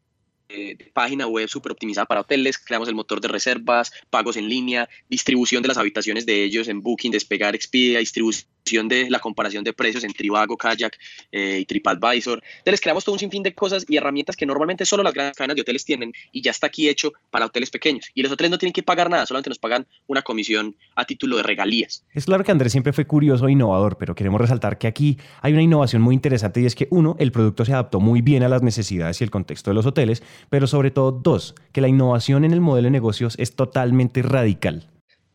de 0.49 0.91
página 0.93 1.27
web 1.27 1.49
súper 1.49 1.73
optimizada 1.73 2.07
para 2.07 2.21
hoteles, 2.21 2.57
creamos 2.59 2.89
el 2.89 2.95
motor 2.95 3.21
de 3.21 3.27
reservas, 3.27 3.91
pagos 4.11 4.37
en 4.37 4.49
línea, 4.49 4.89
distribución 5.09 5.61
de 5.63 5.69
las 5.69 5.77
habitaciones 5.77 6.25
de 6.25 6.45
ellos 6.45 6.69
en 6.69 6.83
Booking, 6.83 7.11
Despegar, 7.11 7.57
Expedia, 7.57 7.99
distribución 7.99 8.49
de 8.67 9.09
la 9.11 9.21
comparación 9.21 9.63
de 9.63 9.73
precios 9.73 10.03
en 10.03 10.13
Trivago, 10.13 10.57
Kayak 10.57 10.99
eh, 11.31 11.59
y 11.61 11.65
TripAdvisor. 11.67 12.43
Entonces 12.43 12.73
les 12.73 12.81
creamos 12.81 13.05
todo 13.05 13.13
un 13.13 13.21
sinfín 13.21 13.45
de 13.45 13.55
cosas 13.55 13.85
y 13.89 13.97
herramientas 13.97 14.37
que 14.37 14.45
normalmente 14.45 14.85
solo 14.85 15.05
las 15.05 15.15
grandes 15.15 15.37
cadenas 15.37 15.55
de 15.55 15.63
hoteles 15.63 15.85
tienen 15.85 16.13
y 16.33 16.43
ya 16.43 16.51
está 16.51 16.67
aquí 16.67 16.89
hecho 16.89 17.13
para 17.31 17.47
hoteles 17.47 17.71
pequeños. 17.71 18.11
Y 18.15 18.23
los 18.23 18.33
hoteles 18.33 18.51
no 18.51 18.59
tienen 18.59 18.73
que 18.73 18.83
pagar 18.83 19.09
nada, 19.09 19.25
solamente 19.25 19.51
nos 19.51 19.61
pagan 19.61 19.87
una 20.09 20.23
comisión 20.23 20.75
a 20.97 21.05
título 21.05 21.37
de 21.37 21.45
regalías. 21.45 22.05
Es 22.13 22.27
claro 22.27 22.43
que 22.43 22.51
Andrés 22.51 22.73
siempre 22.73 22.93
fue 22.93 23.07
curioso 23.07 23.47
e 23.47 23.53
innovador, 23.53 23.99
pero 23.99 24.17
queremos 24.17 24.41
resaltar 24.41 24.79
que 24.79 24.89
aquí 24.89 25.17
hay 25.43 25.53
una 25.53 25.63
innovación 25.63 26.03
muy 26.03 26.15
interesante 26.15 26.61
y 26.61 26.67
es 26.67 26.75
que 26.75 26.89
uno, 26.91 27.15
el 27.21 27.31
producto 27.31 27.65
se 27.65 27.73
adaptó 27.73 28.01
muy 28.01 28.21
bien 28.21 28.43
a 28.43 28.49
las 28.49 28.63
necesidades 28.63 29.21
y 29.21 29.25
el 29.25 29.31
contexto 29.31 29.71
de 29.71 29.75
los 29.75 29.87
hoteles, 29.87 30.25
pero 30.51 30.67
sobre 30.67 30.91
todo 30.91 31.13
dos, 31.13 31.55
que 31.73 31.81
la 31.81 31.89
innovación 31.89 32.45
en 32.45 32.53
el 32.53 32.61
modelo 32.61 32.87
de 32.87 32.91
negocios 32.91 33.37
es 33.39 33.55
totalmente 33.55 34.23
radical. 34.23 34.89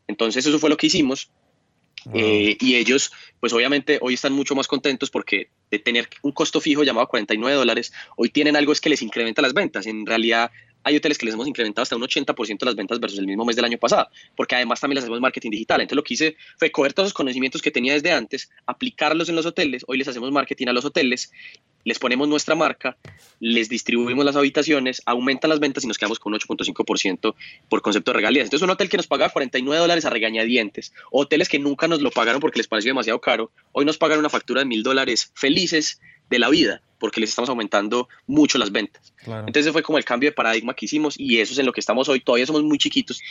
Entonces 0.07 0.45
eso 0.45 0.59
fue 0.59 0.69
lo 0.69 0.75
que 0.75 0.87
hicimos 0.87 1.31
eh, 2.13 2.57
y 2.59 2.75
ellos, 2.75 3.11
pues 3.39 3.53
obviamente 3.53 3.99
hoy 4.01 4.15
están 4.15 4.33
mucho 4.33 4.55
más 4.55 4.67
contentos 4.67 5.09
porque 5.09 5.49
de 5.69 5.79
tener 5.79 6.09
un 6.21 6.31
costo 6.31 6.59
fijo 6.59 6.83
llamado 6.83 7.07
49 7.07 7.55
dólares, 7.55 7.93
hoy 8.15 8.29
tienen 8.29 8.55
algo 8.55 8.73
es 8.73 8.81
que 8.81 8.89
les 8.89 9.01
incrementa 9.01 9.41
las 9.41 9.53
ventas. 9.53 9.85
En 9.87 10.05
realidad 10.05 10.51
hay 10.83 10.95
hoteles 10.95 11.17
que 11.17 11.25
les 11.25 11.35
hemos 11.35 11.47
incrementado 11.47 11.83
hasta 11.83 11.95
un 11.95 12.01
80% 12.01 12.59
de 12.59 12.65
las 12.65 12.75
ventas 12.75 12.99
versus 12.99 13.19
el 13.19 13.27
mismo 13.27 13.45
mes 13.45 13.55
del 13.55 13.65
año 13.65 13.77
pasado, 13.77 14.07
porque 14.35 14.55
además 14.55 14.79
también 14.79 14.95
les 14.95 15.03
hacemos 15.03 15.21
marketing 15.21 15.51
digital. 15.51 15.81
Entonces 15.81 15.95
lo 15.95 16.03
que 16.03 16.13
hice 16.13 16.37
fue 16.57 16.71
coger 16.71 16.93
todos 16.93 17.07
los 17.07 17.13
conocimientos 17.13 17.61
que 17.61 17.71
tenía 17.71 17.93
desde 17.93 18.11
antes, 18.11 18.49
aplicarlos 18.65 19.29
en 19.29 19.35
los 19.35 19.45
hoteles, 19.45 19.83
hoy 19.87 19.97
les 19.97 20.07
hacemos 20.07 20.31
marketing 20.31 20.67
a 20.67 20.73
los 20.73 20.85
hoteles 20.85 21.31
les 21.83 21.99
ponemos 21.99 22.27
nuestra 22.27 22.55
marca, 22.55 22.97
les 23.39 23.69
distribuimos 23.69 24.25
las 24.25 24.35
habitaciones, 24.35 25.01
aumentan 25.05 25.49
las 25.49 25.59
ventas 25.59 25.83
y 25.83 25.87
nos 25.87 25.97
quedamos 25.97 26.19
con 26.19 26.33
un 26.33 26.39
8.5% 26.39 27.35
por 27.69 27.81
concepto 27.81 28.11
de 28.11 28.17
regalías. 28.17 28.45
Entonces, 28.45 28.63
un 28.63 28.69
hotel 28.69 28.89
que 28.89 28.97
nos 28.97 29.07
pagaba 29.07 29.31
49 29.31 29.79
dólares 29.79 30.05
a 30.05 30.09
regañadientes, 30.09 30.93
hoteles 31.11 31.49
que 31.49 31.59
nunca 31.59 31.87
nos 31.87 32.01
lo 32.01 32.11
pagaron 32.11 32.41
porque 32.41 32.59
les 32.59 32.67
pareció 32.67 32.89
demasiado 32.89 33.19
caro, 33.19 33.51
hoy 33.71 33.85
nos 33.85 33.97
pagan 33.97 34.19
una 34.19 34.29
factura 34.29 34.61
de 34.61 34.65
mil 34.65 34.83
dólares 34.83 35.31
felices 35.35 35.99
de 36.31 36.39
la 36.39 36.49
vida 36.49 36.81
porque 36.97 37.19
les 37.19 37.29
estamos 37.29 37.49
aumentando 37.49 38.07
mucho 38.27 38.59
las 38.59 38.71
ventas. 38.71 39.13
Entonces, 39.25 39.65
ese 39.65 39.71
fue 39.71 39.81
como 39.81 39.97
el 39.97 40.05
cambio 40.05 40.29
de 40.29 40.33
paradigma 40.35 40.75
que 40.75 40.85
hicimos 40.85 41.19
y 41.19 41.39
eso 41.39 41.53
es 41.53 41.59
en 41.59 41.65
lo 41.65 41.73
que 41.73 41.79
estamos 41.79 42.07
hoy. 42.09 42.19
Todavía 42.19 42.45
somos 42.45 42.63
muy 42.63 42.77
chiquitos 42.77 43.21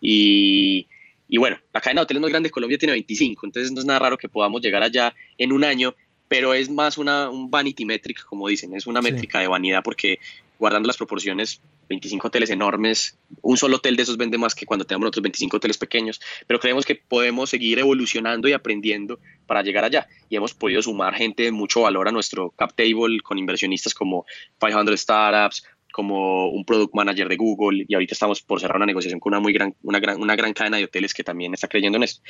y, 0.00 0.86
y 1.28 1.36
bueno, 1.36 1.58
la 1.74 1.80
cadena 1.80 2.00
de 2.00 2.04
hoteles 2.04 2.22
más 2.22 2.30
grande 2.30 2.46
de 2.46 2.50
Colombia 2.52 2.78
tiene 2.78 2.92
25, 2.92 3.46
entonces 3.46 3.70
no 3.72 3.80
es 3.80 3.86
nada 3.86 3.98
raro 3.98 4.16
que 4.16 4.30
podamos 4.30 4.62
llegar 4.62 4.82
allá 4.82 5.14
en 5.36 5.52
un 5.52 5.64
año 5.64 5.94
pero 6.28 6.54
es 6.54 6.70
más 6.70 6.98
una, 6.98 7.30
un 7.30 7.50
vanity 7.50 7.84
metric, 7.84 8.24
como 8.24 8.48
dicen, 8.48 8.74
es 8.74 8.86
una 8.86 9.00
métrica 9.00 9.40
de 9.40 9.48
vanidad 9.48 9.82
porque 9.82 10.20
guardando 10.58 10.86
las 10.86 10.96
proporciones, 10.96 11.60
25 11.88 12.28
hoteles 12.28 12.50
enormes, 12.50 13.18
un 13.42 13.56
solo 13.56 13.76
hotel 13.76 13.96
de 13.96 14.02
esos 14.02 14.16
vende 14.16 14.38
más 14.38 14.54
que 14.54 14.66
cuando 14.66 14.84
tenemos 14.84 15.08
otros 15.08 15.22
25 15.22 15.56
hoteles 15.56 15.78
pequeños, 15.78 16.20
pero 16.46 16.60
creemos 16.60 16.84
que 16.84 16.94
podemos 16.94 17.50
seguir 17.50 17.78
evolucionando 17.78 18.48
y 18.48 18.52
aprendiendo 18.52 19.18
para 19.46 19.62
llegar 19.62 19.84
allá. 19.84 20.06
Y 20.28 20.36
hemos 20.36 20.54
podido 20.54 20.82
sumar 20.82 21.14
gente 21.14 21.44
de 21.44 21.52
mucho 21.52 21.82
valor 21.82 22.08
a 22.08 22.12
nuestro 22.12 22.50
cap 22.50 22.72
table 22.74 23.20
con 23.22 23.38
inversionistas 23.38 23.94
como 23.94 24.26
500 24.60 25.00
Startups, 25.00 25.64
como 25.92 26.48
un 26.50 26.64
product 26.64 26.94
manager 26.94 27.28
de 27.28 27.36
Google 27.36 27.84
y 27.88 27.94
ahorita 27.94 28.12
estamos 28.12 28.42
por 28.42 28.60
cerrar 28.60 28.76
una 28.76 28.86
negociación 28.86 29.20
con 29.20 29.32
una 29.32 29.40
muy 29.40 29.52
gran, 29.52 29.74
una 29.82 29.98
gran, 29.98 30.20
una 30.20 30.36
gran 30.36 30.52
cadena 30.52 30.76
de 30.76 30.84
hoteles 30.84 31.14
que 31.14 31.24
también 31.24 31.54
está 31.54 31.68
creyendo 31.68 31.96
en 31.96 32.04
esto. 32.04 32.22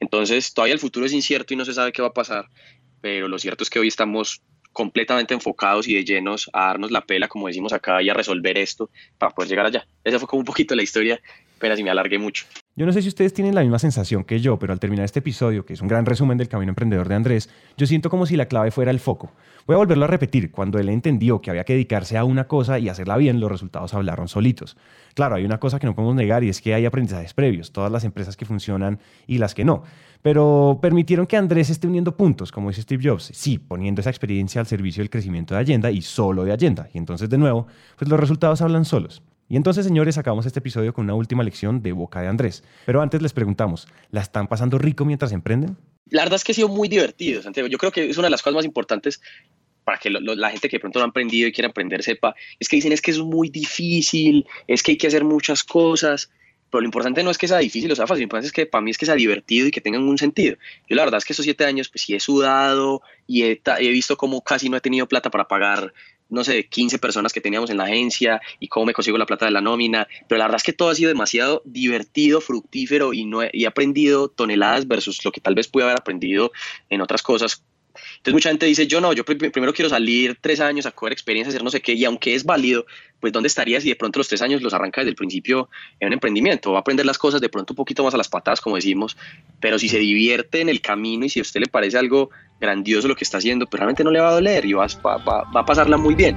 Entonces, 0.00 0.52
todavía 0.52 0.74
el 0.74 0.80
futuro 0.80 1.06
es 1.06 1.12
incierto 1.12 1.54
y 1.54 1.56
no 1.56 1.64
se 1.64 1.72
sabe 1.72 1.92
qué 1.92 2.02
va 2.02 2.08
a 2.08 2.12
pasar, 2.12 2.48
pero 3.00 3.28
lo 3.28 3.38
cierto 3.38 3.64
es 3.64 3.70
que 3.70 3.78
hoy 3.78 3.88
estamos 3.88 4.42
completamente 4.74 5.32
enfocados 5.32 5.88
y 5.88 5.94
de 5.94 6.04
llenos 6.04 6.50
a 6.52 6.66
darnos 6.66 6.90
la 6.90 7.00
pela, 7.00 7.28
como 7.28 7.46
decimos 7.46 7.72
acá, 7.72 8.02
y 8.02 8.10
a 8.10 8.14
resolver 8.14 8.58
esto 8.58 8.90
para 9.16 9.34
poder 9.34 9.48
llegar 9.48 9.64
allá. 9.64 9.86
Esa 10.04 10.18
fue 10.18 10.28
como 10.28 10.40
un 10.40 10.44
poquito 10.44 10.74
la 10.74 10.82
historia, 10.82 11.18
pero 11.58 11.74
si 11.76 11.82
me 11.82 11.90
alargué 11.90 12.18
mucho. 12.18 12.44
Yo 12.76 12.86
no 12.86 12.92
sé 12.92 13.02
si 13.02 13.08
ustedes 13.08 13.32
tienen 13.32 13.54
la 13.54 13.60
misma 13.60 13.78
sensación 13.78 14.24
que 14.24 14.40
yo, 14.40 14.58
pero 14.58 14.72
al 14.72 14.80
terminar 14.80 15.04
este 15.04 15.20
episodio, 15.20 15.64
que 15.64 15.74
es 15.74 15.80
un 15.80 15.86
gran 15.86 16.04
resumen 16.04 16.36
del 16.36 16.48
camino 16.48 16.70
emprendedor 16.70 17.08
de 17.08 17.14
Andrés, 17.14 17.48
yo 17.76 17.86
siento 17.86 18.10
como 18.10 18.26
si 18.26 18.36
la 18.36 18.46
clave 18.46 18.72
fuera 18.72 18.90
el 18.90 18.98
foco. 18.98 19.30
Voy 19.64 19.74
a 19.74 19.76
volverlo 19.76 20.06
a 20.06 20.08
repetir, 20.08 20.50
cuando 20.50 20.80
él 20.80 20.88
entendió 20.88 21.40
que 21.40 21.50
había 21.50 21.62
que 21.62 21.74
dedicarse 21.74 22.18
a 22.18 22.24
una 22.24 22.48
cosa 22.48 22.80
y 22.80 22.88
hacerla 22.88 23.16
bien, 23.16 23.38
los 23.38 23.48
resultados 23.48 23.94
hablaron 23.94 24.26
solitos. 24.26 24.76
Claro, 25.14 25.36
hay 25.36 25.44
una 25.44 25.60
cosa 25.60 25.78
que 25.78 25.86
no 25.86 25.94
podemos 25.94 26.16
negar 26.16 26.42
y 26.42 26.48
es 26.48 26.60
que 26.60 26.74
hay 26.74 26.84
aprendizajes 26.84 27.32
previos, 27.32 27.70
todas 27.70 27.92
las 27.92 28.02
empresas 28.02 28.36
que 28.36 28.44
funcionan 28.44 28.98
y 29.28 29.38
las 29.38 29.54
que 29.54 29.64
no 29.64 29.84
pero 30.24 30.78
permitieron 30.80 31.26
que 31.26 31.36
Andrés 31.36 31.68
esté 31.68 31.86
uniendo 31.86 32.16
puntos, 32.16 32.50
como 32.50 32.70
dice 32.70 32.80
Steve 32.80 33.06
Jobs, 33.06 33.30
sí, 33.34 33.58
poniendo 33.58 34.00
esa 34.00 34.08
experiencia 34.08 34.58
al 34.58 34.66
servicio 34.66 35.02
del 35.02 35.10
crecimiento 35.10 35.54
de 35.54 35.60
Agenda 35.60 35.90
y 35.90 36.00
solo 36.00 36.44
de 36.44 36.52
Agenda. 36.54 36.88
Y 36.94 36.96
entonces, 36.96 37.28
de 37.28 37.36
nuevo, 37.36 37.66
pues 37.98 38.08
los 38.08 38.18
resultados 38.18 38.62
hablan 38.62 38.86
solos. 38.86 39.22
Y 39.48 39.56
entonces, 39.56 39.84
señores, 39.84 40.18
acabamos 40.18 40.46
este 40.46 40.58
episodio 40.58 40.94
con 40.94 41.04
una 41.04 41.14
última 41.14 41.42
lección 41.42 41.82
de 41.82 41.92
boca 41.92 42.20
de 42.20 42.28
Andrés. 42.28 42.64
Pero 42.86 43.02
antes 43.02 43.20
les 43.20 43.32
preguntamos, 43.32 43.88
¿la 44.10 44.20
están 44.20 44.48
pasando 44.48 44.78
rico 44.78 45.04
mientras 45.04 45.32
emprenden? 45.32 45.76
La 46.10 46.22
verdad 46.22 46.36
es 46.36 46.44
que 46.44 46.52
ha 46.52 46.54
sido 46.54 46.68
muy 46.68 46.88
divertido, 46.88 47.42
Santiago. 47.42 47.68
Yo 47.68 47.78
creo 47.78 47.92
que 47.92 48.08
es 48.08 48.16
una 48.16 48.26
de 48.26 48.30
las 48.30 48.42
cosas 48.42 48.56
más 48.56 48.64
importantes 48.64 49.20
para 49.84 49.98
que 49.98 50.08
la 50.08 50.50
gente 50.50 50.68
que 50.68 50.76
de 50.76 50.80
pronto 50.80 50.98
no 50.98 51.04
ha 51.04 51.08
aprendido 51.08 51.46
y 51.46 51.52
quiere 51.52 51.68
aprender 51.68 52.02
sepa, 52.02 52.34
es 52.58 52.70
que 52.70 52.76
dicen 52.76 52.92
es 52.92 53.02
que 53.02 53.10
es 53.10 53.18
muy 53.18 53.50
difícil, 53.50 54.46
es 54.66 54.82
que 54.82 54.92
hay 54.92 54.96
que 54.96 55.08
hacer 55.08 55.24
muchas 55.24 55.62
cosas 55.62 56.30
pero 56.74 56.80
lo 56.80 56.86
importante 56.86 57.22
no 57.22 57.30
es 57.30 57.38
que 57.38 57.46
sea 57.46 57.58
difícil 57.58 57.92
o 57.92 57.94
sea 57.94 58.04
fácil, 58.04 58.22
lo 58.22 58.24
importante 58.24 58.48
es 58.48 58.52
que 58.52 58.66
para 58.66 58.82
mí 58.82 58.90
es 58.90 58.98
que 58.98 59.06
sea 59.06 59.14
divertido 59.14 59.68
y 59.68 59.70
que 59.70 59.80
tengan 59.80 60.02
un 60.02 60.18
sentido. 60.18 60.56
Yo 60.88 60.96
la 60.96 61.04
verdad 61.04 61.18
es 61.18 61.24
que 61.24 61.32
esos 61.32 61.44
siete 61.44 61.64
años, 61.64 61.88
pues 61.88 62.02
sí 62.02 62.16
he 62.16 62.18
sudado 62.18 63.00
y 63.28 63.44
he, 63.44 63.62
he 63.78 63.90
visto 63.90 64.16
como 64.16 64.42
casi 64.42 64.68
no 64.68 64.76
he 64.76 64.80
tenido 64.80 65.06
plata 65.06 65.30
para 65.30 65.46
pagar 65.46 65.94
no 66.28 66.44
sé, 66.44 66.66
15 66.68 66.98
personas 66.98 67.32
que 67.32 67.40
teníamos 67.40 67.70
en 67.70 67.76
la 67.76 67.84
agencia 67.84 68.40
y 68.58 68.68
cómo 68.68 68.86
me 68.86 68.92
consigo 68.92 69.18
la 69.18 69.26
plata 69.26 69.44
de 69.44 69.52
la 69.52 69.60
nómina, 69.60 70.08
pero 70.28 70.38
la 70.38 70.44
verdad 70.44 70.56
es 70.56 70.62
que 70.62 70.72
todo 70.72 70.90
ha 70.90 70.94
sido 70.94 71.08
demasiado 71.08 71.62
divertido, 71.64 72.40
fructífero 72.40 73.12
y, 73.12 73.24
no 73.24 73.42
y 73.44 73.64
he 73.64 73.66
aprendido 73.66 74.28
toneladas 74.28 74.88
versus 74.88 75.24
lo 75.24 75.32
que 75.32 75.40
tal 75.40 75.54
vez 75.54 75.68
pude 75.68 75.84
haber 75.84 75.96
aprendido 75.96 76.52
en 76.88 77.00
otras 77.00 77.22
cosas 77.22 77.62
entonces 78.16 78.34
mucha 78.34 78.48
gente 78.50 78.66
dice, 78.66 78.86
yo 78.86 79.00
no, 79.00 79.12
yo 79.12 79.24
primero 79.24 79.72
quiero 79.72 79.88
salir 79.88 80.36
tres 80.40 80.60
años 80.60 80.86
a 80.86 80.90
coger 80.90 81.12
experiencia, 81.12 81.50
hacer 81.50 81.62
no 81.62 81.70
sé 81.70 81.80
qué, 81.80 81.92
y 81.92 82.04
aunque 82.04 82.34
es 82.34 82.44
válido, 82.44 82.86
pues 83.20 83.32
¿dónde 83.32 83.46
estarías 83.46 83.82
si 83.82 83.88
de 83.88 83.96
pronto 83.96 84.18
los 84.18 84.28
tres 84.28 84.42
años 84.42 84.62
los 84.62 84.74
arranca 84.74 85.00
desde 85.00 85.10
el 85.10 85.16
principio 85.16 85.68
en 86.00 86.08
un 86.08 86.12
emprendimiento? 86.14 86.72
Va 86.72 86.78
a 86.78 86.80
aprender 86.80 87.06
las 87.06 87.18
cosas 87.18 87.40
de 87.40 87.48
pronto 87.48 87.72
un 87.72 87.76
poquito 87.76 88.04
más 88.04 88.14
a 88.14 88.16
las 88.16 88.28
patadas, 88.28 88.60
como 88.60 88.76
decimos, 88.76 89.16
pero 89.60 89.78
si 89.78 89.88
se 89.88 89.98
divierte 89.98 90.60
en 90.60 90.68
el 90.68 90.80
camino 90.80 91.24
y 91.24 91.28
si 91.28 91.38
a 91.38 91.42
usted 91.42 91.60
le 91.60 91.66
parece 91.66 91.98
algo 91.98 92.30
grandioso 92.60 93.08
lo 93.08 93.16
que 93.16 93.24
está 93.24 93.38
haciendo, 93.38 93.66
pues 93.66 93.78
realmente 93.78 94.04
no 94.04 94.10
le 94.10 94.20
va 94.20 94.28
a 94.28 94.32
doler 94.32 94.64
y 94.64 94.72
va, 94.72 94.86
a 94.86 95.66
pasarla 95.66 95.96
muy 95.96 96.14
bien. 96.14 96.36